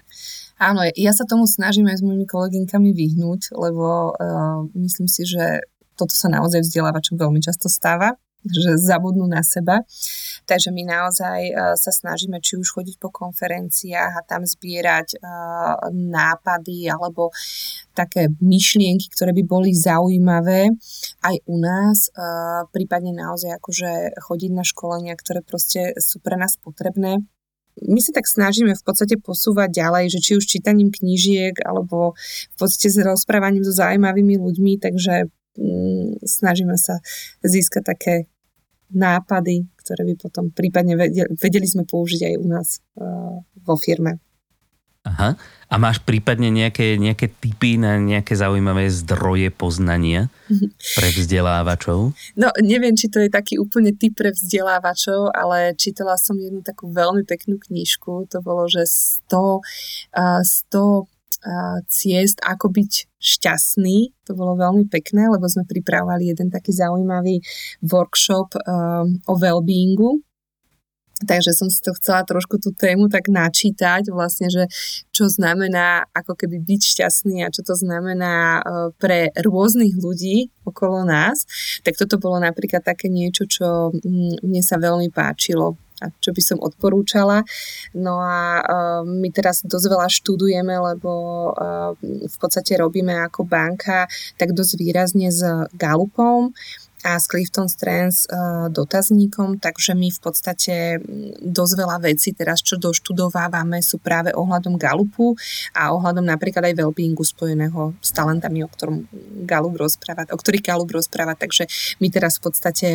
Áno, 0.61 0.85
ja 0.85 1.09
sa 1.15 1.25
tomu 1.25 1.49
snažím 1.49 1.89
aj 1.89 2.01
s 2.01 2.05
mojimi 2.05 2.29
koleginkami 2.29 2.93
vyhnúť, 2.93 3.57
lebo 3.57 4.13
uh, 4.13 4.61
myslím 4.77 5.09
si, 5.09 5.25
že 5.25 5.65
toto 5.97 6.13
sa 6.13 6.29
naozaj 6.29 6.61
vzdelávačom 6.61 7.17
veľmi 7.17 7.41
často 7.41 7.65
stáva, 7.65 8.13
že 8.45 8.77
zabudnú 8.77 9.29
na 9.29 9.45
seba. 9.45 9.85
Takže 10.49 10.73
my 10.73 10.83
naozaj 10.83 11.39
uh, 11.51 11.55
sa 11.77 11.91
snažíme 11.93 12.41
či 12.41 12.57
už 12.57 12.67
chodiť 12.73 12.97
po 12.97 13.13
konferenciách 13.13 14.13
a 14.17 14.25
tam 14.25 14.43
zbierať 14.43 15.21
uh, 15.21 15.89
nápady 15.93 16.89
alebo 16.89 17.29
také 17.93 18.31
myšlienky, 18.41 19.11
ktoré 19.13 19.35
by 19.35 19.43
boli 19.45 19.71
zaujímavé 19.75 20.73
aj 21.21 21.35
u 21.45 21.55
nás, 21.61 22.09
uh, 22.13 22.65
prípadne 22.73 23.13
naozaj 23.13 23.61
akože 23.61 24.17
chodiť 24.17 24.51
na 24.51 24.65
školenia, 24.65 25.13
ktoré 25.13 25.45
proste 25.45 25.93
sú 26.01 26.17
pre 26.23 26.35
nás 26.39 26.57
potrebné 26.57 27.21
my 27.79 27.99
sa 28.03 28.11
tak 28.11 28.27
snažíme 28.27 28.75
v 28.75 28.83
podstate 28.83 29.15
posúvať 29.15 29.71
ďalej, 29.71 30.05
že 30.11 30.19
či 30.19 30.31
už 30.35 30.43
čítaním 30.43 30.91
knížiek 30.91 31.55
alebo 31.63 32.19
v 32.51 32.55
podstate 32.59 32.91
s 32.91 32.99
rozprávaním 32.99 33.63
so 33.63 33.71
zaujímavými 33.71 34.35
ľuďmi, 34.35 34.73
takže 34.83 35.31
mm, 35.55 36.27
snažíme 36.27 36.75
sa 36.75 36.99
získať 37.41 37.83
také 37.87 38.15
nápady, 38.91 39.67
ktoré 39.79 40.05
by 40.07 40.15
potom 40.19 40.51
prípadne 40.51 40.95
vedeli, 40.99 41.31
vedeli 41.35 41.67
sme 41.67 41.83
použiť 41.87 42.21
aj 42.27 42.33
u 42.37 42.45
nás 42.47 42.67
uh, 42.99 43.39
vo 43.63 43.75
firme. 43.79 44.19
Aha. 45.01 45.33
A 45.65 45.75
máš 45.81 45.97
prípadne 46.05 46.53
nejaké, 46.53 46.93
nejaké 47.01 47.25
typy 47.25 47.73
na 47.73 47.97
nejaké 47.97 48.37
zaujímavé 48.37 48.85
zdroje 48.93 49.49
poznania 49.49 50.29
pre 50.93 51.09
vzdelávačov? 51.09 52.13
No, 52.37 52.47
neviem, 52.61 52.93
či 52.93 53.09
to 53.09 53.17
je 53.17 53.33
taký 53.33 53.57
úplne 53.57 53.97
typ 53.97 54.13
pre 54.13 54.29
vzdelávačov, 54.29 55.33
ale 55.33 55.73
čítala 55.73 56.21
som 56.21 56.37
jednu 56.37 56.61
takú 56.61 56.93
veľmi 56.93 57.25
peknú 57.25 57.57
knižku. 57.57 58.29
To 58.29 58.37
bolo, 58.45 58.69
že 58.69 58.85
100, 58.85 59.65
100 60.13 61.20
ciest, 61.87 62.41
ako 62.43 62.73
byť 62.73 62.91
šťastný. 63.21 64.11
To 64.27 64.31
bolo 64.33 64.57
veľmi 64.57 64.89
pekné, 64.89 65.29
lebo 65.29 65.45
sme 65.47 65.63
pripravovali 65.65 66.33
jeden 66.33 66.49
taký 66.49 66.73
zaujímavý 66.73 67.39
workshop 67.85 68.57
o 69.25 69.33
well-beingu 69.37 70.21
Takže 71.27 71.53
som 71.53 71.69
si 71.69 71.81
to 71.81 71.93
chcela 71.97 72.25
trošku 72.25 72.57
tú 72.57 72.73
tému 72.73 73.09
tak 73.09 73.29
načítať, 73.29 74.09
vlastne, 74.09 74.49
že 74.49 74.65
čo 75.13 75.29
znamená 75.29 76.09
ako 76.13 76.33
keby 76.33 76.57
byť 76.61 76.81
šťastný 76.81 77.45
a 77.45 77.53
čo 77.53 77.61
to 77.61 77.77
znamená 77.77 78.59
e, 78.59 78.61
pre 78.97 79.29
rôznych 79.37 79.93
ľudí 79.97 80.49
okolo 80.65 81.05
nás. 81.05 81.45
Tak 81.85 81.97
toto 81.97 82.17
bolo 82.17 82.41
napríklad 82.41 82.81
také 82.81 83.09
niečo, 83.09 83.45
čo 83.45 83.93
mm, 83.93 84.41
mne 84.41 84.61
sa 84.65 84.81
veľmi 84.81 85.13
páčilo 85.13 85.77
a 86.01 86.09
čo 86.17 86.33
by 86.33 86.41
som 86.41 86.57
odporúčala. 86.57 87.45
No 87.93 88.17
a 88.19 88.59
uh, 88.59 89.01
my 89.05 89.29
teraz 89.29 89.61
dosť 89.61 89.87
veľa 89.87 90.07
študujeme, 90.09 90.73
lebo 90.73 91.11
uh, 91.53 91.93
v 92.01 92.37
podstate 92.41 92.75
robíme 92.81 93.13
ako 93.29 93.45
banka 93.45 94.09
tak 94.35 94.57
dosť 94.57 94.81
výrazne 94.81 95.29
s 95.29 95.45
Galupom 95.77 96.51
a 97.01 97.17
s 97.17 97.25
Clifton 97.25 97.65
Strands 97.65 98.29
uh, 98.29 98.69
dotazníkom, 98.69 99.57
takže 99.57 99.97
my 99.97 100.13
v 100.13 100.19
podstate 100.21 101.01
dosť 101.41 101.73
veľa 101.73 101.97
vecí 102.05 102.29
teraz, 102.37 102.61
čo 102.61 102.77
doštudovávame, 102.77 103.81
sú 103.81 103.97
práve 103.97 104.29
ohľadom 104.37 104.77
Galupu 104.77 105.33
a 105.73 105.93
ohľadom 105.97 106.21
napríklad 106.21 106.69
aj 106.69 106.77
wellbeingu 106.77 107.25
spojeného 107.25 107.97
s 107.97 108.13
talentami, 108.13 108.61
o 108.61 108.69
ktorom 108.69 109.09
Galup 109.49 109.81
rozpráva, 109.81 110.29
o 110.29 110.37
ktorých 110.37 110.65
Galup 110.65 110.93
rozpráva, 110.93 111.33
takže 111.33 111.65
my 111.97 112.07
teraz 112.13 112.37
v 112.37 112.41
podstate 112.45 112.87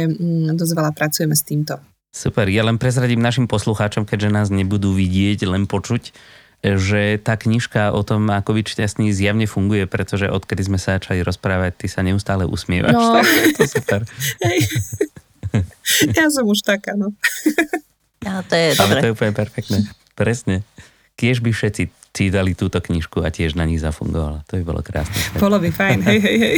dosť 0.54 0.72
veľa 0.78 0.94
pracujeme 0.94 1.34
s 1.34 1.42
týmto. 1.42 1.95
Super, 2.16 2.48
ja 2.48 2.64
len 2.64 2.80
prezradím 2.80 3.20
našim 3.20 3.44
poslucháčom, 3.44 4.08
keďže 4.08 4.32
nás 4.32 4.48
nebudú 4.48 4.96
vidieť, 4.96 5.44
len 5.44 5.68
počuť 5.68 6.16
že 6.64 7.20
tá 7.22 7.36
knižka 7.38 7.92
o 7.94 8.02
tom, 8.02 8.32
ako 8.32 8.58
byť 8.58 8.66
šťastný, 8.66 9.12
zjavne 9.14 9.46
funguje, 9.46 9.86
pretože 9.86 10.26
odkedy 10.26 10.66
sme 10.66 10.78
sa 10.80 10.98
začali 10.98 11.22
rozprávať, 11.22 11.84
ty 11.84 11.86
sa 11.86 12.02
neustále 12.02 12.48
usmievaš. 12.48 12.96
No. 12.96 13.12
Tak 13.22 13.28
je 13.28 13.52
to 13.54 13.64
super. 13.70 14.00
ja 16.16 16.26
som 16.32 16.48
už 16.48 16.66
taká, 16.66 16.98
no. 16.98 17.14
Ja, 18.24 18.42
to 18.42 18.56
je 18.58 18.74
dobre. 18.74 18.98
Ale 18.98 19.02
to 19.04 19.06
je 19.06 19.14
úplne 19.14 19.34
perfektné. 19.36 19.78
Presne. 20.18 20.66
Kiež 21.14 21.38
by 21.44 21.54
všetci 21.54 21.92
čítali 22.16 22.56
túto 22.56 22.80
knižku 22.80 23.22
a 23.22 23.28
tiež 23.30 23.54
na 23.54 23.68
nich 23.68 23.78
zafungovala. 23.78 24.42
To 24.50 24.58
by 24.58 24.62
bolo 24.64 24.80
krásne. 24.82 25.14
Bolo 25.36 25.60
by 25.60 25.70
fajn, 25.70 25.98
hej, 26.02 26.18
hej, 26.18 26.36
hej. 26.40 26.56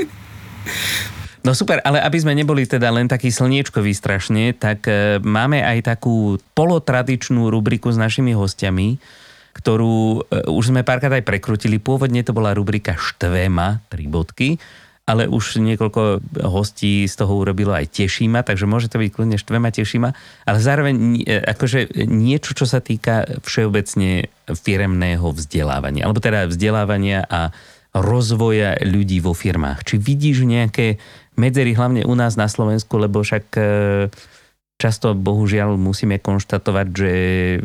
No 1.42 1.58
super, 1.58 1.82
ale 1.82 1.98
aby 1.98 2.22
sme 2.22 2.38
neboli 2.38 2.62
teda 2.70 2.86
len 2.94 3.10
taký 3.10 3.34
slniečkový 3.34 3.90
strašne, 3.98 4.54
tak 4.54 4.86
e, 4.86 5.18
máme 5.18 5.58
aj 5.58 5.90
takú 5.90 6.38
polotradičnú 6.54 7.50
rubriku 7.50 7.90
s 7.90 7.98
našimi 7.98 8.30
hostiami, 8.30 9.02
ktorú 9.50 10.22
e, 10.22 10.46
už 10.46 10.70
sme 10.70 10.86
párkrát 10.86 11.18
aj 11.18 11.26
prekrutili. 11.26 11.82
Pôvodne 11.82 12.22
to 12.22 12.30
bola 12.30 12.54
rubrika 12.54 12.94
Štvema, 12.94 13.82
tri 13.90 14.06
bodky, 14.06 14.62
ale 15.02 15.26
už 15.26 15.58
niekoľko 15.58 16.22
hostí 16.46 17.10
z 17.10 17.14
toho 17.18 17.34
urobilo 17.34 17.74
aj 17.74 17.90
Tešíma, 17.90 18.46
takže 18.46 18.70
môže 18.70 18.86
to 18.86 19.02
byť 19.02 19.10
kľudne 19.10 19.34
Štvema 19.34 19.74
Tešíma, 19.74 20.14
ale 20.46 20.58
zároveň 20.62 21.26
e, 21.26 21.42
akože 21.42 22.06
niečo, 22.06 22.54
čo 22.54 22.70
sa 22.70 22.78
týka 22.78 23.42
všeobecne 23.42 24.30
firemného 24.46 25.26
vzdelávania, 25.26 26.06
alebo 26.06 26.22
teda 26.22 26.46
vzdelávania 26.46 27.26
a 27.26 27.50
rozvoja 27.92 28.80
ľudí 28.80 29.20
vo 29.20 29.36
firmách. 29.36 29.84
Či 29.84 30.00
vidíš 30.00 30.48
nejaké 30.48 30.96
medzery, 31.38 31.72
hlavne 31.72 32.04
u 32.04 32.14
nás 32.16 32.36
na 32.36 32.46
Slovensku, 32.46 32.96
lebo 33.00 33.24
však 33.24 33.44
e, 33.56 33.64
Často 34.82 35.14
bohužiaľ 35.14 35.78
musíme 35.78 36.18
konštatovať, 36.18 36.86
že 36.90 37.12
e, 37.14 37.58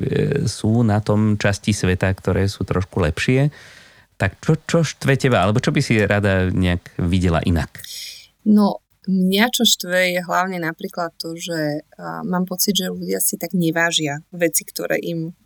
sú 0.46 0.86
na 0.86 1.02
tom 1.02 1.34
časti 1.42 1.74
sveta, 1.74 2.14
ktoré 2.14 2.46
sú 2.46 2.62
trošku 2.62 3.02
lepšie. 3.02 3.50
Tak 4.22 4.38
čo, 4.38 4.54
čo 4.62 4.86
štve 4.86 5.18
teba, 5.18 5.42
alebo 5.42 5.58
čo 5.58 5.74
by 5.74 5.82
si 5.82 5.98
rada 5.98 6.54
nejak 6.54 7.02
videla 7.02 7.42
inak? 7.42 7.82
No, 8.46 8.86
mňa 9.10 9.46
čo 9.50 9.66
štve 9.66 10.14
je 10.14 10.22
hlavne 10.22 10.62
napríklad 10.62 11.18
to, 11.18 11.34
že 11.34 11.86
mám 12.26 12.46
pocit, 12.46 12.78
že 12.78 12.94
ľudia 12.94 13.22
si 13.22 13.38
tak 13.38 13.54
nevážia 13.54 14.22
veci, 14.34 14.66
ktoré 14.66 14.98
im 15.02 15.38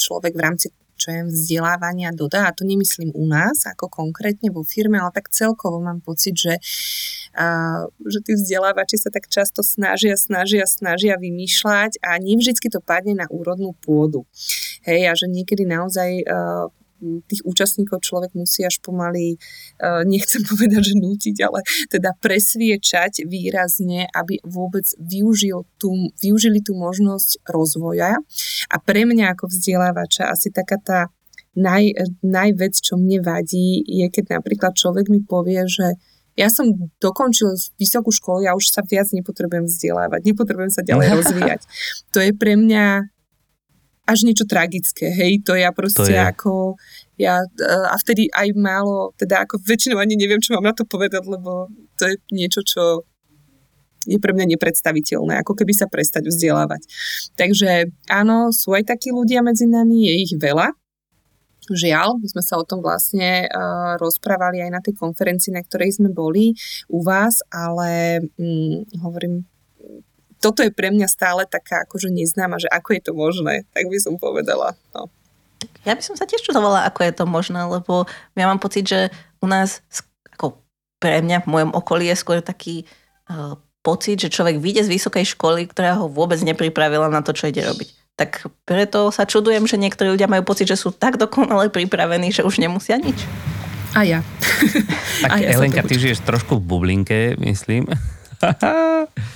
človek 0.00 0.32
v 0.32 0.44
rámci 0.44 0.66
čo 1.02 1.10
je 1.10 1.20
vzdelávania 1.26 2.14
dodá. 2.14 2.46
A 2.46 2.54
to 2.54 2.62
nemyslím 2.62 3.10
u 3.10 3.26
nás, 3.26 3.66
ako 3.66 3.90
konkrétne 3.90 4.54
vo 4.54 4.62
firme, 4.62 5.02
ale 5.02 5.10
tak 5.10 5.34
celkovo 5.34 5.82
mám 5.82 5.98
pocit, 5.98 6.38
že, 6.38 6.62
a, 7.34 7.82
že 8.06 8.18
tí 8.22 8.38
vzdelávači 8.38 9.02
sa 9.02 9.10
tak 9.10 9.26
často 9.26 9.66
snažia, 9.66 10.14
snažia, 10.14 10.62
snažia 10.70 11.18
vymýšľať 11.18 11.98
a 12.06 12.22
nie 12.22 12.38
vždy 12.38 12.54
to 12.70 12.78
padne 12.78 13.18
na 13.18 13.26
úrodnú 13.26 13.74
pôdu. 13.82 14.22
Hej, 14.86 15.10
a 15.10 15.12
že 15.18 15.26
niekedy 15.26 15.66
naozaj 15.66 16.26
uh, 16.26 16.70
tých 17.26 17.42
účastníkov 17.42 18.00
človek 18.00 18.32
musí 18.38 18.62
až 18.62 18.78
pomaly, 18.80 19.36
e, 19.36 19.38
nechcem 20.06 20.42
povedať, 20.50 20.92
že 20.92 20.94
nútiť, 20.98 21.36
ale 21.44 21.60
teda 21.90 22.14
presviečať 22.22 23.26
výrazne, 23.26 24.06
aby 24.14 24.38
vôbec 24.46 24.86
využil 24.98 25.66
tú, 25.76 26.12
využili 26.22 26.62
tú 26.62 26.78
možnosť 26.78 27.42
rozvoja. 27.50 28.18
A 28.70 28.76
pre 28.78 29.04
mňa 29.04 29.34
ako 29.34 29.50
vzdelávača 29.50 30.30
asi 30.30 30.48
taká 30.54 30.78
tá 30.78 31.00
naj, 31.58 31.92
najvec, 32.24 32.74
čo 32.78 32.96
mne 32.96 33.20
vadí, 33.20 33.82
je 33.84 34.06
keď 34.08 34.40
napríklad 34.40 34.72
človek 34.72 35.12
mi 35.12 35.20
povie, 35.20 35.68
že 35.68 36.00
ja 36.32 36.48
som 36.48 36.72
dokončil 36.96 37.52
vysokú 37.76 38.08
školu, 38.08 38.48
ja 38.48 38.56
už 38.56 38.72
sa 38.72 38.80
viac 38.80 39.12
nepotrebujem 39.12 39.68
vzdelávať, 39.68 40.20
nepotrebujem 40.24 40.72
sa 40.72 40.80
ďalej 40.80 41.08
rozvíjať. 41.20 41.60
To 42.16 42.18
je 42.24 42.32
pre 42.32 42.56
mňa 42.56 43.11
až 44.02 44.26
niečo 44.26 44.44
tragické, 44.44 45.14
hej, 45.14 45.46
to 45.46 45.54
ja 45.54 45.70
proste 45.70 46.10
to 46.10 46.18
ako, 46.18 46.74
ja, 47.14 47.38
a 47.86 47.94
vtedy 48.02 48.26
aj 48.34 48.50
málo, 48.58 49.14
teda 49.14 49.46
ako 49.46 49.62
väčšinou 49.62 50.02
ani 50.02 50.18
neviem, 50.18 50.42
čo 50.42 50.58
mám 50.58 50.66
na 50.66 50.74
to 50.74 50.82
povedať, 50.82 51.22
lebo 51.22 51.70
to 51.94 52.10
je 52.10 52.14
niečo, 52.34 52.66
čo 52.66 53.06
je 54.02 54.18
pre 54.18 54.34
mňa 54.34 54.58
nepredstaviteľné, 54.58 55.38
ako 55.38 55.54
keby 55.54 55.70
sa 55.70 55.86
prestať 55.86 56.26
vzdelávať. 56.26 56.82
Takže 57.38 57.94
áno, 58.10 58.50
sú 58.50 58.74
aj 58.74 58.90
takí 58.90 59.14
ľudia 59.14 59.46
medzi 59.46 59.70
nami, 59.70 60.10
je 60.10 60.14
ich 60.26 60.34
veľa, 60.34 60.74
Žiaľ, 61.70 62.18
my 62.18 62.26
sme 62.26 62.42
sa 62.42 62.58
o 62.58 62.66
tom 62.66 62.82
vlastne 62.82 63.46
uh, 63.46 63.94
rozprávali 63.94 64.66
aj 64.66 64.70
na 64.74 64.82
tej 64.82 64.98
konferencii, 64.98 65.54
na 65.54 65.62
ktorej 65.62 65.94
sme 65.94 66.10
boli 66.10 66.58
u 66.90 67.06
vás, 67.06 67.38
ale 67.54 68.18
um, 68.34 68.82
hovorím, 68.98 69.46
toto 70.42 70.66
je 70.66 70.74
pre 70.74 70.90
mňa 70.90 71.06
stále 71.06 71.46
taká 71.46 71.86
akože 71.86 72.10
neznáma, 72.10 72.58
že 72.58 72.66
ako 72.66 72.98
je 72.98 73.02
to 73.06 73.12
možné, 73.14 73.54
tak 73.70 73.86
by 73.86 73.98
som 74.02 74.18
povedala. 74.18 74.74
No. 74.90 75.06
Ja 75.86 75.94
by 75.94 76.02
som 76.02 76.18
sa 76.18 76.26
tiež 76.26 76.42
čudovala, 76.42 76.82
ako 76.90 77.06
je 77.06 77.12
to 77.14 77.24
možné, 77.24 77.62
lebo 77.62 78.10
ja 78.34 78.50
mám 78.50 78.58
pocit, 78.58 78.90
že 78.90 79.14
u 79.38 79.46
nás, 79.46 79.86
ako 80.34 80.58
pre 80.98 81.22
mňa 81.22 81.46
v 81.46 81.50
mojom 81.50 81.70
okolí 81.70 82.10
je 82.10 82.18
skôr 82.18 82.42
taký 82.42 82.82
uh, 83.30 83.54
pocit, 83.86 84.18
že 84.18 84.34
človek 84.34 84.58
vyjde 84.58 84.90
z 84.90 84.92
vysokej 84.98 85.24
školy, 85.38 85.70
ktorá 85.70 85.98
ho 86.02 86.10
vôbec 86.10 86.42
nepripravila 86.42 87.06
na 87.06 87.22
to, 87.22 87.30
čo 87.30 87.46
ide 87.50 87.62
robiť. 87.62 88.18
Tak 88.18 88.50
preto 88.66 89.08
sa 89.14 89.26
čudujem, 89.26 89.64
že 89.70 89.80
niektorí 89.80 90.14
ľudia 90.14 90.30
majú 90.30 90.42
pocit, 90.46 90.70
že 90.70 90.78
sú 90.78 90.90
tak 90.90 91.18
dokonale 91.18 91.70
pripravení, 91.70 92.34
že 92.34 92.46
už 92.46 92.58
nemusia 92.58 92.98
nič. 92.98 93.18
A 93.92 94.06
ja. 94.06 94.20
Tak 95.22 95.28
A 95.28 95.34
ja 95.42 95.48
Elenka, 95.52 95.84
ty 95.84 96.00
žiješ 96.00 96.24
trošku 96.24 96.56
v 96.56 96.62
bublinke, 96.64 97.20
myslím. 97.38 97.86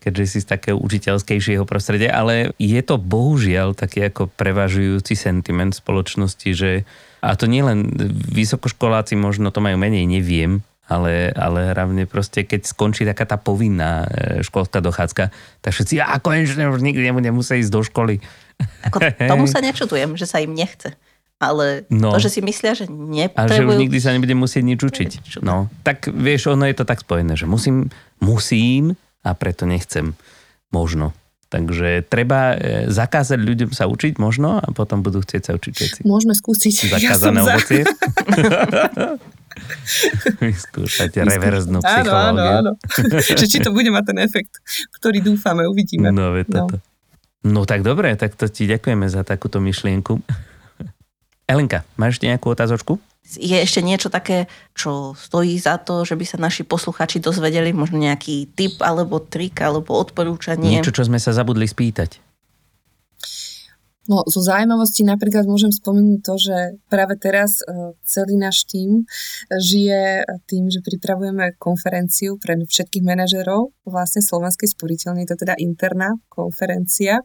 keďže 0.00 0.24
si 0.26 0.38
z 0.42 0.48
takého 0.48 0.80
učiteľskejšieho 0.80 1.68
prostredia, 1.68 2.16
ale 2.16 2.56
je 2.56 2.80
to 2.80 2.96
bohužiaľ 2.96 3.76
taký 3.76 4.08
ako 4.08 4.32
prevažujúci 4.32 5.12
sentiment 5.12 5.76
spoločnosti, 5.76 6.50
že 6.56 6.88
a 7.20 7.36
to 7.36 7.44
nie 7.44 7.60
len 7.60 7.84
vysokoškoláci 8.32 9.12
možno 9.14 9.52
to 9.52 9.60
majú 9.60 9.76
menej, 9.76 10.08
neviem, 10.08 10.64
ale, 10.90 11.30
ale 11.36 11.70
hlavne 11.70 12.08
proste, 12.08 12.42
keď 12.42 12.66
skončí 12.66 13.06
taká 13.06 13.22
tá 13.22 13.38
povinná 13.38 14.08
e, 14.10 14.42
školská 14.42 14.82
dochádzka, 14.82 15.30
tak 15.62 15.70
všetci, 15.70 16.02
a 16.02 16.18
konečne 16.18 16.66
už 16.66 16.82
nikdy 16.82 17.12
nebudem 17.12 17.30
musieť 17.30 17.62
ísť 17.62 17.72
do 17.72 17.80
školy. 17.86 18.18
Ako 18.90 18.98
tomu 19.30 19.46
sa 19.46 19.62
nečutujem, 19.62 20.18
že 20.18 20.26
sa 20.26 20.42
im 20.42 20.56
nechce. 20.56 20.96
Ale 21.40 21.88
no. 21.88 22.12
to, 22.12 22.20
že 22.20 22.36
si 22.36 22.40
myslia, 22.44 22.76
že 22.76 22.84
nepotrebujú... 22.90 23.48
A 23.48 23.56
že 23.56 23.64
už 23.64 23.80
nikdy 23.80 23.98
sa 24.02 24.12
nebudem 24.12 24.36
musieť 24.36 24.62
nič 24.66 24.80
učiť. 24.84 25.10
No, 25.40 25.72
tak 25.80 26.10
vieš, 26.12 26.52
ono 26.52 26.68
je 26.68 26.76
to 26.76 26.84
tak 26.84 27.00
spojené, 27.00 27.32
že 27.32 27.48
musím, 27.48 27.88
musím 28.20 28.92
a 29.24 29.30
preto 29.36 29.68
nechcem. 29.68 30.16
Možno. 30.70 31.12
Takže 31.50 32.06
treba 32.06 32.54
e, 32.54 32.86
zakázať 32.86 33.42
ľuďom 33.42 33.70
sa 33.74 33.90
učiť 33.90 34.22
možno 34.22 34.62
a 34.62 34.70
potom 34.70 35.02
budú 35.02 35.18
chcieť 35.18 35.50
sa 35.50 35.52
učiť 35.58 35.72
všetci. 35.74 36.00
Môžeme 36.06 36.30
skúsiť. 36.30 36.94
Zakázané 36.94 37.42
ja 37.42 37.44
ovocie. 37.50 37.82
Vyskúšať 40.46 41.10
reverznú 41.26 41.82
psychológiu. 41.82 42.14
Áno, 42.14 42.38
áno, 42.38 42.78
áno. 42.78 43.18
že 43.18 43.50
či 43.50 43.58
to 43.58 43.74
bude 43.74 43.90
mať 43.90 44.14
ten 44.14 44.18
efekt, 44.22 44.62
ktorý 44.94 45.26
dúfame, 45.26 45.66
uvidíme. 45.66 46.14
No, 46.14 46.38
je 46.38 46.46
toto. 46.46 46.78
No. 47.42 47.58
no 47.58 47.60
tak 47.66 47.82
dobre, 47.82 48.14
tak 48.14 48.38
to 48.38 48.46
ti 48.46 48.70
ďakujeme 48.70 49.10
za 49.10 49.26
takúto 49.26 49.58
myšlienku. 49.58 50.22
Elenka, 51.50 51.82
máš 51.98 52.22
nejakú 52.22 52.54
otázočku? 52.54 53.02
Je 53.20 53.54
ešte 53.54 53.84
niečo 53.84 54.10
také, 54.10 54.50
čo 54.74 55.14
stojí 55.14 55.54
za 55.60 55.78
to, 55.78 56.02
že 56.02 56.18
by 56.18 56.24
sa 56.26 56.36
naši 56.40 56.66
posluchači 56.66 57.22
dozvedeli, 57.22 57.70
možno 57.70 58.00
nejaký 58.02 58.50
tip 58.58 58.82
alebo 58.82 59.22
trik 59.22 59.60
alebo 59.62 59.94
odporúčanie? 59.94 60.82
Niečo, 60.82 60.90
čo 60.90 61.06
sme 61.06 61.22
sa 61.22 61.30
zabudli 61.30 61.68
spýtať. 61.68 62.30
No, 64.10 64.26
zo 64.26 64.42
zaujímavosti 64.42 65.06
napríklad 65.06 65.46
môžem 65.46 65.70
spomenúť 65.70 66.20
to, 66.26 66.34
že 66.34 66.56
práve 66.90 67.14
teraz 67.14 67.62
e, 67.62 67.94
celý 68.02 68.34
náš 68.34 68.66
tím 68.66 69.06
žije 69.46 70.26
tým, 70.50 70.66
že 70.66 70.82
pripravujeme 70.82 71.54
konferenciu 71.62 72.34
pre 72.34 72.58
všetkých 72.58 73.06
manažerov 73.06 73.70
vlastne 73.86 74.18
Slovenskej 74.18 74.74
sporiteľne, 74.74 75.22
je 75.22 75.30
to 75.30 75.46
teda 75.46 75.54
interná 75.62 76.18
konferencia 76.26 77.22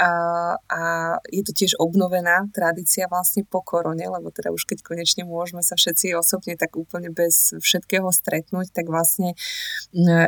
a, 0.00 0.10
a 0.56 0.80
je 1.28 1.44
to 1.44 1.52
tiež 1.52 1.76
obnovená 1.76 2.48
tradícia 2.56 3.04
vlastne 3.04 3.44
po 3.44 3.60
korone, 3.60 4.08
lebo 4.08 4.32
teda 4.32 4.48
už 4.48 4.64
keď 4.64 4.80
konečne 4.80 5.28
môžeme 5.28 5.60
sa 5.60 5.76
všetci 5.76 6.16
osobne 6.16 6.56
tak 6.56 6.72
úplne 6.80 7.12
bez 7.12 7.52
všetkého 7.60 8.08
stretnúť, 8.08 8.72
tak 8.72 8.88
vlastne 8.88 9.36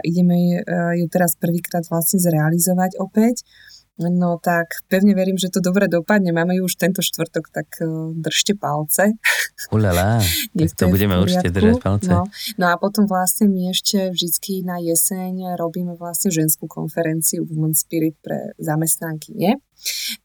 ideme 0.05 0.61
ju 1.01 1.07
teraz 1.09 1.41
prvýkrát 1.41 1.89
vlastne 1.89 2.21
zrealizovať 2.21 3.01
opäť. 3.01 3.49
No 4.01 4.41
tak 4.41 4.89
pevne 4.89 5.13
verím, 5.13 5.37
že 5.37 5.53
to 5.53 5.61
dobre 5.61 5.85
dopadne. 5.85 6.33
Máme 6.33 6.57
ju 6.57 6.65
už 6.65 6.81
tento 6.81 7.05
štvrtok, 7.05 7.53
tak 7.53 7.69
uh, 7.85 8.09
držte 8.17 8.57
palce. 8.57 9.13
Ulala, 9.69 10.25
tak 10.59 10.73
to 10.73 10.89
budeme 10.89 11.21
určite 11.21 11.53
držať 11.53 11.77
palce. 11.77 12.09
No, 12.09 12.25
no 12.57 12.67
a 12.73 12.81
potom 12.81 13.05
vlastne 13.05 13.53
my 13.53 13.69
ešte 13.69 14.09
vždycky 14.09 14.65
na 14.65 14.81
jeseň 14.81 15.61
robíme 15.61 15.93
vlastne 16.01 16.33
ženskú 16.33 16.65
konferenciu 16.73 17.45
Women 17.45 17.77
Spirit 17.77 18.17
pre 18.25 18.57
zamestnanky, 18.57 19.37
nie? 19.37 19.61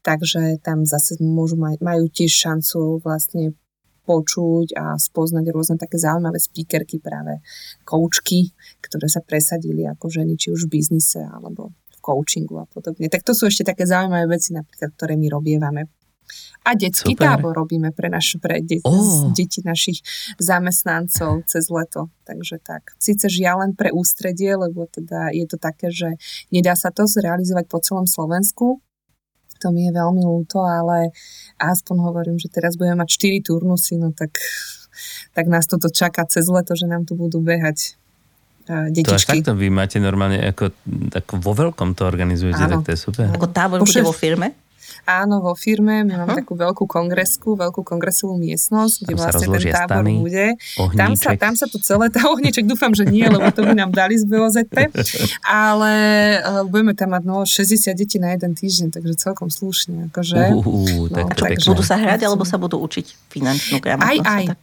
Takže 0.00 0.64
tam 0.64 0.88
zase 0.88 1.20
môžu 1.20 1.60
maj, 1.60 1.76
majú 1.84 2.08
tiež 2.08 2.32
šancu 2.32 3.04
vlastne 3.04 3.52
počuť 4.08 4.72
a 4.80 4.96
spoznať 4.96 5.44
rôzne 5.52 5.76
také 5.76 6.00
zaujímavé 6.00 6.40
speakerky, 6.40 6.96
práve 6.96 7.44
koučky, 7.84 8.56
ktoré 8.80 9.12
sa 9.12 9.20
presadili 9.20 9.84
ako 9.84 10.08
ženy, 10.08 10.40
či 10.40 10.48
už 10.48 10.64
v 10.64 10.80
biznise 10.80 11.20
alebo 11.20 11.76
coachingu 12.08 12.56
a 12.56 12.64
podobne. 12.64 13.12
Tak 13.12 13.20
to 13.20 13.36
sú 13.36 13.52
ešte 13.52 13.68
také 13.68 13.84
zaujímavé 13.84 14.40
veci, 14.40 14.56
napríklad, 14.56 14.96
ktoré 14.96 15.20
my 15.20 15.28
robievame. 15.28 15.92
A 16.64 16.76
detský 16.76 17.16
Super. 17.16 17.40
tábor 17.40 17.56
robíme 17.56 17.88
pre, 17.96 18.12
naš, 18.12 18.36
pre 18.36 18.60
de- 18.60 18.84
oh. 18.84 19.32
deti 19.32 19.64
našich 19.64 20.04
zamestnancov 20.36 21.48
cez 21.48 21.72
leto. 21.72 22.12
Takže 22.28 22.60
tak. 22.60 22.92
Sice 23.00 23.32
žiaľ 23.32 23.64
len 23.64 23.72
pre 23.72 23.88
ústredie, 23.88 24.52
lebo 24.52 24.84
teda 24.84 25.32
je 25.32 25.48
to 25.48 25.56
také, 25.56 25.88
že 25.88 26.20
nedá 26.52 26.76
sa 26.76 26.92
to 26.92 27.08
zrealizovať 27.08 27.64
po 27.72 27.80
celom 27.80 28.04
Slovensku. 28.04 28.84
To 29.64 29.68
mi 29.72 29.88
je 29.88 29.92
veľmi 29.96 30.22
ľúto, 30.22 30.60
ale 30.62 31.10
aspoň 31.58 31.96
hovorím, 32.04 32.36
že 32.36 32.52
teraz 32.52 32.76
budeme 32.76 33.02
mať 33.02 33.42
4 33.42 33.48
turnusy, 33.48 33.98
no 33.98 34.14
tak, 34.14 34.38
tak 35.34 35.50
nás 35.50 35.66
toto 35.66 35.90
čaká 35.90 36.28
cez 36.28 36.46
leto, 36.46 36.78
že 36.78 36.86
nám 36.86 37.08
tu 37.08 37.18
budú 37.18 37.42
behať 37.42 37.98
detičky. 38.92 39.08
To 39.08 39.16
až 39.16 39.26
takto 39.26 39.52
vy 39.56 39.68
máte 39.72 39.96
normálne, 39.98 40.38
ako, 40.44 40.70
ako 41.16 41.32
vo 41.40 41.52
veľkom 41.56 41.96
to 41.96 42.04
organizujete, 42.04 42.62
Áno. 42.68 42.80
tak 42.80 42.88
to 42.88 42.90
je 42.94 42.98
super. 43.00 43.26
Ako 43.32 43.48
tábor 43.48 43.80
bude 43.80 44.02
vo 44.04 44.14
firme? 44.14 44.54
Áno, 45.08 45.40
vo 45.40 45.56
firme. 45.56 46.04
My 46.04 46.20
máme 46.20 46.36
takú 46.44 46.52
veľkú 46.52 46.84
kongresku, 46.84 47.56
veľkú 47.56 47.80
kongresovú 47.80 48.36
miestnosť, 48.36 49.08
kde 49.08 49.14
tam 49.16 49.20
vlastne 49.24 49.46
ten 49.48 49.64
tábor 49.72 50.04
stany, 50.04 50.14
bude. 50.20 50.46
Tam 50.92 51.12
sa, 51.16 51.30
tam 51.32 51.54
sa 51.56 51.64
to 51.64 51.80
celé, 51.80 52.12
tá 52.12 52.28
ohníček 52.28 52.68
dúfam, 52.68 52.92
že 52.92 53.08
nie, 53.08 53.24
lebo 53.24 53.48
to 53.48 53.64
by 53.64 53.72
nám 53.72 53.88
dali 53.88 54.20
z 54.20 54.28
BOZP. 54.28 54.92
Ale 55.48 55.92
uh, 56.44 56.64
budeme 56.68 56.92
tam 56.92 57.16
mať 57.16 57.22
no, 57.24 57.48
60 57.48 57.88
detí 57.96 58.20
na 58.20 58.36
jeden 58.36 58.52
týždeň, 58.52 59.00
takže 59.00 59.16
celkom 59.16 59.48
slušne. 59.48 60.12
Akože, 60.12 60.36
uh, 60.60 61.08
tak 61.08 61.24
no, 61.24 61.56
takže, 61.56 61.68
budú 61.72 61.80
sa 61.80 61.96
hrať, 61.96 62.28
alebo 62.28 62.44
sa 62.44 62.60
budú 62.60 62.76
učiť 62.76 63.32
finančnú 63.32 63.80
gramotnosť? 63.80 64.12
Aj, 64.12 64.44
aj. 64.44 64.44
Tak? 64.52 64.60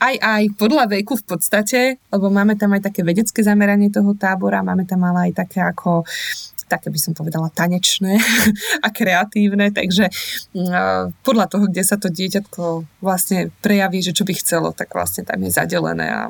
Aj, 0.00 0.14
aj 0.20 0.42
podľa 0.58 0.90
veku 0.90 1.18
v 1.20 1.24
podstate, 1.24 1.80
lebo 2.10 2.28
máme 2.28 2.54
tam 2.58 2.74
aj 2.74 2.90
také 2.92 3.06
vedecké 3.06 3.40
zameranie 3.42 3.90
toho 3.90 4.14
tábora, 4.14 4.64
máme 4.64 4.86
tam 4.88 5.02
ale 5.06 5.30
aj 5.30 5.46
také 5.46 5.60
ako 5.62 6.02
také 6.64 6.88
by 6.88 6.96
som 6.96 7.12
povedala 7.12 7.52
tanečné 7.52 8.16
a 8.86 8.88
kreatívne, 8.88 9.68
takže 9.70 10.08
uh, 10.08 11.12
podľa 11.22 11.46
toho, 11.52 11.68
kde 11.68 11.84
sa 11.84 12.00
to 12.00 12.08
dieťatko 12.08 12.88
vlastne 13.04 13.52
prejaví, 13.60 14.00
že 14.00 14.16
čo 14.16 14.24
by 14.24 14.32
chcelo, 14.32 14.72
tak 14.72 14.96
vlastne 14.96 15.28
tam 15.28 15.44
je 15.44 15.52
zadelené 15.52 16.08
a 16.08 16.22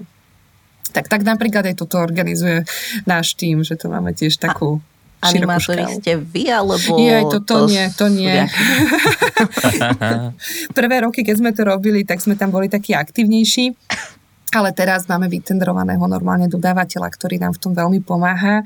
tak, 0.95 1.11
tak 1.11 1.26
napríklad 1.26 1.66
aj 1.66 1.80
toto 1.80 1.99
organizuje 1.99 2.62
náš 3.03 3.34
tým, 3.34 3.66
že 3.66 3.74
to 3.74 3.90
máme 3.90 4.14
tiež 4.14 4.38
takú 4.38 4.78
Animátori 5.25 5.85
ste 5.97 6.20
vy, 6.20 6.53
alebo... 6.53 7.01
Nie, 7.01 7.25
to, 7.25 7.41
to, 7.41 7.64
to 7.64 7.72
nie, 7.72 7.85
to 7.97 8.07
nie. 8.12 8.45
Prvé 10.79 10.97
roky, 11.01 11.25
keď 11.25 11.37
sme 11.41 11.51
to 11.57 11.64
robili, 11.64 12.05
tak 12.05 12.20
sme 12.20 12.37
tam 12.37 12.53
boli 12.53 12.68
takí 12.68 12.93
aktívnejší. 12.93 13.72
Ale 14.55 14.70
teraz 14.70 15.11
máme 15.11 15.27
vytendrovaného 15.27 16.07
normálne 16.07 16.47
dodávateľa, 16.47 17.11
ktorý 17.11 17.43
nám 17.43 17.59
v 17.59 17.62
tom 17.66 17.72
veľmi 17.75 18.07
pomáha 18.07 18.62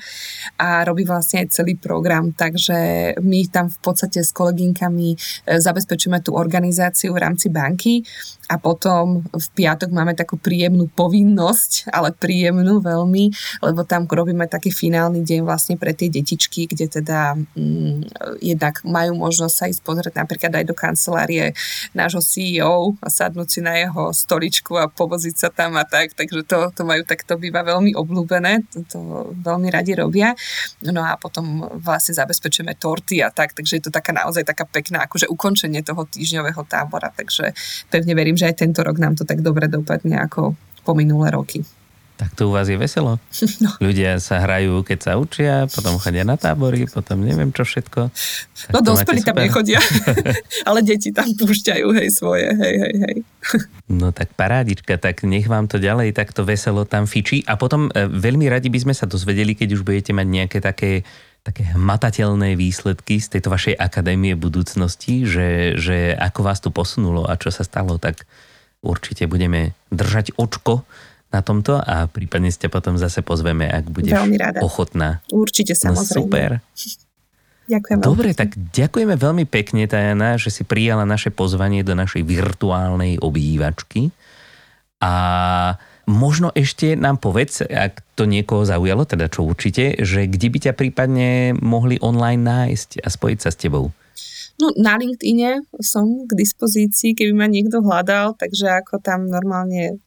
a 0.61 0.85
robí 0.85 1.09
vlastne 1.09 1.41
aj 1.41 1.57
celý 1.57 1.81
program. 1.81 2.37
Takže 2.37 2.77
my 3.25 3.49
tam 3.49 3.73
v 3.73 3.79
podstate 3.81 4.21
s 4.21 4.37
kolegynkami 4.37 5.09
e, 5.09 5.17
zabezpečujeme 5.57 6.21
tú 6.21 6.37
organizáciu 6.37 7.17
v 7.17 7.25
rámci 7.25 7.49
banky 7.49 8.05
a 8.49 8.57
potom 8.57 9.21
v 9.29 9.47
piatok 9.53 9.93
máme 9.93 10.17
takú 10.17 10.41
príjemnú 10.41 10.89
povinnosť, 10.97 11.93
ale 11.93 12.17
príjemnú 12.17 12.81
veľmi, 12.81 13.29
lebo 13.61 13.85
tam 13.85 14.09
robíme 14.09 14.49
taký 14.49 14.73
finálny 14.73 15.21
deň 15.21 15.45
vlastne 15.45 15.77
pre 15.77 15.93
tie 15.93 16.09
detičky, 16.09 16.65
kde 16.65 16.89
teda 16.89 17.37
mm, 17.37 18.09
jednak 18.41 18.81
majú 18.89 19.21
možnosť 19.21 19.55
sa 19.55 19.65
ísť 19.69 19.83
pozrieť 19.85 20.15
napríklad 20.17 20.53
aj 20.57 20.65
do 20.65 20.73
kancelárie 20.73 21.53
nášho 21.93 22.25
CEO 22.25 22.97
a 23.05 23.13
sadnúť 23.13 23.49
si 23.53 23.61
na 23.61 23.77
jeho 23.77 24.17
stoličku 24.17 24.81
a 24.81 24.89
povoziť 24.89 25.35
sa 25.37 25.49
tam 25.53 25.77
a 25.77 25.85
tak, 25.85 26.17
takže 26.17 26.49
to, 26.49 26.73
to 26.73 26.83
majú 26.89 27.05
takto 27.05 27.37
býva 27.37 27.61
veľmi 27.61 27.93
obľúbené, 27.93 28.65
to, 28.73 28.81
to 28.89 28.99
veľmi 29.45 29.69
radi 29.69 29.93
robia. 29.93 30.33
No 30.89 31.05
a 31.05 31.21
potom 31.21 31.69
vlastne 31.85 32.17
zabezpečujeme 32.17 32.81
torty 32.81 33.21
a 33.21 33.29
tak, 33.29 33.53
takže 33.53 33.77
je 33.77 33.85
to 33.85 33.93
taká 33.93 34.17
naozaj 34.17 34.49
taká 34.49 34.65
pekná 34.65 35.05
akože 35.05 35.29
ukončenie 35.29 35.85
toho 35.85 36.09
týždňového 36.09 36.65
tábora, 36.65 37.13
takže 37.13 37.53
pevne 37.93 38.17
verím, 38.17 38.38
že 38.39 38.47
aj 38.47 38.63
tento 38.63 38.81
rok 38.87 39.03
nám 39.03 39.19
to 39.19 39.27
tak 39.27 39.43
dobre 39.43 39.67
dopadne 39.67 40.23
ako 40.23 40.55
po 40.87 40.93
minulé 40.95 41.35
roky. 41.35 41.67
Tak 42.19 42.35
to 42.35 42.51
u 42.51 42.53
vás 42.53 42.67
je 42.67 42.75
veselo. 42.75 43.19
No. 43.59 43.75
Ľudia 43.83 44.23
sa 44.23 44.39
hrajú, 44.39 44.87
keď 44.87 44.99
sa 45.03 45.13
učia, 45.19 45.67
potom 45.67 45.99
chodia 45.99 46.23
na 46.23 46.39
tábory, 46.39 46.87
potom 46.87 47.27
neviem 47.27 47.51
čo 47.51 47.67
všetko. 47.67 48.11
Tak 48.71 48.71
no 48.71 48.79
dospelí 48.83 49.27
tam 49.27 49.35
nechodia, 49.35 49.83
ale 50.69 50.87
deti 50.87 51.11
tam 51.11 51.27
púšťajú, 51.35 51.87
hej, 51.99 52.09
svoje, 52.15 52.47
hej, 52.55 52.75
hej, 52.79 52.95
hej. 53.03 53.17
No 53.99 54.15
tak 54.15 54.31
parádička, 54.39 54.95
tak 54.95 55.27
nech 55.27 55.51
vám 55.51 55.67
to 55.67 55.83
ďalej 55.83 56.15
takto 56.15 56.47
veselo 56.47 56.87
tam 56.87 57.11
fičí. 57.11 57.43
A 57.51 57.59
potom 57.59 57.91
e, 57.91 58.07
veľmi 58.07 58.47
radi 58.47 58.71
by 58.71 58.79
sme 58.87 58.95
sa 58.95 59.11
dozvedeli, 59.11 59.59
keď 59.59 59.75
už 59.75 59.83
budete 59.83 60.15
mať 60.15 60.27
nejaké 60.27 60.59
také 60.63 61.03
také 61.49 61.65
hmatateľné 61.73 62.61
výsledky 62.61 63.17
z 63.17 63.33
tejto 63.33 63.49
vašej 63.49 63.81
akadémie 63.81 64.37
budúcnosti, 64.37 65.25
že, 65.25 65.81
že 65.81 66.13
ako 66.13 66.41
vás 66.45 66.61
tu 66.61 66.69
posunulo 66.69 67.25
a 67.25 67.41
čo 67.41 67.49
sa 67.49 67.65
stalo, 67.65 67.97
tak 67.97 68.29
určite 68.85 69.25
budeme 69.25 69.73
držať 69.89 70.37
očko 70.37 70.85
na 71.33 71.41
tomto 71.41 71.81
a 71.81 72.05
prípadne 72.05 72.53
ste 72.53 72.69
potom 72.69 73.01
zase 73.01 73.25
pozveme, 73.25 73.65
ak 73.65 73.89
budeš 73.89 74.13
ochotná. 74.61 75.25
Určite 75.33 75.73
no, 75.81 75.97
samozrejme. 75.97 76.13
No, 76.13 76.21
super. 76.21 76.51
Ďakujem 77.69 78.01
Dobre, 78.01 78.33
tak 78.33 78.57
ďakujeme 78.57 79.13
veľmi 79.21 79.45
pekne, 79.45 79.85
Tajana, 79.85 80.41
že 80.41 80.49
si 80.49 80.65
prijala 80.65 81.05
naše 81.05 81.29
pozvanie 81.29 81.85
do 81.85 81.93
našej 81.93 82.25
virtuálnej 82.25 83.21
obývačky. 83.21 84.09
A 85.05 85.13
možno 86.09 86.49
ešte 86.57 86.97
nám 86.97 87.21
povedz, 87.21 87.69
ak 87.69 88.01
to 88.17 88.25
niekoho 88.25 88.65
zaujalo, 88.65 89.05
teda 89.05 89.29
čo 89.29 89.45
určite, 89.45 90.01
že 90.01 90.25
kde 90.25 90.49
by 90.49 90.59
ťa 90.65 90.73
prípadne 90.73 91.53
mohli 91.61 92.01
online 92.01 92.41
nájsť 92.41 93.05
a 93.05 93.09
spojiť 93.13 93.39
sa 93.39 93.53
s 93.53 93.61
tebou? 93.61 93.93
No 94.59 94.75
na 94.75 94.99
LinkedIne 94.99 95.63
som 95.79 96.27
k 96.27 96.33
dispozícii, 96.35 97.15
keby 97.15 97.31
ma 97.37 97.47
niekto 97.47 97.79
hľadal, 97.79 98.35
takže 98.35 98.83
ako 98.83 98.99
tam 98.99 99.31
normálne 99.31 100.03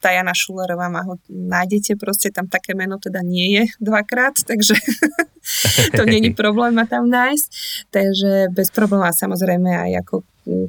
Tajana 0.00 0.32
Šulerová 0.32 0.88
ma 0.88 1.04
ho 1.04 1.20
nájdete, 1.28 2.00
proste 2.00 2.32
tam 2.32 2.48
také 2.48 2.72
meno 2.72 2.96
teda 2.96 3.20
nie 3.20 3.60
je 3.60 3.62
dvakrát, 3.88 4.36
takže 4.42 4.74
to 5.96 6.02
není 6.04 6.32
problém 6.40 6.74
ma 6.74 6.84
tam 6.84 7.08
nájsť. 7.08 7.46
Takže 7.92 8.52
bez 8.52 8.68
problémov 8.72 9.12
samozrejme 9.14 9.70
aj 9.70 9.90
ako 10.04 10.16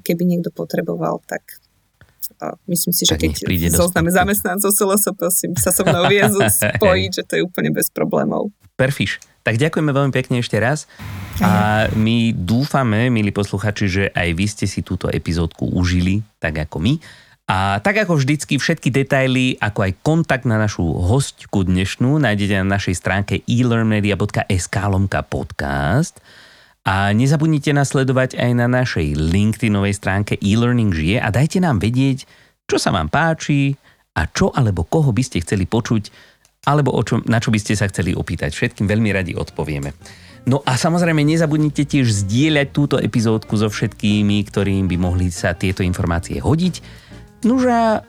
keby 0.06 0.24
niekto 0.28 0.54
potreboval, 0.54 1.24
tak 1.26 1.62
a 2.44 2.60
myslím 2.68 2.91
si, 2.91 3.08
že 3.08 3.16
tak 3.16 3.32
keď 3.32 3.72
zozname 3.72 4.12
zamestnancov 4.12 4.76
SLSP 4.76 5.56
sa 5.56 5.72
so 5.72 5.88
mnou 5.88 6.12
vie 6.12 6.20
spojiť, 6.80 7.12
že 7.16 7.24
to 7.24 7.34
je 7.39 7.41
úplne 7.48 7.72
bez 7.72 7.88
problémov. 7.88 8.52
Perfiš. 8.76 9.24
Tak 9.44 9.60
ďakujeme 9.60 9.91
veľmi 9.91 10.14
pekne 10.16 10.39
ešte 10.39 10.56
raz 10.56 10.88
a 11.44 11.88
my 12.00 12.32
dúfame, 12.32 13.12
milí 13.12 13.36
posluchači, 13.36 13.86
že 13.91 14.04
aj 14.16 14.30
vy 14.39 14.46
ste 14.48 14.66
si 14.72 14.80
túto 14.80 15.12
epizódku 15.12 15.68
užili, 15.68 16.24
tak 16.39 16.64
ako 16.64 16.80
my. 16.80 16.96
A 17.44 17.84
tak 17.84 18.00
ako 18.00 18.16
vždycky 18.16 18.56
všetky 18.56 18.88
detaily, 18.88 19.60
ako 19.60 19.84
aj 19.84 20.00
kontakt 20.00 20.48
na 20.48 20.56
našu 20.56 20.88
hostku 20.96 21.68
dnešnú 21.68 22.24
nájdete 22.24 22.64
na 22.64 22.80
našej 22.80 22.96
stránke 22.96 23.44
elearnmedia.sk 23.44 24.76
lomka 24.88 25.20
podcast. 25.28 26.24
A 26.84 27.16
nezabudnite 27.16 27.72
nasledovať 27.72 28.36
aj 28.36 28.52
na 28.60 28.68
našej 28.68 29.16
LinkedInovej 29.16 29.96
stránke 29.96 30.36
e-learning 30.44 30.92
žije 30.92 31.18
a 31.24 31.32
dajte 31.32 31.64
nám 31.64 31.80
vedieť, 31.80 32.28
čo 32.68 32.76
sa 32.76 32.92
vám 32.92 33.08
páči 33.08 33.80
a 34.20 34.28
čo 34.28 34.52
alebo 34.52 34.84
koho 34.84 35.16
by 35.16 35.24
ste 35.24 35.40
chceli 35.40 35.64
počuť 35.64 36.12
alebo 36.68 36.96
o 36.96 37.02
čom, 37.04 37.24
na 37.28 37.40
čo 37.40 37.52
by 37.52 37.60
ste 37.60 37.76
sa 37.76 37.88
chceli 37.88 38.16
opýtať. 38.16 38.56
Všetkým 38.56 38.88
veľmi 38.88 39.12
radi 39.16 39.32
odpovieme. 39.36 39.96
No 40.44 40.60
a 40.64 40.76
samozrejme 40.76 41.24
nezabudnite 41.24 41.88
tiež 41.88 42.12
zdieľať 42.28 42.68
túto 42.76 42.96
epizódku 43.00 43.56
so 43.56 43.72
všetkými, 43.72 44.44
ktorým 44.48 44.92
by 44.92 44.98
mohli 45.00 45.32
sa 45.32 45.56
tieto 45.56 45.88
informácie 45.88 46.44
hodiť. 46.44 46.84
Nuža, 47.48 48.04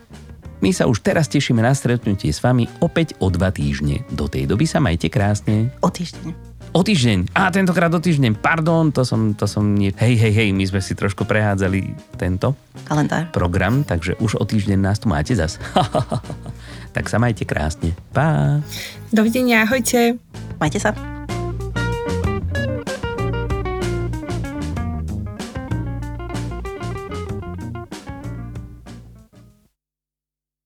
my 0.58 0.70
sa 0.74 0.90
už 0.90 1.02
teraz 1.02 1.30
tešíme 1.30 1.62
na 1.62 1.74
stretnutie 1.74 2.30
s 2.34 2.42
vami 2.42 2.66
opäť 2.82 3.14
o 3.22 3.30
dva 3.30 3.54
týždne. 3.54 4.02
Do 4.10 4.26
tej 4.26 4.50
doby 4.50 4.66
sa 4.66 4.82
majte 4.82 5.10
krásne. 5.10 5.70
O 5.78 5.90
týždeň. 5.90 6.53
O 6.74 6.82
týždeň. 6.82 7.30
A 7.38 7.54
tentokrát 7.54 7.86
o 7.94 8.02
týždeň. 8.02 8.34
Pardon, 8.42 8.90
to 8.90 9.06
som, 9.06 9.30
to 9.30 9.46
som 9.46 9.62
nie... 9.78 9.94
Hej, 9.94 10.18
hej, 10.18 10.32
hej, 10.34 10.48
my 10.50 10.66
sme 10.66 10.82
si 10.82 10.98
trošku 10.98 11.22
prehádzali 11.22 11.94
tento 12.18 12.58
kalendár. 12.82 13.30
program, 13.30 13.86
takže 13.86 14.18
už 14.18 14.42
o 14.42 14.44
týždeň 14.44 14.82
nás 14.82 14.98
tu 14.98 15.06
máte 15.06 15.38
zas. 15.38 15.62
tak 16.94 17.06
sa 17.06 17.22
majte 17.22 17.46
krásne. 17.46 17.94
Pa. 18.10 18.58
Dovidenia, 19.14 19.62
ahojte. 19.62 20.18
Majte 20.58 20.82
sa. 20.82 21.13